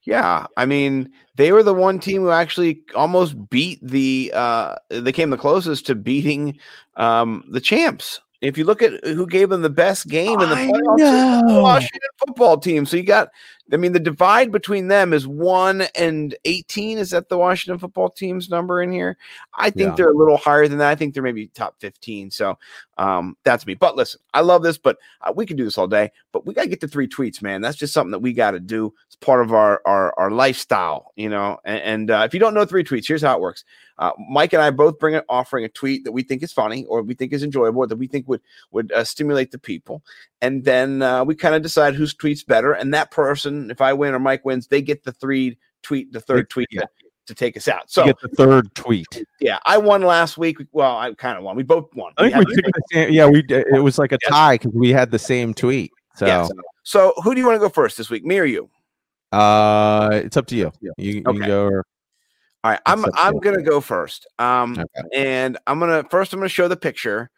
Yeah, 0.03 0.45
I 0.57 0.65
mean, 0.65 1.11
they 1.36 1.51
were 1.51 1.63
the 1.63 1.73
one 1.73 1.99
team 1.99 2.21
who 2.21 2.31
actually 2.31 2.81
almost 2.93 3.49
beat 3.49 3.79
the. 3.81 4.31
uh 4.36 4.75
They 4.89 5.11
came 5.11 5.29
the 5.29 5.38
closest 5.38 5.86
to 5.88 5.95
beating 5.95 6.59
um 6.97 7.45
the 7.49 7.61
champs. 7.61 8.19
If 8.41 8.57
you 8.57 8.65
look 8.65 8.81
at 8.81 9.03
who 9.05 9.25
gave 9.25 9.49
them 9.49 9.61
the 9.61 9.69
best 9.69 10.07
game 10.07 10.39
in 10.39 10.49
the 10.49 10.55
playoffs, 10.55 11.47
the. 11.47 11.61
Washington 11.61 12.09
football 12.19 12.57
team. 12.57 12.86
So 12.86 12.97
you 12.97 13.03
got, 13.03 13.29
I 13.74 13.78
mean, 13.78 13.93
the 13.93 13.99
divide 13.99 14.51
between 14.51 14.89
them 14.89 15.11
is 15.11 15.28
one 15.28 15.84
and 15.95 16.36
eighteen. 16.45 16.99
Is 16.99 17.09
that 17.09 17.30
the 17.30 17.38
Washington 17.38 17.80
football 17.80 18.09
team's 18.09 18.49
number 18.49 18.82
in 18.82 18.91
here? 18.91 19.18
I 19.57 19.72
think 19.72 19.89
Yeah. 19.89 19.95
they're 19.95 20.11
a 20.11 20.18
little 20.18 20.38
higher 20.38 20.68
than 20.68 20.78
that. 20.78 20.89
I 20.89 20.95
think 20.95 21.13
they're 21.13 21.24
maybe 21.24 21.47
top 21.47 21.76
fifteen. 21.80 22.30
So 22.30 22.57
um 22.97 23.36
that's 23.43 23.66
me. 23.66 23.74
But 23.74 23.95
listen, 23.95 24.22
I 24.34 24.41
love 24.41 24.61
this, 24.63 24.78
but 24.78 24.97
uh, 25.22 25.34
we 25.36 25.45
can 25.45 25.57
do 25.57 25.63
this 25.66 25.78
all 25.78 25.88
day. 25.88 26.11
But 26.32 26.45
we 26.45 26.53
got 26.53 26.63
to 26.63 26.70
get 26.70 26.82
to 26.82 26.88
three 26.88 27.07
tweets, 27.07 27.41
man. 27.41 27.61
That's 27.61 27.78
just 27.78 27.93
something 27.93 28.11
that 28.11 28.20
we 28.20 28.34
got 28.34 28.51
to 28.51 28.59
do. 28.59 28.93
It's 29.07 29.16
part 29.16 29.41
of 29.41 29.51
our 29.51 29.82
our, 29.86 30.13
our 30.18 30.30
lifestyle, 30.30 31.11
you 31.16 31.30
know. 31.30 31.57
And, 31.66 31.82
and 31.82 32.11
uh, 32.11 32.24
if 32.26 32.34
you 32.34 32.39
don't 32.39 32.53
know 32.53 32.66
three 32.66 32.84
tweets, 32.84 33.07
here's 33.07 33.22
how 33.24 33.36
it 33.36 33.41
works. 33.41 33.63
Uh, 33.97 34.11
Mike 34.30 34.51
and 34.51 34.61
I 34.61 34.72
both 34.72 34.99
bring 34.99 35.16
it, 35.16 35.24
offering 35.30 35.63
a 35.63 35.70
tweet 35.70 36.03
that 36.03 36.11
we 36.11 36.22
think 36.22 36.43
is 36.43 36.51
funny, 36.51 36.84
or 36.86 37.01
we 37.01 37.13
think 37.13 37.32
is 37.32 37.43
enjoyable, 37.43 37.80
or 37.84 37.88
that 37.88 37.95
we 37.95 38.07
think 38.07 38.28
would 38.28 38.41
would 38.72 38.91
uh, 38.91 39.05
stimulate 39.05 39.51
the 39.51 39.57
people, 39.57 40.03
and 40.41 40.66
then 40.66 41.01
uh, 41.01 41.24
we 41.24 41.34
kind 41.34 41.55
of 41.55 41.61
decide 41.61 41.95
whose 41.95 42.13
tweets 42.13 42.45
better. 42.45 42.74
And 42.74 42.93
that 42.93 43.09
person, 43.11 43.54
if 43.71 43.81
I 43.81 43.93
win 43.93 44.13
or 44.13 44.19
Mike 44.19 44.45
wins, 44.45 44.67
they 44.67 44.81
get 44.81 45.03
the 45.03 45.11
three 45.11 45.57
tweet, 45.83 46.11
the 46.11 46.19
third 46.21 46.49
tweet 46.49 46.67
yeah. 46.71 46.81
to, 46.81 46.87
to 47.27 47.33
take 47.35 47.55
us 47.57 47.67
out. 47.67 47.89
So 47.89 48.01
So 48.01 48.05
get 48.07 48.19
the 48.21 48.29
third 48.29 48.73
tweet. 48.75 49.23
yeah, 49.39 49.59
I 49.65 49.77
won 49.77 50.01
last 50.01 50.37
week. 50.37 50.57
Well, 50.71 50.97
I 50.97 51.13
kind 51.13 51.37
of 51.37 51.43
won. 51.43 51.55
We 51.55 51.63
both 51.63 51.93
won. 51.95 52.13
I 52.17 52.23
think 52.23 52.33
had 52.35 52.45
we 52.47 52.55
took 52.55 52.65
the 52.65 52.81
same, 52.91 53.13
yeah, 53.13 53.27
we 53.27 53.43
it 53.49 53.81
was 53.83 53.97
like 53.97 54.11
a 54.11 54.17
Yes. 54.21 54.31
tie 54.31 54.55
because 54.55 54.73
we 54.73 54.89
had 54.91 55.11
the 55.11 55.19
same 55.19 55.53
tweet. 55.53 55.91
So 56.15 56.25
Yes. 56.25 56.49
So 56.83 57.13
who 57.23 57.33
do 57.33 57.39
you 57.41 57.45
want 57.47 57.55
to 57.55 57.59
go 57.59 57.69
first 57.69 57.97
this 57.97 58.09
week? 58.09 58.23
Me 58.25 58.39
or 58.39 58.45
you? 58.45 58.69
uh 59.31 60.09
it's 60.23 60.37
up 60.37 60.45
to 60.47 60.55
you. 60.55 60.71
You, 60.81 60.93
you 60.97 61.23
can 61.23 61.39
go 61.39 61.65
or 61.65 61.85
All 62.63 62.71
right, 62.71 62.79
I'm 62.85 63.01
That's 63.01 63.09
up 63.09 63.19
to 63.19 63.25
I'm 63.27 63.39
gonna 63.39 63.61
go 63.63 63.81
first. 63.81 64.27
Um, 64.39 64.73
Okay. 64.79 65.09
and 65.13 65.57
I'm 65.67 65.79
gonna 65.79 66.05
first 66.09 66.31
I'm 66.33 66.39
gonna 66.39 66.49
show 66.49 66.67
the 66.67 66.77
picture, 66.77 67.29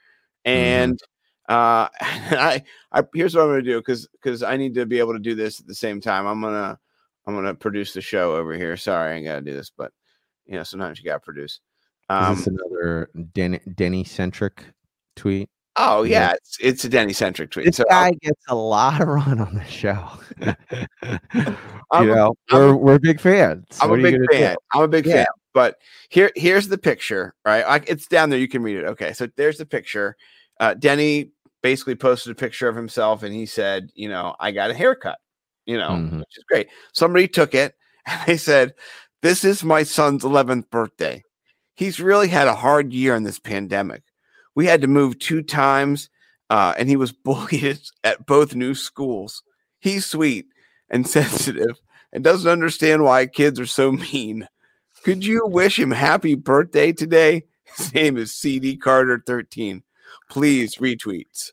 Mm-hmm. 0.45 0.57
and 0.57 0.99
uh, 1.47 1.87
I 2.01 2.63
I 2.91 3.03
here's 3.13 3.35
what 3.35 3.43
I'm 3.43 3.49
gonna 3.49 3.61
do 3.61 3.77
because 3.79 4.07
because 4.07 4.43
I 4.43 4.57
need 4.57 4.73
to 4.75 4.85
be 4.85 4.99
able 4.99 5.13
to 5.13 5.19
do 5.19 5.35
this 5.35 5.59
at 5.59 5.67
the 5.67 5.75
same 5.75 6.01
time. 6.01 6.25
I'm 6.27 6.41
gonna 6.41 6.77
I'm 7.25 7.35
gonna 7.35 7.55
produce 7.55 7.93
the 7.93 8.01
show 8.01 8.35
over 8.35 8.53
here. 8.53 8.77
Sorry, 8.77 9.15
I 9.17 9.21
gotta 9.23 9.41
do 9.41 9.53
this, 9.53 9.71
but 9.75 9.91
you 10.45 10.55
know 10.55 10.63
sometimes 10.63 10.99
you 10.99 11.05
gotta 11.05 11.19
produce. 11.19 11.53
is 11.53 11.59
Um, 12.09 12.35
this 12.35 12.47
another 12.47 13.09
Denny, 13.33 13.59
Denny 13.75 14.03
centric 14.03 14.63
tweet? 15.15 15.49
oh 15.79 16.03
yeah. 16.03 16.29
yeah, 16.29 16.33
it's 16.33 16.57
it's 16.59 16.85
a 16.85 16.89
Denny 16.89 17.13
centric 17.13 17.51
tweet. 17.51 17.65
This 17.67 17.77
So 17.77 17.83
I'll- 17.89 18.11
guy 18.11 18.17
gets 18.21 18.43
a 18.49 18.55
lot 18.55 19.01
of 19.01 19.07
run 19.09 19.39
on 19.39 19.53
the 19.55 19.63
show. 19.65 20.07
you 21.03 22.05
know, 22.05 22.35
a- 22.51 22.55
we're 22.55 22.75
we're 22.75 22.99
big 22.99 23.19
fans. 23.19 23.65
I'm 23.81 23.89
What 23.89 23.99
a 23.99 24.03
big 24.03 24.15
gonna 24.15 24.27
do? 24.31 24.37
fan. 24.37 24.55
I'm 24.73 24.81
a 24.83 24.87
big 24.87 25.05
Yeah. 25.05 25.13
fan. 25.15 25.25
But 25.53 25.77
here, 26.09 26.31
here's 26.35 26.67
the 26.67 26.77
picture. 26.77 27.33
Right, 27.45 27.63
I, 27.63 27.77
it's 27.87 28.07
down 28.07 28.29
there. 28.29 28.37
You 28.39 28.47
can 28.47 28.61
read 28.61 28.77
it. 28.77 28.85
Okay, 28.85 29.13
so 29.13 29.27
there's 29.37 29.57
the 29.57 29.65
picture. 29.65 30.15
Uh, 30.59 30.73
Denny 30.75 31.31
basically 31.61 31.95
posted 31.95 32.31
a 32.31 32.35
picture 32.35 32.67
of 32.67 32.75
himself, 32.75 33.23
and 33.23 33.33
he 33.33 33.45
said, 33.45 33.89
"You 33.95 34.09
know, 34.09 34.35
I 34.39 34.51
got 34.51 34.71
a 34.71 34.73
haircut. 34.73 35.19
You 35.65 35.77
know, 35.77 35.89
Mhm. 35.91 36.19
which 36.19 36.37
is 36.37 36.43
great." 36.45 36.67
Somebody 36.93 37.27
took 37.27 37.53
it, 37.53 37.75
and 38.05 38.21
they 38.27 38.37
said, 38.37 38.73
"This 39.21 39.43
is 39.43 39.63
my 39.63 39.83
son's 39.83 40.23
11th 40.23 40.69
birthday. 40.69 41.23
He's 41.75 41.99
really 41.99 42.27
had 42.29 42.47
a 42.47 42.55
hard 42.55 42.93
year 42.93 43.15
in 43.15 43.23
this 43.23 43.39
pandemic. 43.39 44.03
We 44.55 44.65
had 44.65 44.81
to 44.81 44.87
move 44.87 45.19
two 45.19 45.41
times, 45.43 46.09
uh, 46.49 46.73
and 46.77 46.89
he 46.89 46.95
was 46.95 47.11
bullied 47.25 47.79
at 48.03 48.25
both 48.25 48.55
new 48.55 48.73
schools. 48.73 49.43
He's 49.79 50.05
sweet 50.05 50.47
and 50.89 51.07
sensitive." 51.07 51.77
and 52.13 52.23
doesn't 52.23 52.49
understand 52.49 53.03
why 53.03 53.25
kids 53.27 53.59
are 53.59 53.65
so 53.65 53.91
mean. 53.91 54.47
Could 55.03 55.25
you 55.25 55.45
wish 55.45 55.77
him 55.77 55.91
happy 55.91 56.35
birthday 56.35 56.93
today? 56.93 57.43
His 57.75 57.93
name 57.93 58.15
is 58.15 58.33
CD 58.33 58.77
Carter 58.77 59.21
13. 59.27 59.83
Please 60.29 60.75
retweets. 60.75 61.51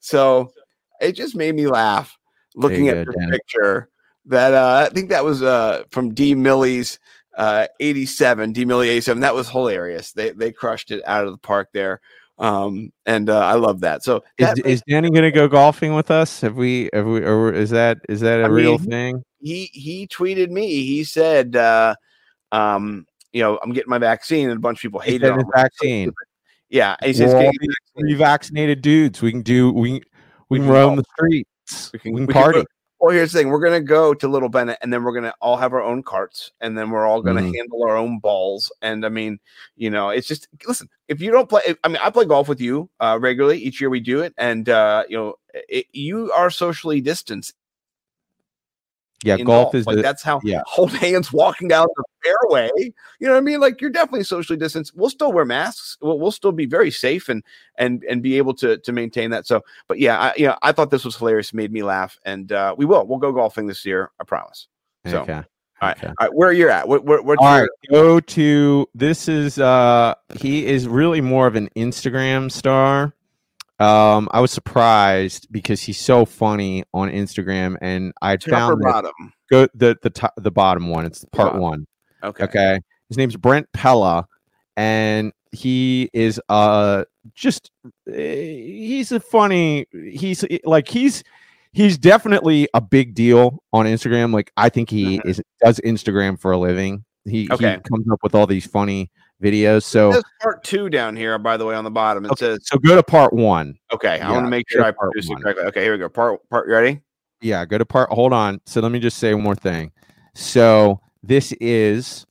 So 0.00 0.52
it 1.00 1.12
just 1.12 1.34
made 1.34 1.54
me 1.54 1.66
laugh 1.66 2.16
looking 2.54 2.88
at 2.88 3.06
the 3.06 3.12
picture 3.30 3.88
that 4.26 4.54
uh, 4.54 4.86
I 4.88 4.92
think 4.92 5.10
that 5.10 5.24
was 5.24 5.42
uh, 5.42 5.84
from 5.90 6.14
D 6.14 6.34
Millie's 6.34 6.98
uh, 7.36 7.66
87, 7.80 8.52
D 8.52 8.64
Millie 8.64 8.88
87. 8.88 9.20
That 9.20 9.34
was 9.34 9.48
hilarious. 9.48 10.12
They 10.12 10.30
they 10.30 10.52
crushed 10.52 10.90
it 10.90 11.02
out 11.06 11.26
of 11.26 11.32
the 11.32 11.38
park 11.38 11.68
there. 11.72 12.00
Um, 12.38 12.92
and 13.06 13.30
uh, 13.30 13.38
I 13.38 13.54
love 13.54 13.80
that. 13.80 14.02
So 14.02 14.22
Is, 14.38 14.82
Danny 14.88 15.10
gonna 15.10 15.30
go 15.30 15.48
golfing 15.48 15.94
with 15.94 16.10
us? 16.10 16.40
Have 16.42 16.56
we? 16.56 16.90
Have 16.92 17.06
we? 17.06 17.20
Or 17.24 17.52
is 17.52 17.70
that? 17.70 17.98
Is 18.08 18.20
that 18.20 18.40
a 18.40 18.44
I 18.44 18.48
real 18.48 18.78
mean, 18.78 18.90
thing? 18.90 19.24
he 19.40 19.70
he 19.72 20.06
tweeted 20.06 20.50
me. 20.50 20.84
He 20.84 21.04
said, 21.04 21.56
uh, 21.56 21.94
um, 22.52 23.06
you 23.32 23.42
know, 23.42 23.58
I'm 23.62 23.72
getting 23.72 23.90
my 23.90 23.98
vaccine, 23.98 24.50
and 24.50 24.58
a 24.58 24.60
bunch 24.60 24.78
of 24.78 24.82
people 24.82 25.00
He 25.00 25.12
hated 25.12 25.26
said 25.26 25.32
on 25.32 25.38
his 25.38 25.46
me. 25.46 25.52
vaccine. 25.54 26.12
Yeah, 26.68 26.96
We're 27.02 27.36
all 27.36 27.52
"Getting 27.96 28.16
vaccinated." 28.16 28.82
dudes. 28.82 29.22
We 29.22 29.30
can 29.30 29.42
do. 29.42 29.72
We 29.72 30.02
we 30.48 30.58
can 30.58 30.66
can 30.66 30.74
roam 30.74 30.96
the 30.96 31.04
streets. 31.16 31.90
We 31.92 31.98
can- 31.98 32.12
can, 32.16 32.20
we 32.20 32.26
can 32.26 32.32
party. 32.34 32.58
go- 32.60 32.66
well, 32.98 33.14
here's 33.14 33.30
the 33.32 33.38
thing: 33.38 33.50
we're 33.50 33.60
gonna 33.60 33.80
go 33.80 34.14
to 34.14 34.26
Little 34.26 34.48
Bennett, 34.48 34.78
and 34.80 34.92
then 34.92 35.04
we're 35.04 35.12
gonna 35.12 35.34
all 35.40 35.56
have 35.58 35.72
our 35.74 35.82
own 35.82 36.02
carts, 36.02 36.50
and 36.60 36.76
then 36.76 36.90
we're 36.90 37.06
all 37.06 37.20
gonna 37.22 37.42
Mhm. 37.42 37.54
handle 37.54 37.84
our 37.84 37.96
own 37.96 38.18
balls. 38.20 38.72
And 38.82 39.04
I 39.04 39.10
mean, 39.10 39.38
you 39.76 39.90
know, 39.90 40.08
it's 40.08 40.26
just 40.26 40.48
listen. 40.66 40.88
If 41.08 41.20
you 41.20 41.30
don't 41.30 41.48
play, 41.48 41.60
I 41.84 41.88
mean, 41.88 41.98
I 42.02 42.10
play 42.10 42.24
golf 42.24 42.48
with 42.48 42.60
you 42.60 42.88
uh, 43.00 43.18
regularly. 43.20 43.58
Each 43.58 43.80
year 43.80 43.90
we 43.90 44.00
do 44.00 44.20
it, 44.20 44.32
and 44.38 44.68
uh, 44.68 45.04
you 45.08 45.16
know, 45.16 45.34
it, 45.68 45.86
you 45.92 46.32
are 46.32 46.50
socially 46.50 47.00
distanced. 47.00 47.54
Yeah, 49.26 49.38
golf 49.38 49.74
is 49.74 49.86
like 49.86 49.96
the, 49.96 50.02
that's 50.02 50.22
how 50.22 50.40
yeah. 50.44 50.62
hold 50.66 50.92
hands 50.92 51.32
walking 51.32 51.68
down 51.68 51.86
the 51.96 52.04
fairway. 52.22 52.70
You 53.18 53.26
know 53.26 53.32
what 53.32 53.38
I 53.38 53.42
mean? 53.42 53.60
Like 53.60 53.80
you're 53.80 53.90
definitely 53.90 54.24
socially 54.24 54.58
distanced. 54.58 54.96
We'll 54.96 55.10
still 55.10 55.32
wear 55.32 55.44
masks. 55.44 55.96
We'll, 56.00 56.18
we'll 56.18 56.32
still 56.32 56.52
be 56.52 56.66
very 56.66 56.90
safe 56.90 57.28
and 57.28 57.42
and 57.78 58.04
and 58.08 58.22
be 58.22 58.38
able 58.38 58.54
to 58.54 58.78
to 58.78 58.92
maintain 58.92 59.30
that. 59.30 59.46
So, 59.46 59.62
but 59.88 59.98
yeah, 59.98 60.18
I, 60.18 60.34
you 60.36 60.46
know, 60.46 60.56
I 60.62 60.72
thought 60.72 60.90
this 60.90 61.04
was 61.04 61.16
hilarious. 61.16 61.52
Made 61.52 61.72
me 61.72 61.82
laugh, 61.82 62.18
and 62.24 62.50
uh, 62.52 62.74
we 62.76 62.84
will. 62.84 63.06
We'll 63.06 63.18
go 63.18 63.32
golfing 63.32 63.66
this 63.66 63.84
year. 63.84 64.10
I 64.20 64.24
promise. 64.24 64.68
So, 65.06 65.20
okay. 65.20 65.34
all 65.34 65.42
right, 65.82 65.96
okay. 65.96 66.08
all 66.08 66.14
right. 66.20 66.34
Where 66.34 66.52
you're 66.52 66.70
at? 66.70 66.88
What, 66.88 67.04
what, 67.04 67.24
what's 67.24 67.40
All 67.40 67.60
right, 67.60 67.68
go 67.90 68.18
to 68.18 68.88
this 68.94 69.28
is 69.28 69.58
uh 69.58 70.14
he 70.34 70.66
is 70.66 70.88
really 70.88 71.20
more 71.20 71.46
of 71.46 71.54
an 71.54 71.68
Instagram 71.76 72.50
star. 72.50 73.12
Um 73.78 74.28
I 74.32 74.40
was 74.40 74.50
surprised 74.50 75.48
because 75.50 75.82
he's 75.82 76.00
so 76.00 76.24
funny 76.24 76.84
on 76.94 77.10
Instagram 77.10 77.76
and 77.80 78.12
I 78.22 78.36
top 78.36 78.50
found 78.50 78.80
bottom? 78.82 79.12
go 79.50 79.68
the 79.74 79.96
the 80.02 80.10
top, 80.10 80.32
the 80.36 80.50
bottom 80.50 80.88
one. 80.88 81.04
It's 81.04 81.24
part 81.26 81.48
bottom. 81.52 81.60
1. 81.60 81.86
Okay. 82.24 82.44
Okay. 82.44 82.80
His 83.08 83.18
name's 83.18 83.36
Brent 83.36 83.70
Pella 83.72 84.26
and 84.76 85.32
he 85.52 86.10
is 86.12 86.40
uh 86.48 87.04
just 87.34 87.70
eh, 88.12 88.12
he's 88.14 89.12
a 89.12 89.20
funny 89.20 89.86
he's 89.92 90.44
eh, 90.50 90.58
like 90.64 90.88
he's 90.88 91.22
he's 91.72 91.98
definitely 91.98 92.68
a 92.72 92.80
big 92.80 93.14
deal 93.14 93.62
on 93.72 93.84
Instagram 93.86 94.32
like 94.32 94.50
I 94.56 94.68
think 94.70 94.88
he 94.90 95.20
is 95.24 95.42
does 95.62 95.80
Instagram 95.80 96.40
for 96.40 96.52
a 96.52 96.58
living. 96.58 97.04
He, 97.26 97.44
Mm-hmm. 97.44 97.54
Okay. 97.54 97.74
he 97.74 97.80
comes 97.90 98.08
up 98.10 98.20
with 98.22 98.34
all 98.34 98.46
these 98.46 98.66
funny 98.66 99.10
videos. 99.42 99.84
So 99.84 100.20
part 100.40 100.64
two 100.64 100.88
down 100.88 101.16
here, 101.16 101.38
by 101.38 101.56
the 101.56 101.64
way, 101.64 101.74
on 101.74 101.84
the 101.84 101.90
bottom. 101.90 102.24
It 102.24 102.32
okay, 102.32 102.46
says, 102.46 102.58
so 102.62 102.78
go 102.78 102.96
to 102.96 103.02
part 103.02 103.32
1. 103.32 103.78
"Okay, 103.92 104.20
I 104.20 104.30
want 104.32 104.44
to 104.46 104.50
make 104.50 104.68
sure 104.68 104.82
I 104.82 104.90
part 104.90 105.10
produce 105.12 105.28
it 105.28 105.34
one. 105.34 105.42
correctly." 105.42 105.64
Okay, 105.66 105.82
here 105.82 105.92
we 105.92 105.98
go. 105.98 106.08
Part 106.08 106.48
part. 106.48 106.66
You 106.68 106.74
ready? 106.74 107.00
Yeah, 107.40 107.64
go 107.66 107.78
to 107.78 107.84
part 107.84 108.10
hold 108.10 108.32
on. 108.32 108.60
So 108.66 108.80
let 108.80 108.92
me 108.92 108.98
just 108.98 109.18
say 109.18 109.34
one 109.34 109.44
more 109.44 109.54
thing. 109.54 109.92
So 110.34 111.00
this 111.22 111.52
is 111.60 112.26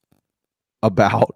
about 0.83 1.35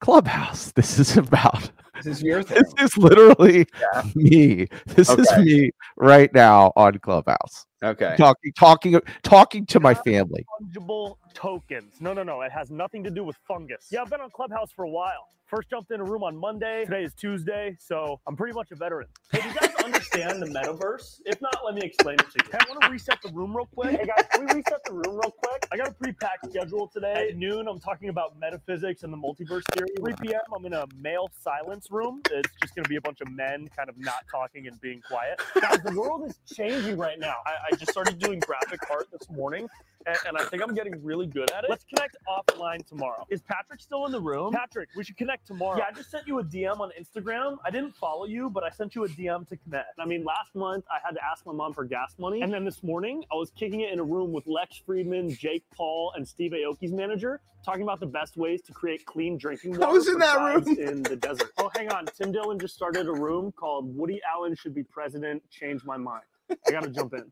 Clubhouse. 0.00 0.72
This 0.76 0.98
is 0.98 1.16
about 1.16 1.70
This 1.94 2.06
is 2.06 2.22
your 2.22 2.42
thing. 2.44 2.62
this 2.62 2.92
is 2.92 2.96
literally 2.98 3.66
me. 4.14 4.66
This 4.86 5.08
is 5.10 5.28
me 5.38 5.70
right 5.96 6.32
now 6.34 6.72
on 6.76 6.98
Clubhouse. 6.98 7.66
Okay. 7.86 8.14
Talking 8.18 8.52
talking 8.52 9.00
talking 9.22 9.66
to 9.66 9.80
my 9.80 9.94
family. 9.94 10.44
fungible 10.60 11.16
tokens. 11.34 12.00
No, 12.00 12.12
no, 12.12 12.22
no. 12.22 12.42
It 12.42 12.52
has 12.52 12.70
nothing 12.70 13.04
to 13.04 13.10
do 13.10 13.24
with 13.24 13.36
fungus. 13.48 13.88
Yeah, 13.90 14.02
I've 14.02 14.10
been 14.10 14.20
on 14.20 14.30
Clubhouse 14.30 14.72
for 14.72 14.84
a 14.84 14.90
while. 14.90 15.28
First 15.46 15.70
jumped 15.70 15.92
in 15.92 16.00
a 16.00 16.04
room 16.04 16.24
on 16.24 16.36
Monday. 16.36 16.84
Today 16.86 17.04
is 17.04 17.14
Tuesday, 17.14 17.76
so 17.78 18.20
I'm 18.26 18.34
pretty 18.34 18.52
much 18.52 18.72
a 18.72 18.74
veteran. 18.74 19.06
Hey, 19.30 19.42
do 19.42 19.48
you 19.48 19.54
guys 19.54 19.70
understand 19.84 20.42
the 20.42 20.46
metaverse? 20.46 21.20
If 21.24 21.40
not, 21.40 21.60
let 21.64 21.76
me 21.76 21.82
explain 21.84 22.14
it 22.14 22.28
to 22.32 22.44
you. 22.44 22.50
Hey, 22.50 22.58
I 22.60 22.68
want 22.68 22.82
to 22.82 22.90
reset 22.90 23.22
the 23.22 23.30
room 23.30 23.56
real 23.56 23.66
quick. 23.66 23.92
Hey 23.92 24.06
guys, 24.06 24.24
can 24.32 24.44
we 24.44 24.52
reset 24.52 24.82
the 24.84 24.94
room 24.94 25.20
real 25.22 25.30
quick? 25.30 25.68
I 25.70 25.76
got 25.76 25.86
a 25.86 25.92
pre-packed 25.92 26.50
schedule 26.50 26.88
today. 26.88 27.28
At 27.30 27.36
noon, 27.36 27.68
I'm 27.68 27.78
talking 27.78 28.08
about 28.08 28.36
metaphysics 28.40 29.04
and 29.04 29.12
the 29.12 29.16
multiverse 29.16 29.62
theory. 29.72 29.88
3 30.00 30.14
p.m., 30.20 30.40
I'm 30.52 30.66
in 30.66 30.72
a 30.72 30.84
male 31.00 31.30
silence 31.40 31.92
room. 31.92 32.22
It's 32.32 32.52
just 32.60 32.74
going 32.74 32.82
to 32.82 32.88
be 32.88 32.96
a 32.96 33.00
bunch 33.00 33.20
of 33.20 33.30
men 33.30 33.68
kind 33.76 33.88
of 33.88 33.96
not 33.98 34.24
talking 34.28 34.66
and 34.66 34.80
being 34.80 35.00
quiet. 35.00 35.40
Guys, 35.60 35.78
the 35.84 35.92
world 35.92 36.24
is 36.28 36.40
changing 36.52 36.98
right 36.98 37.20
now. 37.20 37.34
I, 37.46 37.52
I 37.70 37.76
just 37.76 37.92
started 37.92 38.18
doing 38.18 38.40
graphic 38.40 38.80
art 38.90 39.06
this 39.12 39.30
morning, 39.30 39.68
and, 40.06 40.16
and 40.28 40.38
I 40.38 40.44
think 40.44 40.62
I'm 40.62 40.74
getting 40.74 41.02
really 41.02 41.26
good 41.26 41.50
at 41.50 41.64
it. 41.64 41.70
Let's 41.70 41.84
connect 41.84 42.16
offline 42.28 42.86
tomorrow. 42.86 43.26
Is 43.30 43.42
Patrick 43.42 43.80
still 43.80 44.06
in 44.06 44.12
the 44.12 44.20
room? 44.20 44.52
Patrick, 44.52 44.88
we 44.96 45.04
should 45.04 45.16
connect 45.16 45.46
tomorrow. 45.46 45.78
Yeah, 45.78 45.84
I 45.90 45.92
just 45.92 46.10
sent 46.10 46.26
you 46.26 46.38
a 46.38 46.44
DM 46.44 46.80
on 46.80 46.90
Instagram. 47.00 47.56
I 47.64 47.70
didn't 47.70 47.94
follow 47.96 48.24
you, 48.26 48.48
but 48.50 48.62
I 48.64 48.70
sent 48.70 48.94
you 48.94 49.04
a 49.04 49.08
DM 49.08 49.46
to 49.48 49.56
connect. 49.56 49.98
I 49.98 50.06
mean, 50.06 50.24
last 50.24 50.54
month 50.54 50.84
I 50.90 50.98
had 51.04 51.12
to 51.14 51.20
ask 51.24 51.44
my 51.46 51.52
mom 51.52 51.74
for 51.74 51.84
gas 51.84 52.14
money, 52.18 52.42
and 52.42 52.52
then 52.52 52.64
this 52.64 52.82
morning 52.82 53.24
I 53.32 53.36
was 53.36 53.50
kicking 53.50 53.80
it 53.80 53.92
in 53.92 53.98
a 53.98 54.04
room 54.04 54.32
with 54.32 54.46
Lex 54.46 54.80
Fridman, 54.86 55.36
Jake 55.36 55.64
Paul, 55.74 56.12
and 56.16 56.26
Steve 56.26 56.52
Aoki's 56.52 56.92
manager, 56.92 57.40
talking 57.64 57.82
about 57.82 58.00
the 58.00 58.06
best 58.06 58.36
ways 58.36 58.62
to 58.62 58.72
create 58.72 59.04
clean 59.06 59.36
drinking 59.36 59.72
water. 59.72 59.86
I 59.86 59.92
was 59.92 60.08
in 60.08 60.18
that 60.18 60.38
room. 60.38 60.78
in 60.78 61.02
the 61.02 61.16
desert. 61.16 61.50
Oh, 61.58 61.70
hang 61.74 61.90
on. 61.90 62.06
Tim 62.06 62.32
Dillon 62.32 62.58
just 62.58 62.74
started 62.74 63.06
a 63.08 63.12
room 63.12 63.50
called 63.52 63.96
Woody 63.96 64.20
Allen 64.30 64.54
should 64.54 64.74
be 64.74 64.82
president. 64.82 65.42
Change 65.50 65.84
my 65.84 65.96
mind. 65.96 66.22
I 66.50 66.70
got 66.70 66.82
to 66.82 66.90
jump 66.90 67.14
in. 67.14 67.24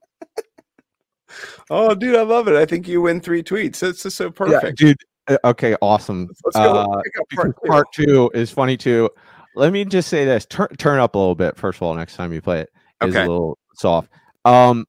Oh, 1.70 1.94
dude, 1.94 2.16
I 2.16 2.22
love 2.22 2.48
it. 2.48 2.54
I 2.54 2.64
think 2.66 2.86
you 2.88 3.02
win 3.02 3.20
three 3.20 3.42
tweets. 3.42 3.78
That's 3.80 4.02
just 4.02 4.16
so 4.16 4.24
Yeah, 4.26 4.30
perfect. 4.30 4.78
dude. 4.78 4.96
uh, 5.28 5.38
Okay, 5.44 5.76
awesome. 5.82 6.28
Let's 6.44 6.56
go. 6.56 6.62
Uh, 6.62 7.02
Pick 7.02 7.12
up 7.20 7.26
because 7.30 7.44
part 7.44 7.56
two. 7.62 7.68
part 7.68 7.86
two 7.92 8.30
is 8.34 8.50
funny 8.50 8.76
too. 8.76 9.08
Let 9.56 9.72
me 9.72 9.84
just 9.84 10.08
say 10.08 10.24
this: 10.24 10.46
turn 10.46 10.68
turn 10.78 10.98
up 11.00 11.14
a 11.14 11.18
little 11.18 11.34
bit. 11.34 11.56
First 11.56 11.78
of 11.78 11.82
all, 11.84 11.94
next 11.94 12.16
time 12.16 12.32
you 12.32 12.40
play 12.40 12.60
it, 12.60 12.70
is 13.02 13.14
Okay. 13.14 13.24
a 13.24 13.30
little 13.30 13.56
soft. 13.74 14.10
Um, 14.44 14.84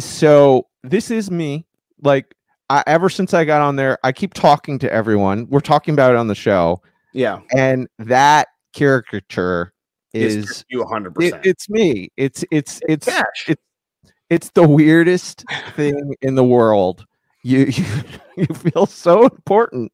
so 0.00 0.66
this 0.82 1.10
is 1.10 1.30
me. 1.30 1.66
Like, 2.02 2.34
I, 2.68 2.82
ever 2.86 3.08
since 3.08 3.34
I 3.34 3.44
got 3.44 3.60
on 3.62 3.76
there, 3.76 3.98
I 4.04 4.12
keep 4.12 4.34
talking 4.34 4.78
to 4.80 4.92
everyone. 4.92 5.46
We're 5.48 5.60
talking 5.60 5.94
about 5.94 6.12
it 6.12 6.16
on 6.16 6.26
the 6.28 6.34
show, 6.34 6.82
Yeah, 7.12 7.40
and 7.56 7.88
that 7.98 8.48
caricature 8.72 9.72
is 10.12 10.36
is 10.50 10.64
you 10.68 10.80
100. 10.80 11.10
it, 11.10 11.14
percent 11.14 11.46
it's 11.46 11.68
me. 11.70 12.10
It's 12.16 12.44
it's 12.50 12.80
it's 12.88 13.06
Cash. 13.06 13.24
it's 13.48 13.62
it's 14.32 14.50
the 14.50 14.66
weirdest 14.66 15.44
thing 15.76 16.14
in 16.22 16.34
the 16.34 16.44
world. 16.44 17.04
You, 17.42 17.58
you 17.66 17.84
you 18.36 18.46
feel 18.46 18.86
so 18.86 19.24
important, 19.24 19.92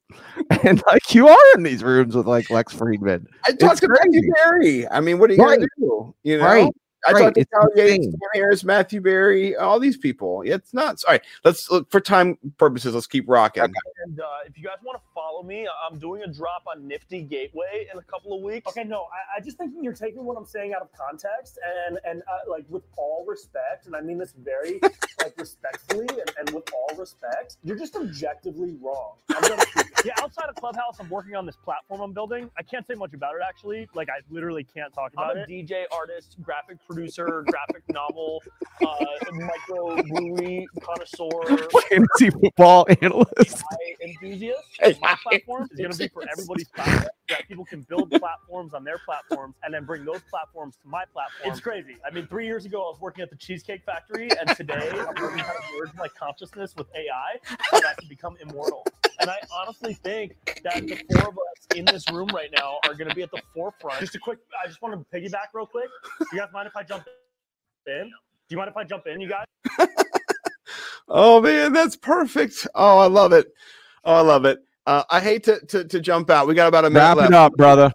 and 0.63 0.81
like 0.87 1.13
you 1.13 1.27
are 1.27 1.37
in 1.55 1.63
these 1.63 1.83
rooms 1.83 2.15
with 2.15 2.25
like 2.27 2.49
Lex 2.49 2.73
Fridman. 2.73 3.25
I 3.45 3.51
talked 3.51 3.81
to 3.81 3.89
Matthew. 3.89 4.21
Berry. 4.33 4.87
I 4.87 5.01
mean, 5.01 5.19
what 5.19 5.29
are 5.29 5.33
you 5.33 5.43
Right. 5.43 5.57
gonna 5.59 5.67
do? 5.77 6.15
You 6.23 6.37
know, 6.37 6.45
Right, 6.45 6.73
I 7.07 7.11
right. 7.11 7.21
talked 7.23 7.35
to 7.35 7.41
It's 7.41 7.51
Kyle 7.51 7.69
Yates. 7.75 8.05
Sam 8.05 8.19
Harris, 8.33 8.63
Matthew 8.63 9.01
Berry, 9.01 9.55
all 9.55 9.79
these 9.79 9.97
people. 9.97 10.43
It's 10.45 10.73
nuts. 10.73 11.03
All 11.03 11.13
right, 11.13 11.21
let's 11.43 11.69
look 11.71 11.89
for 11.89 11.99
time 11.99 12.37
purposes. 12.57 12.93
Let's 12.93 13.07
keep 13.07 13.25
rocking. 13.27 13.63
And 13.63 14.19
uh, 14.19 14.25
if 14.45 14.57
you 14.57 14.63
guys 14.63 14.77
want 14.83 14.99
to 14.99 15.03
follow 15.13 15.43
me, 15.43 15.67
I'm 15.89 15.99
doing 15.99 16.23
a 16.23 16.27
drop 16.27 16.63
on 16.67 16.87
Nifty 16.87 17.21
Gateway 17.21 17.87
in 17.91 17.99
a 17.99 18.03
couple 18.03 18.35
of 18.35 18.43
weeks. 18.43 18.67
Okay, 18.67 18.83
no, 18.83 19.03
I, 19.03 19.37
I 19.37 19.41
just 19.41 19.57
think 19.57 19.73
you're 19.81 19.93
taking 19.93 20.25
what 20.25 20.37
I'm 20.37 20.45
saying 20.45 20.73
out 20.73 20.81
of 20.81 20.89
context, 20.93 21.57
and 21.87 21.99
and 22.05 22.21
uh, 22.21 22.49
like 22.49 22.65
with 22.69 22.83
all 22.97 23.25
respect, 23.27 23.85
and 23.85 23.95
I 23.95 24.01
mean 24.01 24.17
this 24.17 24.33
very 24.37 24.79
like 25.23 25.37
respectfully 25.37 26.07
and, 26.09 26.31
and 26.39 26.49
with 26.51 26.69
all 26.73 26.95
respect, 26.97 27.57
you're 27.63 27.77
just 27.77 27.95
objectively 27.95 28.77
wrong. 28.81 29.13
I'm 29.29 29.41
gonna 29.41 29.63
yeah, 30.05 30.13
outside 30.19 30.49
of 30.49 30.55
Clubhouse, 30.55 30.97
I'm 30.99 31.09
working 31.09 31.35
on 31.35 31.45
this 31.45 31.57
platform 31.63 32.01
I'm 32.01 32.13
building. 32.13 32.49
I 32.57 32.63
can't 32.63 32.85
say 32.85 32.95
much 32.95 33.13
about 33.13 33.35
it 33.35 33.41
actually. 33.47 33.87
Like 33.93 34.09
I 34.09 34.21
literally 34.29 34.63
can't 34.63 34.93
talk 34.93 35.13
about 35.13 35.37
it. 35.37 35.45
I'm 35.47 35.53
a 35.53 35.63
DJ, 35.63 35.83
artist, 35.91 36.37
graphic 36.41 36.77
producer, 36.89 37.45
graphic 37.47 37.83
novel, 37.89 38.41
uh, 38.81 39.05
micro 39.31 40.01
brewery 40.03 40.67
connoisseur. 40.81 41.67
Fantasy 41.89 42.29
football 42.31 42.85
analyst. 43.01 43.63
AI 43.71 44.07
enthusiast. 44.07 44.61
My 45.01 45.15
platform 45.23 45.67
is 45.71 45.77
going 45.77 45.91
to 45.91 45.97
be 45.97 46.07
for 46.07 46.23
everybody's 46.31 46.67
platform. 46.69 47.09
That 47.29 47.47
people 47.47 47.65
can 47.65 47.81
build 47.89 48.11
platforms 48.19 48.73
on 48.73 48.83
their 48.83 48.97
platforms 48.97 49.55
and 49.63 49.73
then 49.73 49.85
bring 49.85 50.05
those 50.05 50.21
platforms 50.29 50.75
to 50.81 50.87
my 50.87 51.03
platform. 51.13 51.51
It's 51.51 51.59
crazy. 51.59 51.97
I 52.05 52.13
mean, 52.13 52.27
three 52.27 52.45
years 52.45 52.65
ago, 52.65 52.81
I 52.81 52.89
was 52.89 52.99
working 52.99 53.21
at 53.21 53.29
the 53.29 53.35
Cheesecake 53.35 53.83
Factory, 53.85 54.33
and 54.39 54.51
today 54.55 54.89
I'm 55.07 55.21
learning 55.21 55.43
how 55.45 55.53
to 55.53 55.59
merge 55.77 55.91
my 55.95 56.07
consciousness 56.09 56.75
with 56.75 56.87
AI 56.95 57.39
so 57.69 57.77
that 57.79 57.85
I 57.85 57.93
can 57.99 58.09
become 58.09 58.35
immortal. 58.41 58.87
And 59.19 59.29
I 59.29 59.37
honestly 59.53 59.93
think 59.93 60.35
that 60.63 60.87
the 60.87 60.97
four 61.07 61.29
of 61.29 61.35
us 61.35 61.67
in 61.75 61.85
this 61.85 62.09
room 62.11 62.29
right 62.33 62.49
now 62.51 62.79
are 62.85 62.93
going 62.93 63.09
to 63.09 63.15
be 63.15 63.21
at 63.21 63.31
the 63.31 63.41
forefront. 63.53 63.99
Just 63.99 64.15
a 64.15 64.19
quick, 64.19 64.39
I 64.63 64.67
just 64.67 64.81
want 64.81 64.95
to 64.95 65.17
piggyback 65.17 65.47
real 65.53 65.65
quick. 65.65 65.89
Do 66.19 66.37
you 66.37 66.39
guys 66.41 66.49
mind 66.53 66.67
if 66.67 66.75
I 66.75 66.83
jump 66.83 67.05
in? 67.87 68.05
Do 68.05 68.55
you 68.55 68.57
mind 68.57 68.69
if 68.69 68.77
I 68.77 68.83
jump 68.83 69.07
in, 69.07 69.21
you 69.21 69.29
guys? 69.29 69.45
Oh 71.11 71.41
man, 71.41 71.73
that's 71.73 71.95
perfect. 71.95 72.67
Oh, 72.75 72.99
I 72.99 73.07
love 73.07 73.33
it. 73.33 73.51
Oh, 74.03 74.13
I 74.13 74.21
love 74.21 74.45
it. 74.45 74.59
Uh, 74.89 75.03
I 75.11 75.19
hate 75.19 75.43
to, 75.43 75.59
to 75.67 75.83
to 75.85 75.99
jump 76.01 76.31
out. 76.31 76.47
We 76.47 76.55
got 76.55 76.67
about 76.67 76.83
a 76.85 76.89
minute 76.89 76.99
Wrap 77.05 77.17
left. 77.17 77.29
it 77.29 77.35
up, 77.35 77.53
brother. 77.53 77.91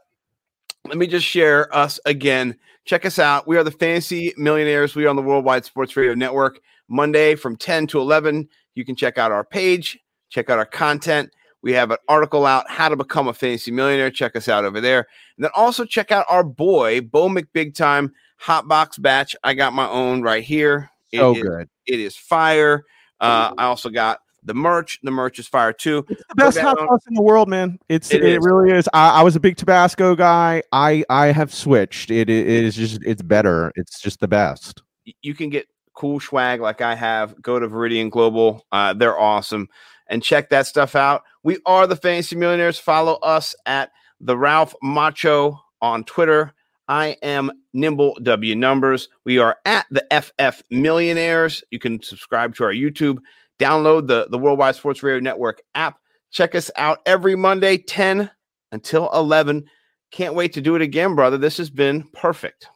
Let 0.87 0.97
me 0.97 1.09
just 1.09 1.27
share 1.27 1.75
us 1.75 1.99
again. 2.07 2.57
Check 2.85 3.05
us 3.05 3.19
out. 3.19 3.49
We 3.49 3.57
are 3.57 3.65
the 3.65 3.73
Fantasy 3.73 4.33
Millionaires. 4.37 4.95
We 4.95 5.05
are 5.07 5.09
on 5.09 5.17
the 5.17 5.23
Worldwide 5.23 5.65
Sports 5.65 5.97
Radio 5.97 6.15
Network. 6.15 6.61
Monday 6.89 7.35
from 7.35 7.57
10 7.57 7.89
to 7.89 7.99
11. 7.99 8.49
You 8.77 8.85
can 8.85 8.95
check 8.95 9.19
out 9.19 9.33
our 9.33 9.43
page, 9.43 9.99
check 10.29 10.51
out 10.51 10.59
our 10.59 10.67
content. 10.67 11.31
We 11.63 11.73
have 11.73 11.91
an 11.91 11.97
article 12.09 12.47
out, 12.47 12.71
How 12.71 12.89
to 12.91 12.97
Become 12.97 13.27
a 13.27 13.33
Fantasy 13.35 13.73
Millionaire. 13.73 14.11
Check 14.11 14.37
us 14.37 14.49
out 14.49 14.65
over 14.65 14.81
there. 14.81 15.07
And 15.37 15.45
then 15.45 15.51
also 15.57 15.85
check 15.85 16.13
out 16.13 16.27
our 16.29 16.45
boy, 16.45 17.01
Bo 17.01 17.29
McBig 17.29 17.75
Time 17.75 18.13
Hotbox 18.41 19.03
Batch. 19.03 19.35
I 19.43 19.55
got 19.55 19.73
my 19.73 19.89
own 19.89 20.23
right 20.23 20.45
here. 20.45 20.91
It 21.11 21.19
So 21.19 21.35
is- 21.35 21.43
good. 21.43 21.69
It 21.87 21.99
is 21.99 22.17
fire. 22.17 22.85
Uh, 23.21 23.53
I 23.59 23.65
also 23.65 23.91
got 23.91 24.21
the 24.45 24.55
merch. 24.55 24.99
The 25.03 25.11
merch 25.11 25.39
is 25.39 25.49
fire 25.49 25.73
too. 25.73 26.05
It's 26.09 26.23
The 26.29 26.35
best 26.35 26.59
hot 26.59 26.79
sauce 26.79 27.07
in 27.09 27.15
the 27.15 27.23
world, 27.23 27.49
man. 27.49 27.79
It's 27.89 28.13
It 28.13 28.41
really 28.43 28.73
is. 28.73 28.89
I, 28.93 29.21
I 29.21 29.23
was 29.23 29.37
a 29.37 29.41
big 29.41 29.57
Tabasco 29.57 30.15
guy. 30.15 30.63
I 30.73 31.05
I 31.09 31.27
have 31.27 31.53
switched. 31.53 32.11
It, 32.11 32.29
it 32.29 32.47
is 32.47 32.77
just 32.77 33.03
it's 33.05 33.23
better. 33.23 33.73
It's 33.77 34.01
just 34.01 34.21
the 34.21 34.29
best. 34.29 34.83
you 35.23 35.35
can 35.35 35.51
get 35.51 35.67
cool 35.95 36.21
swag 36.21 36.61
like 36.61 36.81
I 36.81 36.95
have. 36.95 37.41
Go 37.41 37.59
to 37.59 37.69
Viridian 37.69 38.11
Global. 38.11 38.67
Uh, 38.73 38.93
they're 38.93 39.19
awesome. 39.19 39.69
And 40.09 40.23
check 40.23 40.51
that 40.51 40.67
stuff 40.67 40.95
out. 40.95 41.23
We 41.43 41.59
are 41.65 41.87
the 41.87 41.97
Fantasy 41.97 42.37
Millionaires. 42.37 42.79
Follow 42.79 43.15
us 43.15 43.55
at 43.65 43.91
the 44.21 44.37
Ralph 44.37 44.75
Macho 44.83 45.59
on 45.81 46.05
Twitter. 46.05 46.53
I 46.89 47.17
am 47.23 47.51
Nimble 47.73 48.19
W 48.23 48.55
Numbers. 48.55 49.09
We 49.25 49.39
are 49.39 49.57
at 49.65 49.87
the 49.91 50.05
FF 50.11 50.63
Millionaires. 50.71 51.65
You 51.71 51.79
can 51.79 52.03
subscribe 52.03 52.55
to 52.57 52.65
our 52.65 52.73
YouTube. 52.73 53.19
Download 53.59 54.07
the, 54.07 54.27
the 54.31 54.39
Worldwide 54.39 54.75
Sports 54.75 55.03
Radio 55.03 55.21
Network 55.21 55.63
app. 55.75 55.99
Check 56.31 56.55
us 56.55 56.71
out 56.77 56.99
every 57.07 57.37
Monday, 57.37 57.79
10 57.79 58.31
until 58.73 59.09
11. 59.13 59.65
Can't 60.11 60.35
wait 60.35 60.53
to 60.55 60.61
do 60.61 60.75
it 60.75 60.83
again, 60.83 61.15
brother. 61.15 61.39
This 61.39 61.57
has 61.59 61.71
been 61.71 62.05
perfect. 62.13 62.69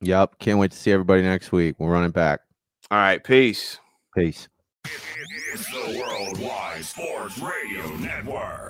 Yep. 0.00 0.38
Can't 0.38 0.58
wait 0.58 0.72
to 0.72 0.76
see 0.76 0.92
everybody 0.92 1.22
next 1.22 1.52
week. 1.52 1.76
We'll 1.78 1.88
run 1.88 2.04
it 2.04 2.12
back. 2.12 2.40
All 2.90 2.98
right. 2.98 3.22
Peace. 3.22 3.78
Peace. 4.14 4.48
It's 5.52 5.70
the 5.72 5.98
Worldwide 6.00 6.84
Sports 6.84 7.38
Radio 7.38 7.96
Network. 7.96 8.65